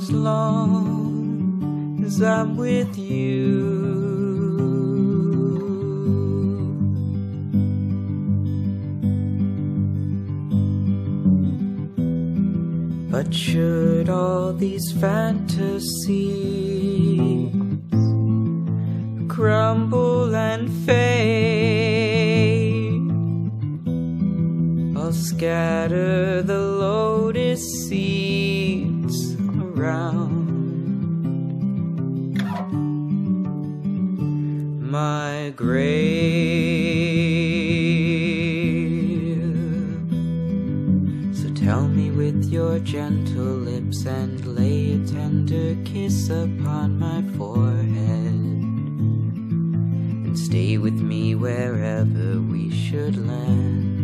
as 0.05 0.11
long 0.11 2.03
as 2.05 2.21
I'm 2.21 2.55
with 2.57 2.95
you. 2.95 3.55
But 13.09 13.33
should 13.33 14.09
all 14.09 14.53
these 14.53 14.91
fantasies 14.91 15.89
crumble 19.27 20.35
and 20.35 20.69
fade, 20.85 21.81
I'll 24.95 25.11
scatter 25.13 26.43
the 26.43 26.59
lotus 26.59 27.63
seeds 27.87 28.34
around 29.85 30.33
my 34.81 35.53
grave. 35.55 35.75
So 41.35 41.53
tell 41.53 41.87
me 41.87 42.09
with 42.09 42.45
your 42.45 42.79
gentle 42.79 43.57
lips 43.69 44.05
and 44.05 44.43
lay 44.55 44.93
a 44.93 44.99
tender 45.05 45.75
kiss 45.85 46.29
upon 46.29 46.97
my 46.97 47.21
forehead. 47.37 48.41
And 50.25 50.37
stay 50.37 50.77
with 50.79 50.99
me 51.01 51.35
wherever 51.35 52.41
we 52.41 52.71
should 52.71 53.17
land. 53.27 53.94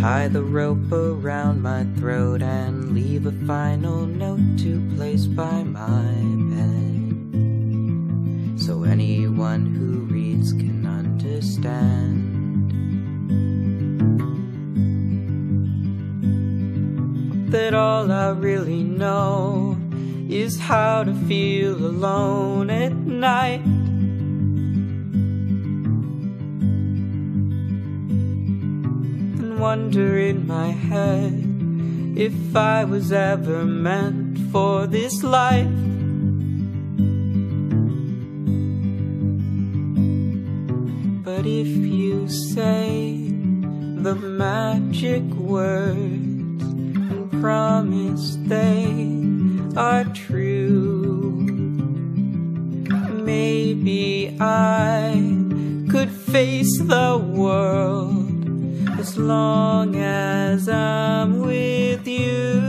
Tie 0.00 0.28
the 0.28 0.42
rope 0.42 0.90
around 0.90 1.60
my 1.60 1.84
throat 1.98 2.40
and 2.40 2.94
leave 2.94 3.26
a 3.26 3.32
final 3.46 4.06
note 4.06 4.40
to 4.56 4.80
place 4.96 5.26
by 5.26 5.62
my 5.62 6.14
bed. 6.54 7.10
So 8.58 8.84
anyone 8.84 9.66
who 9.66 10.06
reads 10.10 10.54
can 10.54 10.86
understand. 10.86 12.16
That 17.52 17.74
all 17.74 18.10
I 18.10 18.30
really 18.30 18.82
know 18.82 19.76
is 20.30 20.58
how 20.58 21.04
to 21.04 21.12
feel 21.28 21.74
alone 21.74 22.70
at 22.70 22.94
night. 22.94 23.60
Wonder 29.60 30.18
in 30.18 30.46
my 30.46 30.68
head 30.68 31.34
if 32.16 32.56
I 32.56 32.82
was 32.84 33.12
ever 33.12 33.62
meant 33.66 34.38
for 34.50 34.86
this 34.86 35.22
life. 35.22 35.68
But 41.22 41.44
if 41.44 41.68
you 41.68 42.26
say 42.28 43.28
the 44.06 44.14
magic 44.14 45.24
words 45.34 46.62
and 46.62 47.30
promise 47.30 48.38
they 48.46 49.12
are 49.76 50.04
true, 50.14 51.44
maybe 53.12 54.38
I 54.40 55.12
could 55.90 56.10
face 56.10 56.78
the 56.78 57.22
world 57.22 58.29
as 59.00 59.16
long 59.16 59.96
as 59.96 60.68
I'm 60.68 61.40
with 61.40 62.06
you. 62.06 62.60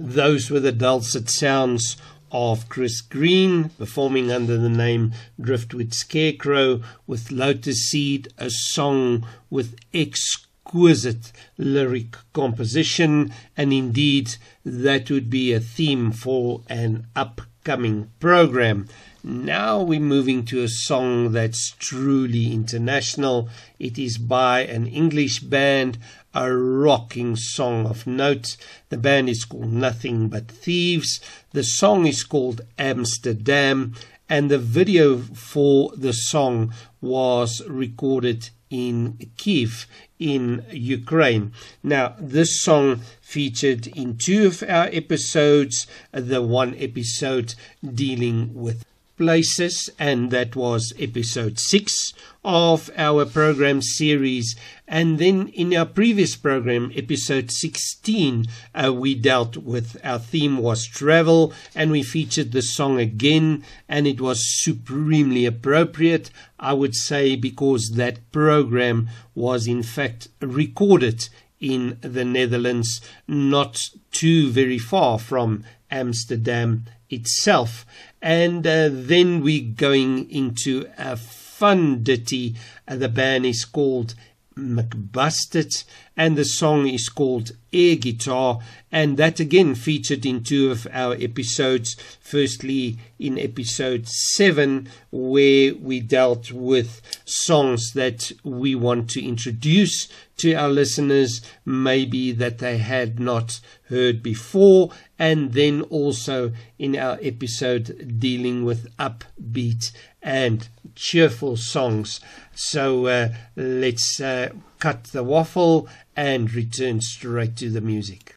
Those 0.00 0.50
were 0.50 0.58
the 0.58 0.72
dulcet 0.72 1.30
sounds 1.30 1.96
of 2.32 2.68
Chris 2.68 3.00
Green 3.00 3.68
performing 3.78 4.32
under 4.32 4.56
the 4.58 4.68
name 4.68 5.12
Driftwood 5.40 5.94
Scarecrow 5.94 6.82
with 7.06 7.30
Lotus 7.30 7.88
Seed, 7.88 8.26
a 8.38 8.50
song 8.50 9.24
with 9.50 9.76
exquisite 9.94 10.51
lyric 10.72 12.16
composition, 12.32 13.32
and 13.56 13.72
indeed 13.72 14.36
that 14.64 15.10
would 15.10 15.28
be 15.28 15.52
a 15.52 15.60
theme 15.60 16.12
for 16.12 16.62
an 16.68 17.06
upcoming 17.14 18.10
program. 18.20 18.88
Now 19.24 19.80
we're 19.80 20.00
moving 20.00 20.44
to 20.46 20.62
a 20.64 20.68
song 20.68 21.30
that's 21.30 21.76
truly 21.78 22.52
international. 22.52 23.48
It 23.78 23.96
is 23.96 24.18
by 24.18 24.64
an 24.64 24.88
English 24.88 25.40
band, 25.40 25.98
a 26.34 26.52
rocking 26.52 27.36
song 27.36 27.86
of 27.86 28.04
note. 28.04 28.56
The 28.88 28.96
band 28.96 29.28
is 29.28 29.44
called 29.44 29.72
Nothing 29.72 30.28
But 30.28 30.48
Thieves. 30.48 31.20
The 31.52 31.62
song 31.62 32.06
is 32.06 32.24
called 32.24 32.62
Amsterdam, 32.78 33.94
and 34.28 34.50
the 34.50 34.58
video 34.58 35.18
for 35.18 35.92
the 35.96 36.12
song 36.12 36.72
was 37.00 37.62
recorded 37.68 38.50
in 38.70 39.18
Kiev 39.36 39.86
in 40.22 40.64
Ukraine. 40.70 41.52
Now, 41.82 42.14
this 42.18 42.62
song 42.62 43.00
featured 43.20 43.88
in 43.88 44.16
two 44.16 44.46
of 44.46 44.62
our 44.62 44.88
episodes, 44.92 45.86
the 46.12 46.40
one 46.40 46.76
episode 46.78 47.54
dealing 47.82 48.54
with 48.54 48.84
places, 49.16 49.90
and 49.98 50.30
that 50.30 50.54
was 50.56 50.92
episode 50.98 51.58
6 51.58 52.12
of 52.44 52.90
our 52.96 53.24
program 53.24 53.82
series. 53.82 54.56
And 54.92 55.18
then 55.18 55.48
in 55.48 55.74
our 55.74 55.86
previous 55.86 56.36
program, 56.36 56.92
episode 56.94 57.50
16, 57.50 58.44
uh, 58.74 58.92
we 58.92 59.14
dealt 59.14 59.56
with 59.56 59.96
our 60.04 60.18
theme 60.18 60.58
was 60.58 60.84
travel, 60.84 61.54
and 61.74 61.90
we 61.90 62.02
featured 62.02 62.52
the 62.52 62.60
song 62.60 63.00
again, 63.00 63.64
and 63.88 64.06
it 64.06 64.20
was 64.20 64.62
supremely 64.62 65.46
appropriate, 65.46 66.30
I 66.60 66.74
would 66.74 66.94
say, 66.94 67.36
because 67.36 67.92
that 67.94 68.30
program 68.32 69.08
was 69.34 69.66
in 69.66 69.82
fact 69.82 70.28
recorded 70.42 71.30
in 71.58 71.96
the 72.02 72.26
Netherlands, 72.26 73.00
not 73.26 73.80
too 74.10 74.50
very 74.50 74.78
far 74.78 75.18
from 75.18 75.64
Amsterdam 75.90 76.84
itself. 77.08 77.86
And 78.20 78.66
uh, 78.66 78.90
then 78.92 79.40
we're 79.40 79.72
going 79.72 80.30
into 80.30 80.84
a 80.98 81.16
fun 81.16 82.02
ditty. 82.02 82.56
Uh, 82.86 82.96
the 82.96 83.08
band 83.08 83.46
is 83.46 83.64
called 83.64 84.14
McBusted, 84.56 85.84
and 86.16 86.36
the 86.36 86.44
song 86.44 86.86
is 86.86 87.08
called 87.08 87.52
Air 87.72 87.96
Guitar, 87.96 88.60
and 88.90 89.16
that 89.16 89.40
again 89.40 89.74
featured 89.74 90.26
in 90.26 90.42
two 90.42 90.70
of 90.70 90.86
our 90.92 91.14
episodes. 91.14 91.96
Firstly, 92.20 92.98
in 93.18 93.38
episode 93.38 94.06
7, 94.06 94.88
where 95.10 95.74
we 95.74 96.00
dealt 96.00 96.52
with 96.52 97.00
songs 97.24 97.92
that 97.94 98.32
we 98.44 98.74
want 98.74 99.10
to 99.10 99.24
introduce 99.24 100.08
to 100.38 100.54
our 100.54 100.68
listeners, 100.68 101.40
maybe 101.64 102.32
that 102.32 102.58
they 102.58 102.78
had 102.78 103.20
not 103.20 103.60
heard 103.88 104.22
before, 104.22 104.90
and 105.22 105.52
then 105.52 105.82
also 105.82 106.50
in 106.80 106.96
our 106.96 107.16
episode 107.22 108.18
dealing 108.18 108.64
with 108.64 108.90
upbeat 108.96 109.92
and 110.20 110.68
cheerful 110.96 111.56
songs. 111.56 112.18
So 112.56 113.06
uh, 113.06 113.28
let's 113.54 114.20
uh, 114.20 114.50
cut 114.80 115.04
the 115.04 115.22
waffle 115.22 115.86
and 116.16 116.52
return 116.52 117.00
straight 117.00 117.54
to 117.58 117.70
the 117.70 117.80
music. 117.80 118.31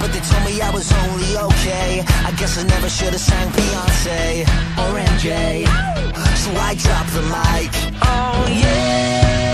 but 0.00 0.12
they 0.12 0.20
told 0.20 0.44
me 0.44 0.60
I 0.60 0.70
was 0.70 0.90
only 1.04 1.36
okay. 1.36 2.02
I 2.24 2.32
guess 2.38 2.58
I 2.58 2.64
never 2.64 2.88
should 2.88 3.12
have 3.12 3.20
sang 3.20 3.48
Beyonce 3.52 4.42
or 4.80 4.98
MJ. 5.14 5.66
So 6.42 6.50
I 6.56 6.74
dropped 6.74 7.12
the 7.12 7.22
mic. 7.36 7.70
Oh 8.02 8.46
yeah. 8.48 9.49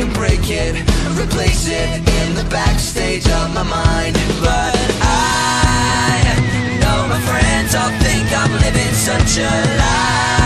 and 0.00 0.12
break 0.14 0.50
it 0.50 0.88
Replace 1.18 1.68
it 1.68 2.08
in 2.22 2.34
the 2.34 2.46
backstage 2.48 3.26
of 3.26 3.52
my 3.52 3.64
mind. 3.64 4.14
But 4.40 4.76
I 5.02 6.78
know 6.80 7.08
my 7.08 7.20
friends 7.22 7.74
all 7.74 7.90
think 8.02 8.30
I'm 8.32 8.52
living 8.52 8.94
such 8.94 9.38
a 9.38 9.78
lie. 9.78 10.37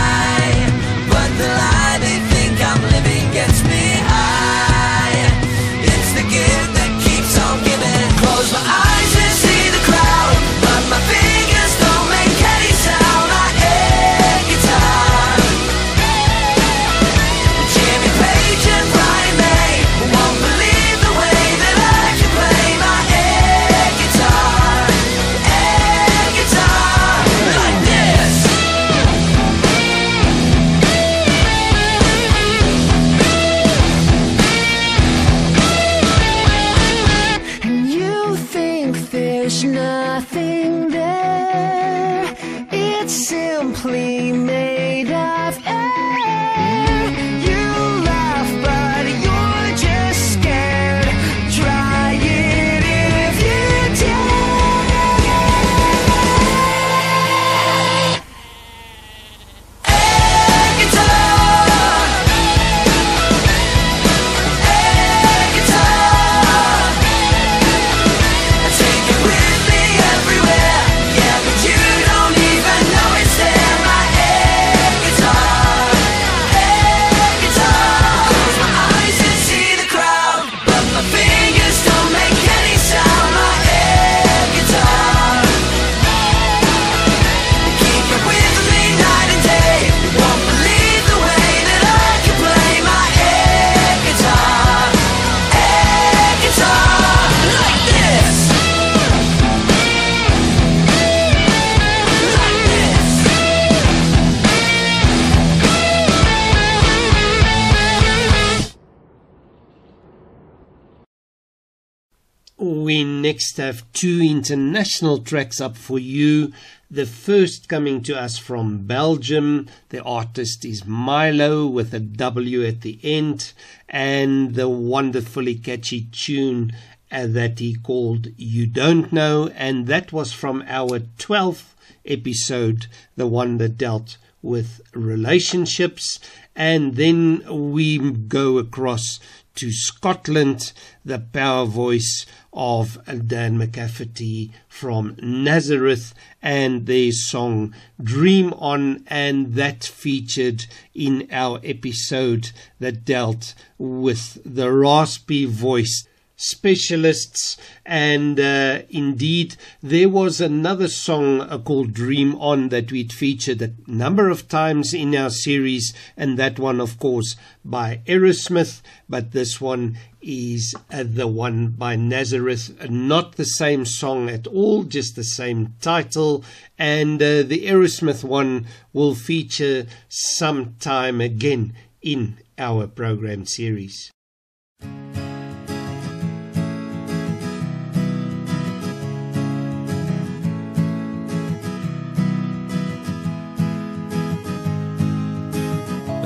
Next 113.53 113.63
have 113.63 113.93
two 113.93 114.19
international 114.19 115.19
tracks 115.19 115.61
up 115.61 115.77
for 115.77 115.99
you. 115.99 116.51
The 116.89 117.05
first 117.05 117.69
coming 117.69 118.01
to 118.01 118.19
us 118.19 118.39
from 118.39 118.87
Belgium. 118.87 119.67
The 119.89 120.01
artist 120.01 120.65
is 120.65 120.85
Milow 120.85 121.71
with 121.71 121.93
a 121.93 121.99
W 121.99 122.65
at 122.65 122.81
the 122.81 122.99
end, 123.03 123.53
and 123.87 124.55
the 124.55 124.67
wonderfully 124.67 125.53
catchy 125.53 126.07
tune 126.11 126.73
uh, 127.11 127.27
that 127.27 127.59
he 127.59 127.75
called 127.75 128.29
You 128.37 128.65
Don't 128.65 129.13
Know, 129.13 129.49
and 129.49 129.85
that 129.85 130.11
was 130.11 130.33
from 130.33 130.63
our 130.65 131.01
12th 131.19 131.75
episode, 132.07 132.87
the 133.15 133.27
one 133.27 133.59
that 133.59 133.77
dealt 133.77 134.17
with 134.41 134.81
relationships. 134.95 136.19
And 136.55 136.95
then 136.95 137.43
we 137.71 137.99
go 137.99 138.57
across 138.57 139.19
to 139.55 139.71
Scotland, 139.71 140.73
the 141.05 141.19
power 141.19 141.65
voice 141.65 142.25
of 142.53 142.99
Dan 143.05 143.57
McCafferty 143.57 144.51
from 144.67 145.15
Nazareth 145.21 146.13
and 146.41 146.85
their 146.85 147.11
song 147.11 147.73
Dream 148.01 148.53
On, 148.53 149.03
and 149.07 149.55
that 149.55 149.83
featured 149.83 150.65
in 150.93 151.27
our 151.31 151.59
episode 151.63 152.51
that 152.79 153.05
dealt 153.05 153.55
with 153.77 154.37
the 154.45 154.71
raspy 154.71 155.45
voice 155.45 156.07
specialists. 156.35 157.57
And 157.85 158.39
uh, 158.39 158.81
indeed 158.89 159.55
there 159.81 160.09
was 160.09 160.41
another 160.41 160.87
song 160.87 161.41
uh, 161.41 161.57
called 161.57 161.93
dream 161.93 162.35
on 162.35 162.69
that 162.69 162.91
we'd 162.91 163.13
featured 163.13 163.61
a 163.61 163.73
number 163.87 164.29
of 164.29 164.47
times 164.47 164.93
in 164.93 165.15
our 165.15 165.29
series 165.29 165.93
and 166.17 166.37
that 166.37 166.59
one 166.59 166.81
of 166.81 166.99
course 166.99 167.35
by 167.63 168.01
aerosmith 168.07 168.81
but 169.07 169.31
this 169.31 169.61
one 169.61 169.97
is 170.23 170.73
the 170.89 171.27
one 171.27 171.67
by 171.67 171.95
nazareth 171.95 172.89
not 172.89 173.35
the 173.35 173.45
same 173.45 173.85
song 173.85 174.29
at 174.29 174.47
all 174.47 174.83
just 174.83 175.15
the 175.15 175.23
same 175.23 175.73
title. 175.81 176.43
And 176.77 177.21
uh, 177.21 177.43
the 177.43 177.65
aerosmith 177.65 178.23
one 178.23 178.67
will 178.93 179.15
feature 179.15 179.85
sometime 180.09 181.21
again 181.21 181.73
in 182.01 182.37
our 182.57 182.87
program 182.87 183.45
series 183.45 184.11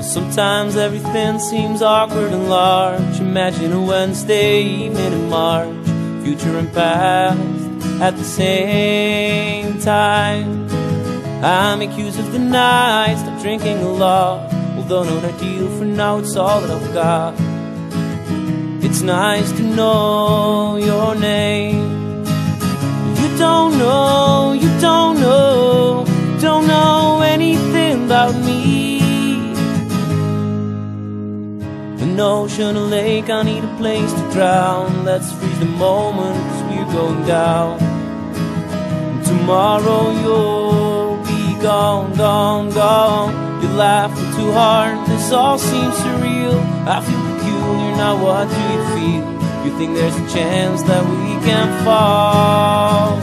sometimes 0.08 0.74
everything 0.76 1.38
seems 1.38 1.82
awkward 1.82 2.32
and 2.32 2.48
large. 2.48 3.20
Imagine 3.20 3.72
a 3.72 3.82
Wednesday 3.82 4.62
evening 4.62 5.12
in 5.12 5.28
March, 5.28 5.86
future 6.24 6.56
and 6.56 6.72
past 6.72 7.38
at 8.00 8.16
the 8.16 8.24
same 8.24 9.78
time. 9.80 10.66
I'm 11.44 11.82
accused 11.82 12.18
of 12.18 12.32
the 12.32 12.38
night, 12.38 13.16
stop 13.18 13.40
drinking 13.42 13.78
a 13.78 13.88
lot. 13.88 14.52
Although 14.76 15.04
not 15.04 15.24
ideal 15.24 15.68
for 15.78 15.84
now, 15.84 16.18
it's 16.18 16.36
all 16.36 16.60
that 16.62 16.70
I've 16.70 16.94
got. 16.94 17.34
It's 18.82 19.02
nice 19.02 19.52
to 19.52 19.62
know 19.62 20.76
your 20.76 21.14
name. 21.16 22.24
You 23.20 23.38
don't 23.38 23.78
know, 23.78 24.52
you 24.52 24.70
don't 24.80 25.20
know, 25.20 26.06
don't 26.40 26.66
know 26.66 27.20
anything 27.22 28.06
about 28.06 28.34
me. 28.46 28.57
An 32.18 32.24
ocean, 32.24 32.74
a 32.74 32.80
lake, 32.80 33.30
I 33.30 33.44
need 33.44 33.62
a 33.62 33.76
place 33.76 34.12
to 34.12 34.30
drown. 34.32 35.04
Let's 35.04 35.30
freeze 35.34 35.60
the 35.60 35.66
moment, 35.66 36.36
we're 36.68 36.92
going 36.92 37.24
down. 37.28 37.78
Tomorrow 39.22 40.10
you'll 40.20 41.22
be 41.22 41.62
gone, 41.62 42.12
gone, 42.16 42.70
gone. 42.70 43.62
You're 43.62 43.70
laughing 43.74 44.32
too 44.34 44.50
hard, 44.50 44.98
this 45.06 45.30
all 45.30 45.58
seems 45.58 45.94
surreal. 45.94 46.58
I 46.88 47.00
feel 47.06 47.22
peculiar, 47.36 47.92
now 48.02 48.20
what 48.20 48.48
do 48.50 48.60
you 48.72 48.82
feel? 48.94 49.24
You 49.64 49.78
think 49.78 49.94
there's 49.94 50.16
a 50.16 50.28
chance 50.34 50.82
that 50.90 51.04
we 51.04 51.38
can 51.46 51.68
fall? 51.84 53.16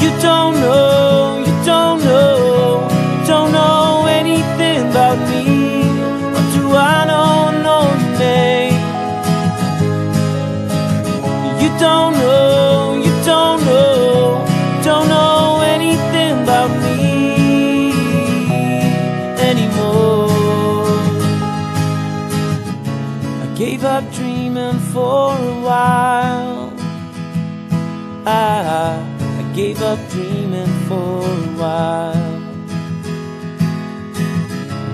You 0.00 0.10
don't 0.22 0.54
know, 0.60 1.42
you 1.44 1.64
don't 1.66 2.04
know, 2.04 2.88
you 3.18 3.26
don't 3.26 3.50
know 3.50 3.83
name? 8.24 8.80
You 11.62 11.70
don't 11.86 12.14
know, 12.22 13.02
you 13.06 13.12
don't 13.30 13.60
know, 13.64 14.44
don't 14.88 15.08
know 15.08 15.60
anything 15.74 16.32
about 16.42 16.70
me 16.84 17.92
anymore. 19.50 20.28
I 23.44 23.46
gave 23.62 23.82
up 23.84 24.04
dreaming 24.18 24.78
for 24.92 25.24
a 25.52 25.56
while. 25.68 26.72
I, 28.26 29.04
I 29.40 29.42
gave 29.54 29.82
up 29.82 30.00
dreaming 30.10 30.72
for 30.88 31.22
a 31.22 31.48
while. 31.60 32.34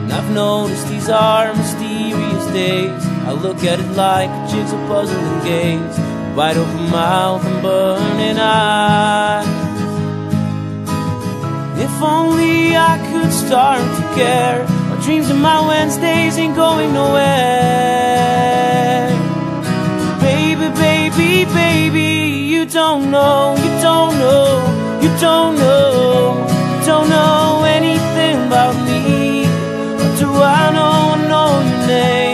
And 0.01 0.13
I've 0.13 0.31
noticed 0.31 0.89
these 0.89 1.09
are 1.09 1.55
mysterious 1.55 2.47
days. 2.47 3.10
I 3.31 3.33
look 3.35 3.63
at 3.63 3.79
it 3.79 3.93
like 3.93 4.29
a 4.29 4.49
jigsaw 4.51 4.89
puzzle 4.89 5.17
and 5.17 5.43
gaze. 5.45 5.99
Wide 6.37 6.57
open 6.57 6.91
mouth 6.91 7.45
and 7.47 7.63
burning 7.63 8.39
eyes. 8.41 9.47
If 11.79 12.03
only 12.03 12.77
I 12.77 12.99
could 13.09 13.33
start 13.33 13.79
to 13.79 14.03
care. 14.19 14.67
My 14.89 14.97
dreams 15.05 15.31
and 15.31 15.41
my 15.41 15.65
Wednesdays 15.65 16.39
ain't 16.39 16.57
going 16.57 16.93
nowhere. 16.93 17.21
Baby, 20.21 20.69
baby, 20.75 21.45
baby, 21.55 22.11
you 22.53 22.67
don't 22.67 23.13
know, 23.13 23.55
you 23.65 23.71
don't 23.81 24.19
know, 24.19 24.99
you 25.01 25.11
don't 25.21 25.55
know, 25.55 26.49
don't 26.85 27.09
know 27.09 27.63
anything 27.63 28.49
about 28.49 28.75
me. 28.89 29.47
What 29.99 30.19
do 30.19 30.29
I 30.35 30.73
know? 30.75 31.15
I 31.15 31.29
know 31.29 31.61
your 31.69 31.87
name. 31.87 32.30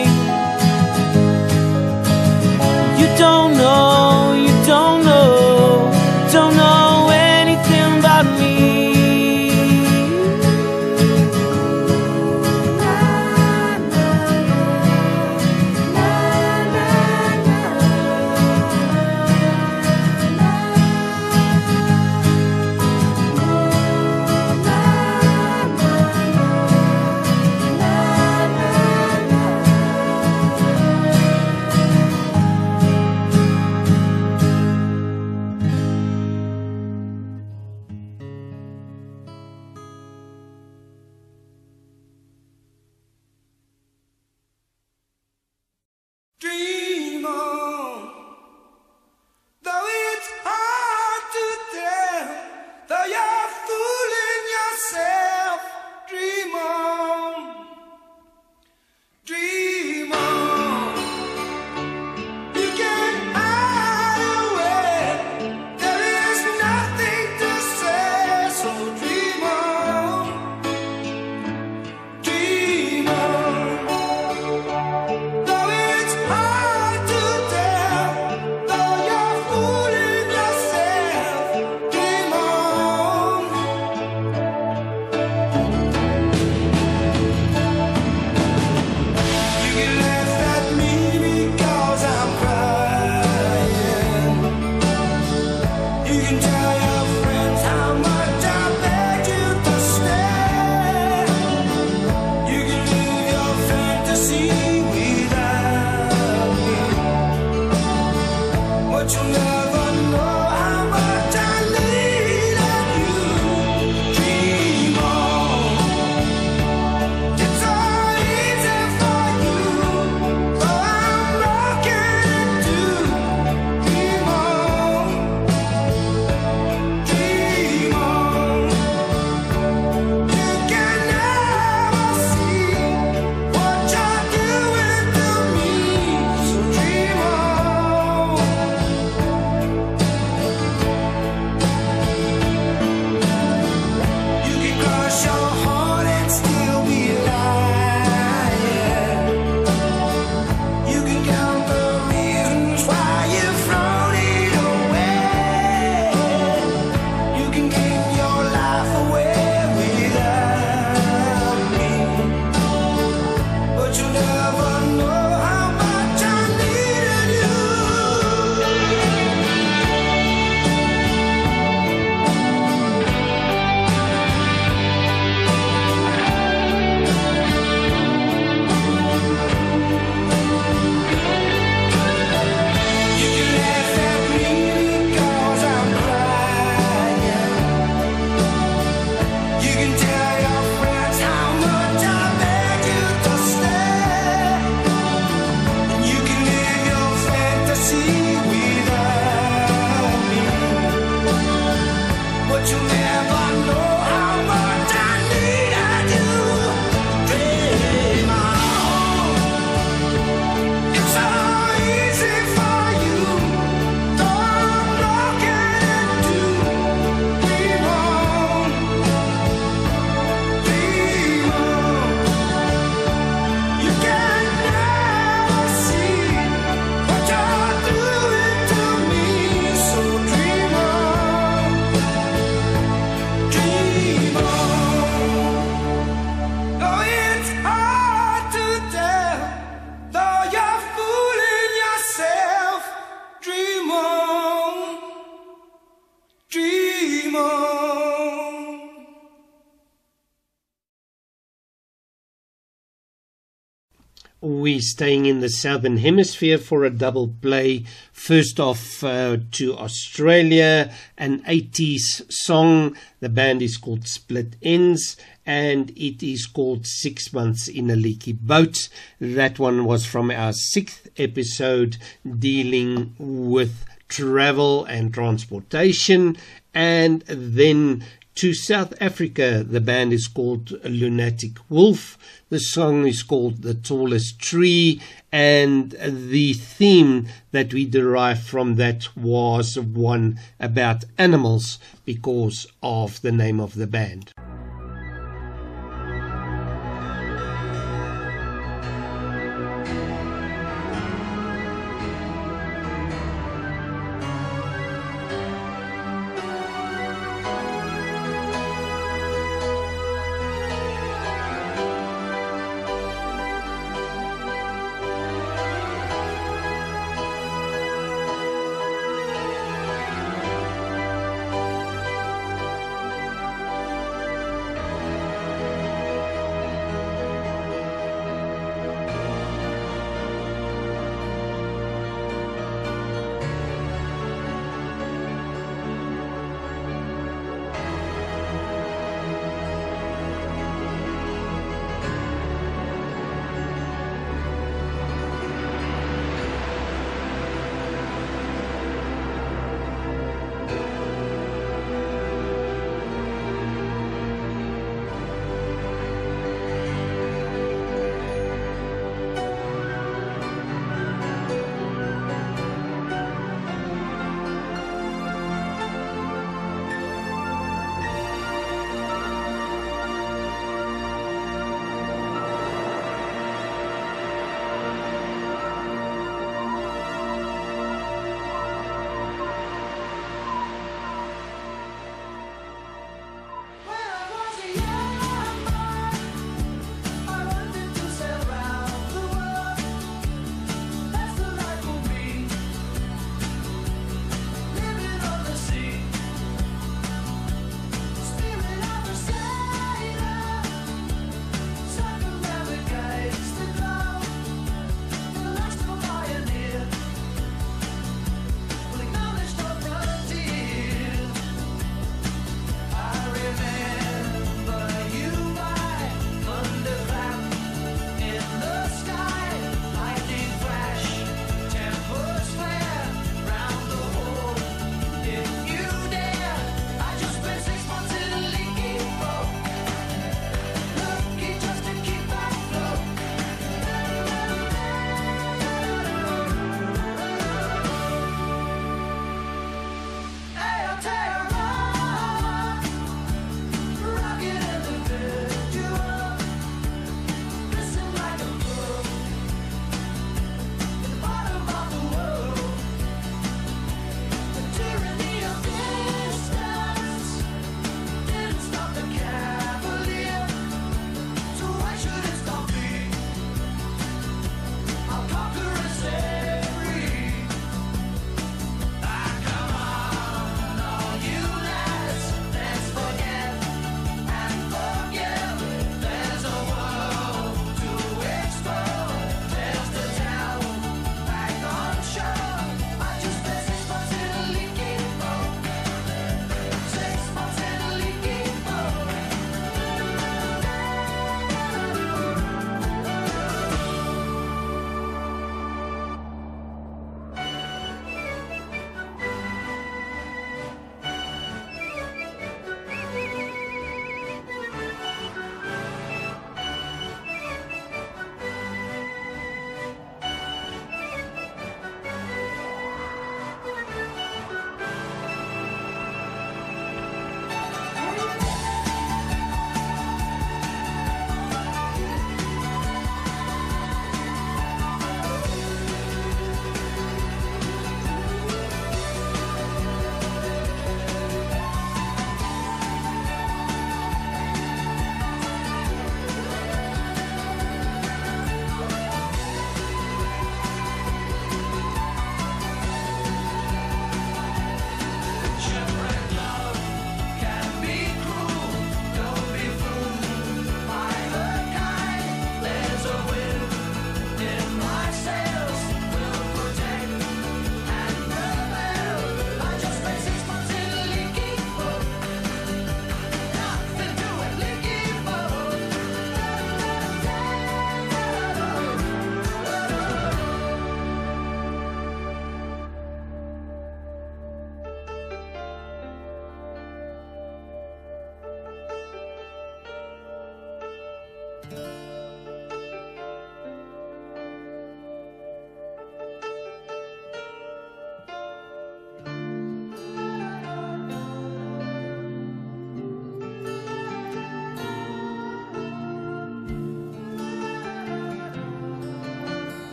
Staying 254.80 255.26
in 255.26 255.40
the 255.40 255.48
southern 255.48 255.98
hemisphere 255.98 256.58
for 256.58 256.84
a 256.84 256.90
double 256.90 257.28
play. 257.40 257.84
First 258.12 258.58
off 258.60 259.02
uh, 259.04 259.38
to 259.52 259.76
Australia, 259.76 260.92
an 261.16 261.42
80s 261.42 262.30
song. 262.32 262.96
The 263.20 263.28
band 263.28 263.62
is 263.62 263.76
called 263.76 264.06
Split 264.06 264.60
Enz 264.60 265.16
and 265.46 265.90
it 265.90 266.22
is 266.22 266.46
called 266.46 266.86
Six 266.86 267.32
Months 267.32 267.68
in 267.68 267.88
a 267.90 267.96
Leaky 267.96 268.32
Boat. 268.32 268.88
That 269.20 269.58
one 269.58 269.84
was 269.84 270.04
from 270.04 270.30
our 270.30 270.52
sixth 270.52 271.08
episode 271.16 271.98
dealing 272.38 273.14
with 273.18 273.84
travel 274.08 274.84
and 274.84 275.14
transportation. 275.14 276.36
And 276.74 277.22
then 277.26 278.04
to 278.36 278.52
South 278.52 278.92
Africa, 279.00 279.64
the 279.66 279.80
band 279.80 280.12
is 280.12 280.28
called 280.28 280.72
Lunatic 280.84 281.56
Wolf. 281.70 282.18
The 282.50 282.60
song 282.60 283.06
is 283.06 283.22
called 283.22 283.62
The 283.62 283.72
Tallest 283.72 284.38
Tree, 284.38 285.00
and 285.32 285.92
the 285.92 286.52
theme 286.52 287.28
that 287.52 287.72
we 287.72 287.86
derived 287.86 288.42
from 288.42 288.76
that 288.76 289.08
was 289.16 289.78
one 289.78 290.38
about 290.60 291.04
animals 291.16 291.78
because 292.04 292.66
of 292.82 293.22
the 293.22 293.32
name 293.32 293.58
of 293.58 293.74
the 293.74 293.86
band. 293.86 294.32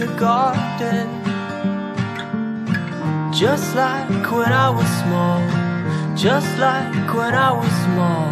The 0.00 0.06
garden. 0.16 1.08
Just 3.34 3.74
like 3.74 4.30
when 4.32 4.50
I 4.50 4.70
was 4.70 4.88
small, 5.02 5.40
just 6.16 6.50
like 6.58 7.14
when 7.14 7.34
I 7.34 7.52
was 7.60 7.74
small. 7.84 8.26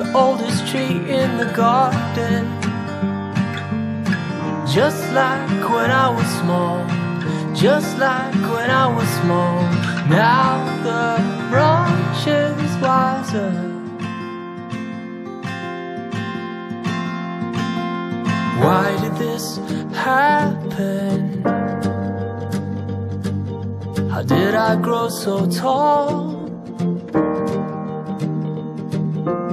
The 0.00 0.08
oldest 0.12 0.66
tree 0.66 0.98
in 1.20 1.30
the 1.36 1.50
garden. 1.54 2.42
Just 4.66 5.02
like 5.12 5.62
when 5.70 5.90
I 6.04 6.08
was 6.16 6.28
small, 6.40 6.78
just 7.54 7.96
like 7.98 8.34
when 8.54 8.70
I 8.70 8.86
was 8.96 9.08
small. 9.20 9.62
Now 10.08 10.50
the 10.82 11.04
branch 11.48 12.26
is 12.26 12.72
wiser. 12.82 13.72
Why 18.62 18.96
did 19.00 19.11
happen? 20.02 21.42
How 24.10 24.22
did 24.22 24.54
I 24.54 24.74
grow 24.76 25.08
so 25.08 25.48
tall? 25.48 26.32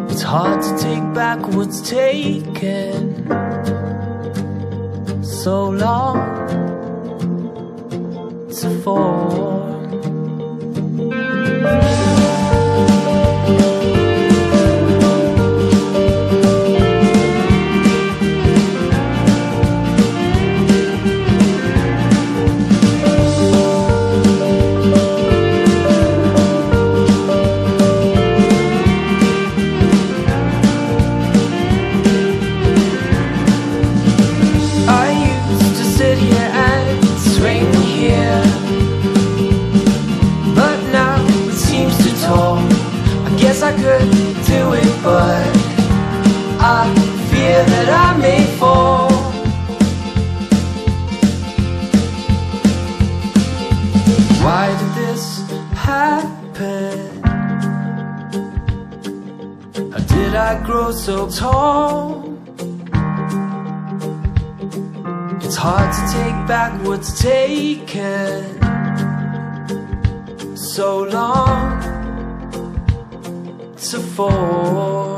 It's 0.10 0.24
hard 0.24 0.62
to 0.64 0.72
take 0.78 1.06
back 1.14 1.40
what's 1.56 1.82
taken 1.88 2.94
so 5.24 5.70
long 5.70 6.18
to 8.60 8.70
form. 8.84 9.59
So 61.06 61.30
tall? 61.30 62.38
It's 65.42 65.56
hard 65.56 65.90
to 65.98 66.02
take 66.18 66.40
back 66.46 66.72
what's 66.86 67.22
taken 67.22 68.44
so 70.58 71.04
long 71.04 71.80
to 73.78 74.00
form. 74.00 75.09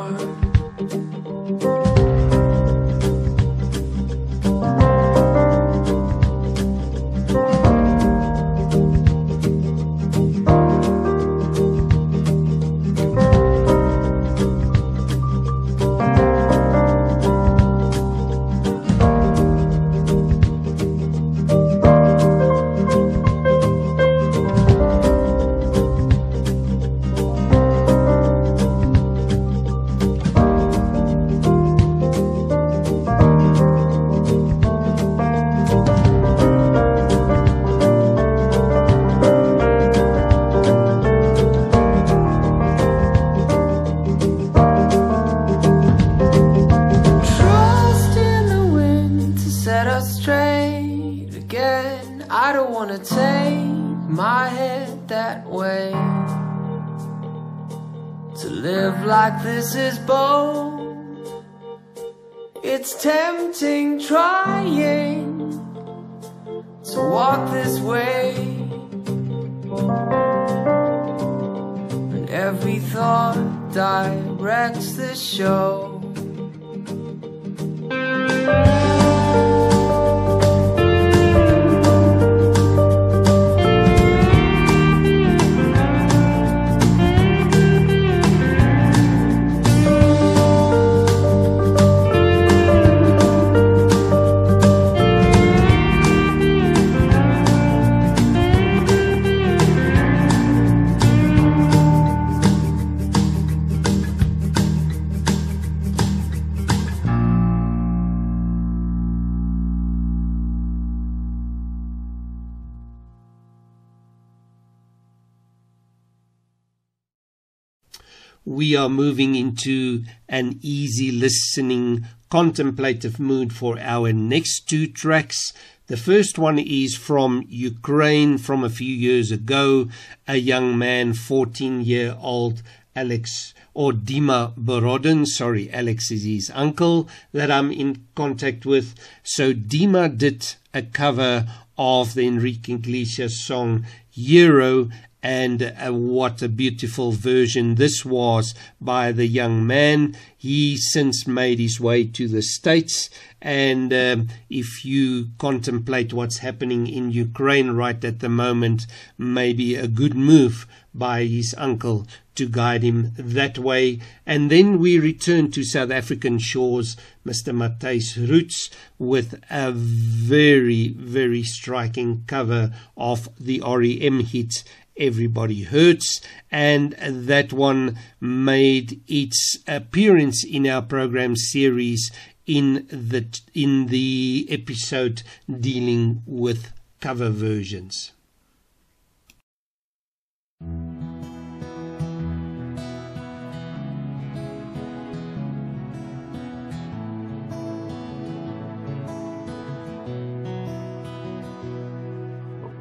Into 119.64 120.06
an 120.28 120.58
easy 120.64 121.12
listening, 121.12 122.06
contemplative 122.32 123.20
mood 123.20 123.54
for 123.54 123.78
our 123.78 124.12
next 124.12 124.68
two 124.68 124.88
tracks. 124.88 125.54
The 125.86 125.98
first 125.98 126.40
one 126.40 126.58
is 126.58 126.96
from 126.96 127.46
Ukraine 127.48 128.40
from 128.40 128.64
a 128.64 128.72
few 128.72 128.92
years 128.92 129.30
ago. 129.30 129.88
A 130.28 130.38
young 130.38 130.80
man, 130.80 131.14
14 131.14 131.82
year 131.82 132.18
old 132.20 132.64
Alex 132.96 133.54
or 133.76 133.92
Dima 133.92 134.56
Borodin, 134.58 135.28
sorry, 135.28 135.72
Alex 135.72 136.10
is 136.10 136.24
his 136.24 136.52
uncle 136.56 137.08
that 137.32 137.52
I'm 137.52 137.72
in 137.72 138.08
contact 138.16 138.66
with. 138.66 138.96
So 139.22 139.54
Dima 139.54 140.18
did 140.18 140.56
a 140.74 140.82
cover 140.82 141.48
of 141.78 142.16
the 142.16 142.26
Enrique 142.26 142.74
Iglesias 142.74 143.40
song 143.40 143.86
Hero 144.10 144.90
and 145.24 145.62
uh, 145.62 145.92
what 145.92 146.42
a 146.42 146.50
beautiful 146.50 147.12
version 147.12 147.76
this 147.76 148.04
was 148.04 148.56
by 148.80 149.12
the 149.12 149.28
young 149.28 149.66
man. 149.66 150.16
He 150.36 150.78
since 150.78 151.28
made 151.28 151.60
his 151.60 151.80
way 151.80 152.06
to 152.06 152.28
the 152.28 152.42
States. 152.42 153.10
And 153.42 153.94
um, 153.94 154.30
if 154.50 154.84
you 154.84 155.30
contemplate 155.38 156.14
what's 156.14 156.40
happening 156.40 156.88
in 156.88 157.12
Ukraine 157.12 157.72
right 157.72 158.04
at 158.04 158.20
the 158.20 158.30
moment, 158.30 158.88
maybe 159.18 159.76
a 159.76 159.88
good 159.88 160.16
move 160.16 160.68
by 160.94 161.24
his 161.24 161.56
uncle 161.58 162.06
to 162.36 162.48
guide 162.48 162.82
him 162.82 163.14
that 163.18 163.58
way. 163.58 164.00
And 164.26 164.50
then 164.50 164.80
we 164.80 164.98
return 165.00 165.52
to 165.52 165.64
South 165.64 165.92
African 165.92 166.40
shores, 166.40 166.98
Mr. 167.26 167.54
Matthijs 167.54 168.18
Roots, 168.30 168.70
with 168.98 169.42
a 169.50 169.72
very, 169.72 170.90
very 170.90 171.44
striking 171.44 172.24
cover 172.28 172.74
of 172.98 173.30
the 173.40 173.62
REM 173.62 174.22
hit 174.22 174.64
Everybody 174.98 175.64
Hurts, 175.64 176.22
and 176.52 176.94
that 177.00 177.54
one 177.54 177.98
made 178.20 179.02
its 179.08 179.58
appearance 179.68 180.44
in 180.44 180.68
our 180.68 180.82
program 180.82 181.36
series 181.36 182.12
in 182.46 182.86
the 182.90 183.26
in 183.54 183.88
the 183.88 184.48
episode 184.50 185.24
dealing 185.50 186.22
with 186.26 186.74
cover 187.00 187.30
versions. 187.30 188.12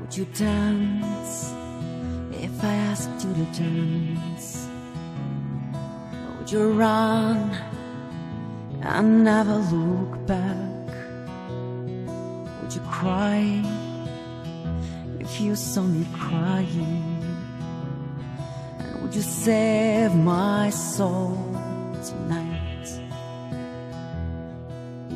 Would 0.00 0.16
you 0.16 0.24
dance 0.34 1.59
if 2.60 2.66
I 2.66 2.74
asked 2.74 3.24
you 3.24 3.32
to 3.32 3.46
dance? 3.58 4.68
Would 6.36 6.52
you 6.52 6.72
run 6.72 7.56
and 8.82 9.24
never 9.24 9.56
look 9.56 10.26
back? 10.26 10.86
Would 12.60 12.74
you 12.74 12.82
cry 12.82 13.62
if 15.20 15.40
you 15.40 15.56
saw 15.56 15.82
me 15.84 16.06
crying? 16.12 17.24
And 18.78 19.02
would 19.02 19.14
you 19.14 19.22
save 19.22 20.14
my 20.14 20.68
soul 20.68 21.38
tonight? 22.04 22.88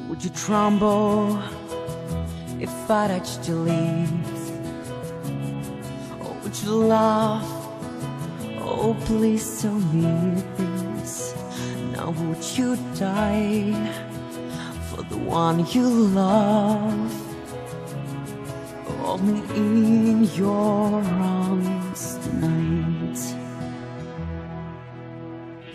Would 0.08 0.24
you 0.24 0.30
tremble 0.30 1.42
if 2.58 2.90
I 2.90 3.08
touched 3.08 3.46
your 3.46 3.58
lips? 3.58 4.33
Would 6.54 6.62
you 6.62 6.76
laugh? 6.86 7.42
Oh, 8.60 8.96
please 9.06 9.60
tell 9.60 9.72
me 9.72 10.40
this. 10.56 11.34
Now 11.90 12.10
would 12.12 12.44
you 12.56 12.76
die 12.94 13.74
for 14.88 15.02
the 15.02 15.16
one 15.16 15.66
you 15.72 15.88
love? 15.88 17.12
Hold 18.86 19.24
me 19.24 19.42
in 19.56 20.22
your 20.36 21.02
arms 21.02 22.18
tonight. 22.22 23.18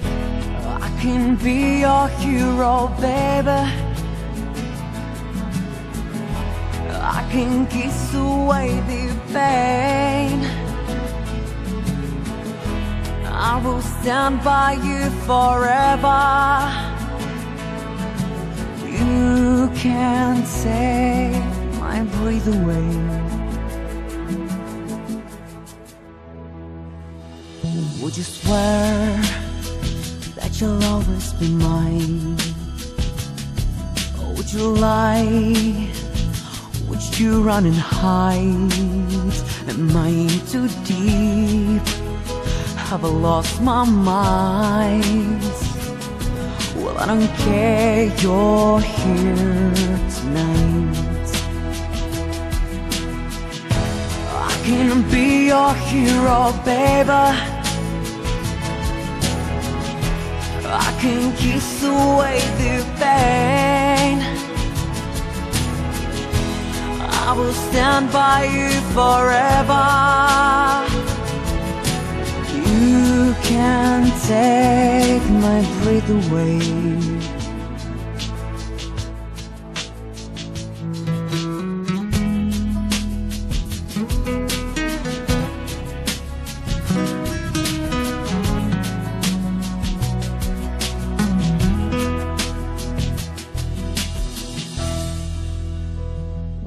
Oh, 0.01 0.79
I 0.81 0.89
can 1.01 1.35
be 1.35 1.81
your 1.81 2.07
hero, 2.23 2.87
baby. 3.01 3.61
I 7.01 7.27
can 7.29 7.67
kiss 7.67 8.13
away 8.13 8.79
the 8.87 9.13
pain. 9.33 10.58
I 13.41 13.57
will 13.63 13.81
stand 13.81 14.43
by 14.43 14.73
you 14.73 15.09
forever. 15.23 16.19
You 18.85 19.71
can't 19.75 20.45
take 20.61 21.41
my 21.79 22.03
breath 22.03 22.47
away. 22.47 22.89
Would 28.01 28.17
you 28.17 28.23
swear 28.23 29.15
that 30.35 30.59
you'll 30.59 30.83
always 30.83 31.31
be 31.39 31.49
mine? 31.49 32.37
Or 34.21 34.33
would 34.35 34.51
you 34.51 34.67
lie? 34.67 35.87
Would 36.89 37.17
you 37.17 37.41
run 37.41 37.65
and 37.67 37.75
hide? 37.75 38.73
Am 39.69 39.95
I 39.95 40.27
too 40.51 40.67
deep? 40.83 41.88
Have 42.89 43.03
lost 43.03 43.61
my 43.61 43.85
mind? 43.85 45.43
Well, 46.75 46.97
I 46.97 47.05
don't 47.05 47.27
care, 47.45 48.05
you're 48.17 48.79
here 48.79 49.99
tonight. 50.15 51.29
I 54.49 54.61
can 54.63 55.03
be 55.11 55.45
your 55.49 55.71
hero, 55.75 56.51
baby. 56.65 57.27
I 60.65 60.97
can 60.99 61.31
kiss 61.37 61.83
away 61.83 62.39
the 62.57 62.83
pain. 62.97 64.17
I 67.27 67.33
will 67.37 67.53
stand 67.53 68.11
by 68.11 68.45
you 68.45 68.71
forever. 68.97 70.88
Can't 73.43 74.13
take 74.23 75.29
my 75.31 75.61
breath 75.81 76.09
away. 76.09 76.59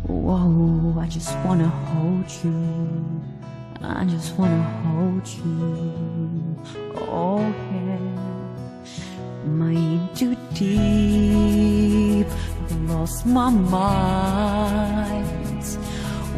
Whoa, 0.07 1.01
I 1.01 1.07
just 1.09 1.37
wanna 1.45 1.69
hold 1.69 2.31
you. 2.45 3.23
I 3.83 4.05
just 4.05 4.37
wanna 4.37 4.63
hold 4.85 5.29
you. 5.29 6.02
Oh. 6.97 7.39
Am 9.45 9.63
in 9.63 10.09
too 10.15 10.37
deep? 10.55 12.27
Lost 12.89 13.27
my 13.27 13.51
mind? 13.51 15.23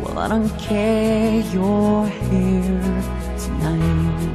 Well, 0.01 0.19
I 0.19 0.29
don't 0.29 0.51
care. 0.59 1.41
You're 1.53 2.07
here 2.07 3.03
tonight. 3.39 4.35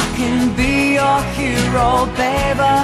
I 0.00 0.04
can 0.16 0.54
be 0.56 0.94
your 0.94 1.20
hero, 1.36 2.06
baby. 2.16 2.74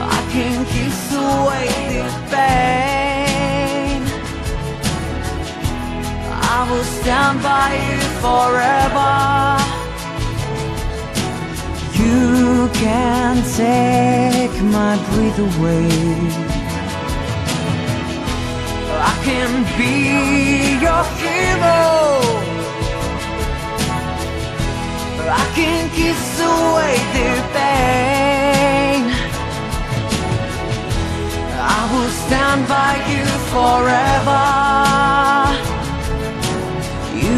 I 0.00 0.18
can 0.32 0.64
kiss 0.66 1.12
away 1.14 1.68
the 2.02 2.10
pain. 2.30 3.07
I 6.60 6.62
will 6.68 6.82
stand 6.82 7.40
by 7.40 7.70
you 7.86 8.00
forever. 8.24 9.12
You 12.02 12.68
can 12.82 13.34
take 13.62 14.54
my 14.76 14.94
breath 15.08 15.38
away. 15.38 15.88
I 19.10 19.12
can 19.26 19.50
be 19.78 19.94
your 20.84 21.04
hero. 21.22 21.80
I 25.30 25.32
can 25.54 25.82
kiss 25.98 26.40
away 26.40 26.96
the 27.14 27.30
pain. 27.54 29.02
I 31.76 31.78
will 31.92 32.12
stand 32.24 32.60
by 32.66 32.92
you 33.12 33.24
forever. 33.54 34.68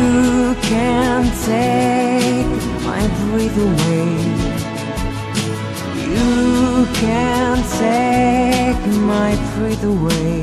You 0.01 0.55
can 0.63 1.25
take 1.45 2.47
my 2.89 3.03
breath 3.21 3.59
away. 3.69 4.09
You 6.15 6.87
can 7.01 7.57
take 7.79 8.83
my 9.13 9.33
breath 9.53 9.85
away. 9.85 10.41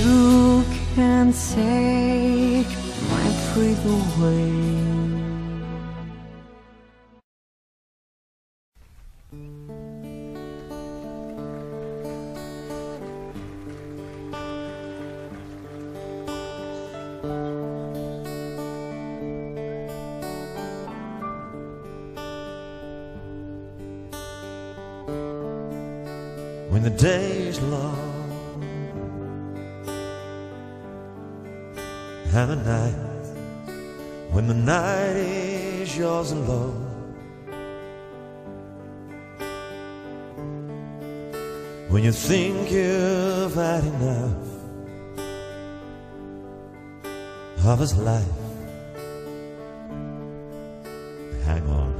You 0.00 0.64
can 0.94 1.32
take 1.32 2.70
my 3.12 3.26
breath 3.52 3.84
away. 3.98 5.03
think 42.14 42.70
you've 42.70 43.54
had 43.54 43.84
enough 43.84 44.44
of 47.66 47.78
his 47.80 47.96
life, 47.96 48.24
hang 51.44 51.66
on. 51.68 51.92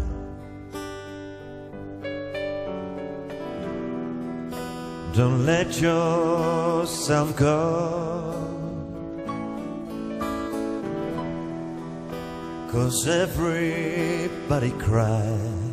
Don't 5.14 5.44
let 5.46 5.80
yourself 5.80 7.36
go. 7.36 8.34
Cause 12.70 13.06
everybody 13.06 14.70
cries. 14.72 15.63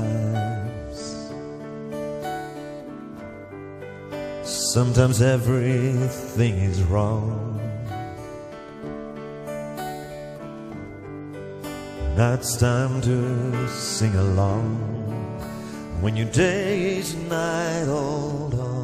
Sometimes 4.43 5.21
everything 5.21 6.55
is 6.57 6.83
wrong. 6.83 7.55
Now 12.15 12.33
it's 12.33 12.55
time 12.57 13.01
to 13.01 13.67
sing 13.67 14.15
along 14.15 14.77
when 16.01 16.15
your 16.15 16.27
days 16.31 17.13
and 17.13 17.27
night 17.27 17.85
hold 17.87 18.53
on. 18.53 18.74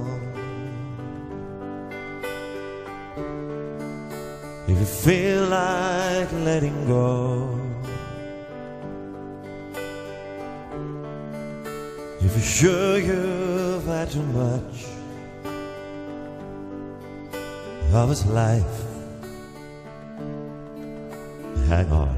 If 4.68 4.78
you 4.80 4.86
feel 4.86 5.48
like 5.48 6.32
letting 6.32 6.88
go, 6.88 7.60
if 12.20 12.32
you're 12.32 12.40
sure 12.40 12.98
you've 13.00 13.86
had 13.86 14.12
too 14.12 14.24
much 14.24 14.86
of 17.94 18.10
his 18.10 18.26
life, 18.28 18.84
hang 21.68 21.92
on. 21.92 22.18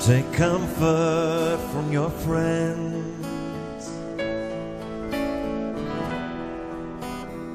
Take 0.00 0.30
comfort 0.34 1.58
from 1.72 1.90
your 1.90 2.10
friends. 2.10 3.23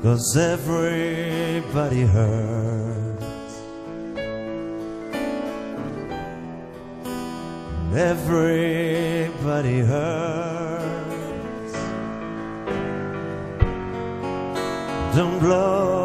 Cause 0.02 0.38
everybody 0.38 2.04
hurts. 2.04 3.60
And 7.84 7.98
Everybody 7.98 9.80
hurts. 9.80 11.74
Don't 15.18 15.40
blow 15.40 15.99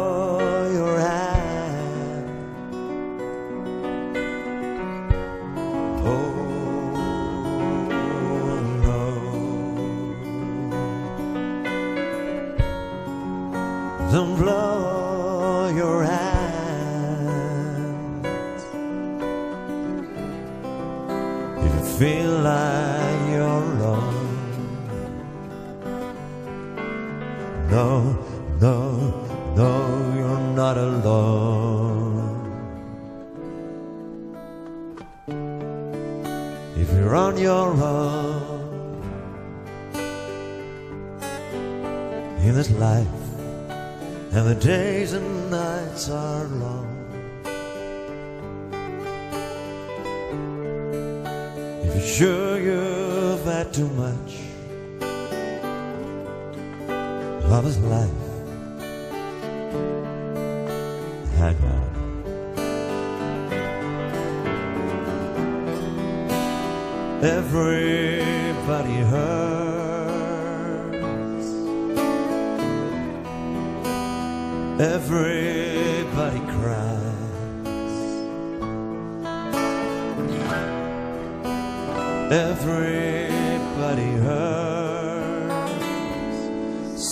Everybody 82.31 84.11
hurts 84.25 85.73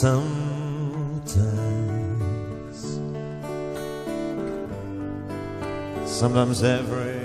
sometimes. 0.02 1.44
Sometimes 6.06 6.64
everybody 6.64 7.23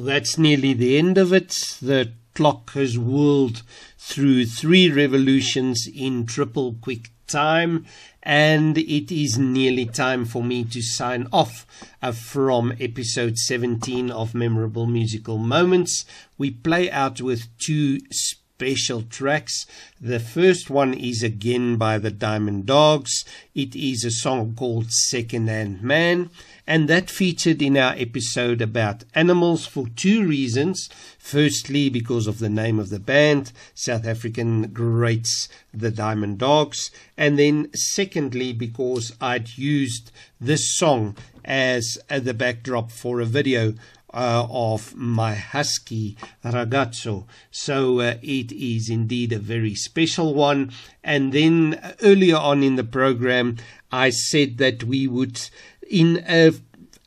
That's 0.00 0.38
nearly 0.38 0.74
the 0.74 0.96
end 0.96 1.18
of 1.18 1.32
it. 1.32 1.50
The 1.82 2.12
clock 2.34 2.70
has 2.74 2.96
whirled 2.96 3.62
through 3.98 4.46
three 4.46 4.90
revolutions 4.90 5.88
in 5.92 6.24
triple 6.24 6.76
quick 6.80 7.10
time, 7.26 7.84
and 8.22 8.78
it 8.78 9.12
is 9.12 9.38
nearly 9.38 9.86
time 9.86 10.24
for 10.24 10.42
me 10.42 10.62
to 10.64 10.80
sign 10.80 11.26
off 11.32 11.66
uh, 12.00 12.12
from 12.12 12.72
episode 12.80 13.38
17 13.38 14.10
of 14.10 14.34
Memorable 14.34 14.86
Musical 14.86 15.36
Moments. 15.36 16.04
We 16.38 16.52
play 16.52 16.90
out 16.90 17.20
with 17.20 17.48
two 17.58 17.98
special 18.10 19.02
tracks. 19.02 19.66
The 20.00 20.20
first 20.20 20.68
one 20.68 20.94
is 20.94 21.22
again 21.22 21.76
by 21.76 21.98
the 21.98 22.10
Diamond 22.10 22.66
Dogs. 22.66 23.24
It 23.54 23.76
is 23.76 24.04
a 24.04 24.10
song 24.10 24.54
called 24.56 24.90
Second 24.90 25.48
Hand 25.48 25.82
Man, 25.82 26.30
and 26.68 26.86
that 26.86 27.08
featured 27.08 27.62
in 27.62 27.78
our 27.78 27.94
episode 27.96 28.60
about 28.60 29.02
animals 29.14 29.64
for 29.64 29.86
two 29.96 30.22
reasons. 30.26 30.90
Firstly, 31.18 31.88
because 31.88 32.26
of 32.26 32.40
the 32.40 32.50
name 32.50 32.78
of 32.78 32.90
the 32.90 33.00
band, 33.00 33.52
South 33.74 34.06
African 34.06 34.70
greats, 34.74 35.48
the 35.72 35.90
Diamond 35.90 36.36
Dogs, 36.38 36.90
and 37.16 37.38
then 37.38 37.70
secondly, 37.74 38.52
because 38.52 39.16
I'd 39.18 39.56
used 39.56 40.12
this 40.38 40.76
song 40.76 41.16
as 41.42 41.96
the 42.10 42.34
backdrop 42.34 42.92
for 42.92 43.20
a 43.20 43.24
video 43.24 43.72
uh, 44.12 44.46
of 44.50 44.94
my 44.96 45.34
husky 45.34 46.16
ragazzo. 46.44 47.26
So 47.50 48.00
uh, 48.00 48.14
it 48.22 48.52
is 48.52 48.90
indeed 48.90 49.32
a 49.32 49.38
very 49.38 49.74
special 49.74 50.34
one. 50.34 50.72
And 51.02 51.32
then 51.32 51.94
earlier 52.02 52.36
on 52.36 52.62
in 52.62 52.76
the 52.76 52.84
program, 52.84 53.56
I 53.90 54.10
said 54.10 54.58
that 54.58 54.84
we 54.84 55.06
would, 55.06 55.40
in 55.88 56.24
a 56.28 56.52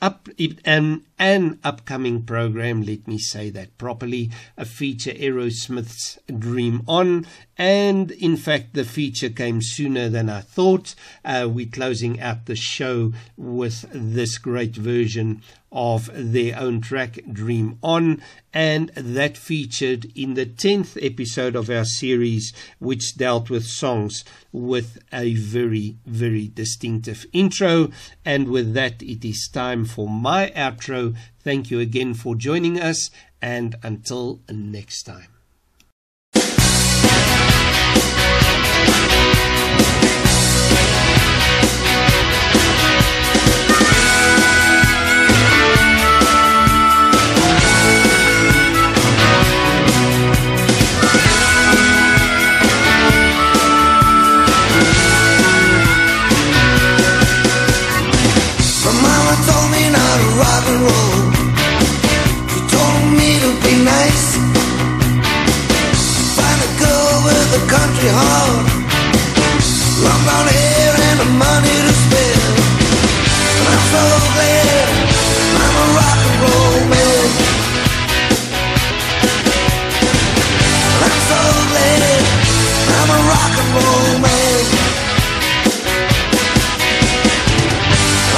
up 0.01 0.27
an 0.65 1.03
an 1.19 1.59
upcoming 1.63 2.23
program, 2.23 2.81
let 2.81 3.07
me 3.07 3.19
say 3.19 3.51
that 3.51 3.77
properly, 3.77 4.31
a 4.57 4.65
feature 4.65 5.11
Aerosmith's 5.11 6.17
Dream 6.25 6.81
On. 6.87 7.27
And 7.55 8.09
in 8.09 8.35
fact, 8.35 8.73
the 8.73 8.83
feature 8.83 9.29
came 9.29 9.61
sooner 9.61 10.09
than 10.09 10.27
I 10.27 10.41
thought. 10.41 10.95
Uh, 11.23 11.47
we're 11.51 11.67
closing 11.67 12.19
out 12.19 12.47
the 12.47 12.55
show 12.55 13.13
with 13.37 13.85
this 13.93 14.39
great 14.39 14.75
version 14.75 15.43
of 15.71 16.09
their 16.13 16.59
own 16.59 16.81
track, 16.81 17.19
Dream 17.31 17.77
On, 17.81 18.21
and 18.53 18.89
that 18.89 19.37
featured 19.37 20.11
in 20.15 20.33
the 20.33 20.45
10th 20.45 20.97
episode 21.03 21.55
of 21.55 21.69
our 21.69 21.85
series, 21.85 22.51
which 22.79 23.15
dealt 23.15 23.49
with 23.49 23.65
songs 23.65 24.25
with 24.51 24.99
a 25.13 25.33
very, 25.35 25.95
very 26.05 26.49
distinctive 26.49 27.25
intro. 27.31 27.89
And 28.25 28.49
with 28.49 28.73
that, 28.73 29.01
it 29.01 29.23
is 29.23 29.47
time 29.47 29.85
for 29.85 30.09
my 30.09 30.51
outro. 30.55 31.15
Thank 31.39 31.71
you 31.71 31.79
again 31.79 32.13
for 32.13 32.35
joining 32.35 32.79
us, 32.79 33.09
and 33.41 33.75
until 33.81 34.41
next 34.49 35.03
time. 35.03 35.27
Money 71.37 71.75
to 71.85 71.93
spare. 72.03 72.49
And 73.57 73.67
I'm 73.73 73.83
so 73.93 74.03
glad 74.33 74.87
I'm 75.61 75.75
a 75.83 75.87
rock 75.97 76.19
and 76.27 76.37
roll 76.41 76.79
man. 76.91 77.27
I'm 81.05 81.17
so 81.29 81.41
glad 81.69 82.23
I'm 82.97 83.09
a 83.17 83.19
rock 83.31 83.53
and 83.61 83.71
roll 83.77 84.11
man. 84.25 84.63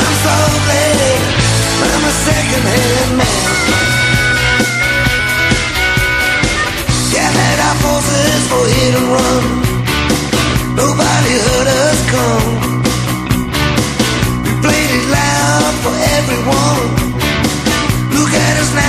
I'm 0.01 0.13
so 0.25 0.35
glad 0.65 0.97
I'm 1.91 2.03
a 2.03 2.13
second-hand 2.27 3.17
man. 3.17 4.02
Hit 8.65 8.93
and 8.99 9.09
run. 9.15 9.43
Nobody 10.75 11.33
heard 11.47 11.67
us 11.83 11.99
come. 12.13 12.51
We 14.43 14.51
played 14.65 14.91
it 14.99 15.05
loud 15.17 15.73
for 15.83 15.93
everyone. 16.17 16.87
Look 18.15 18.33
at 18.33 18.55
us 18.61 18.71
now 18.75 18.82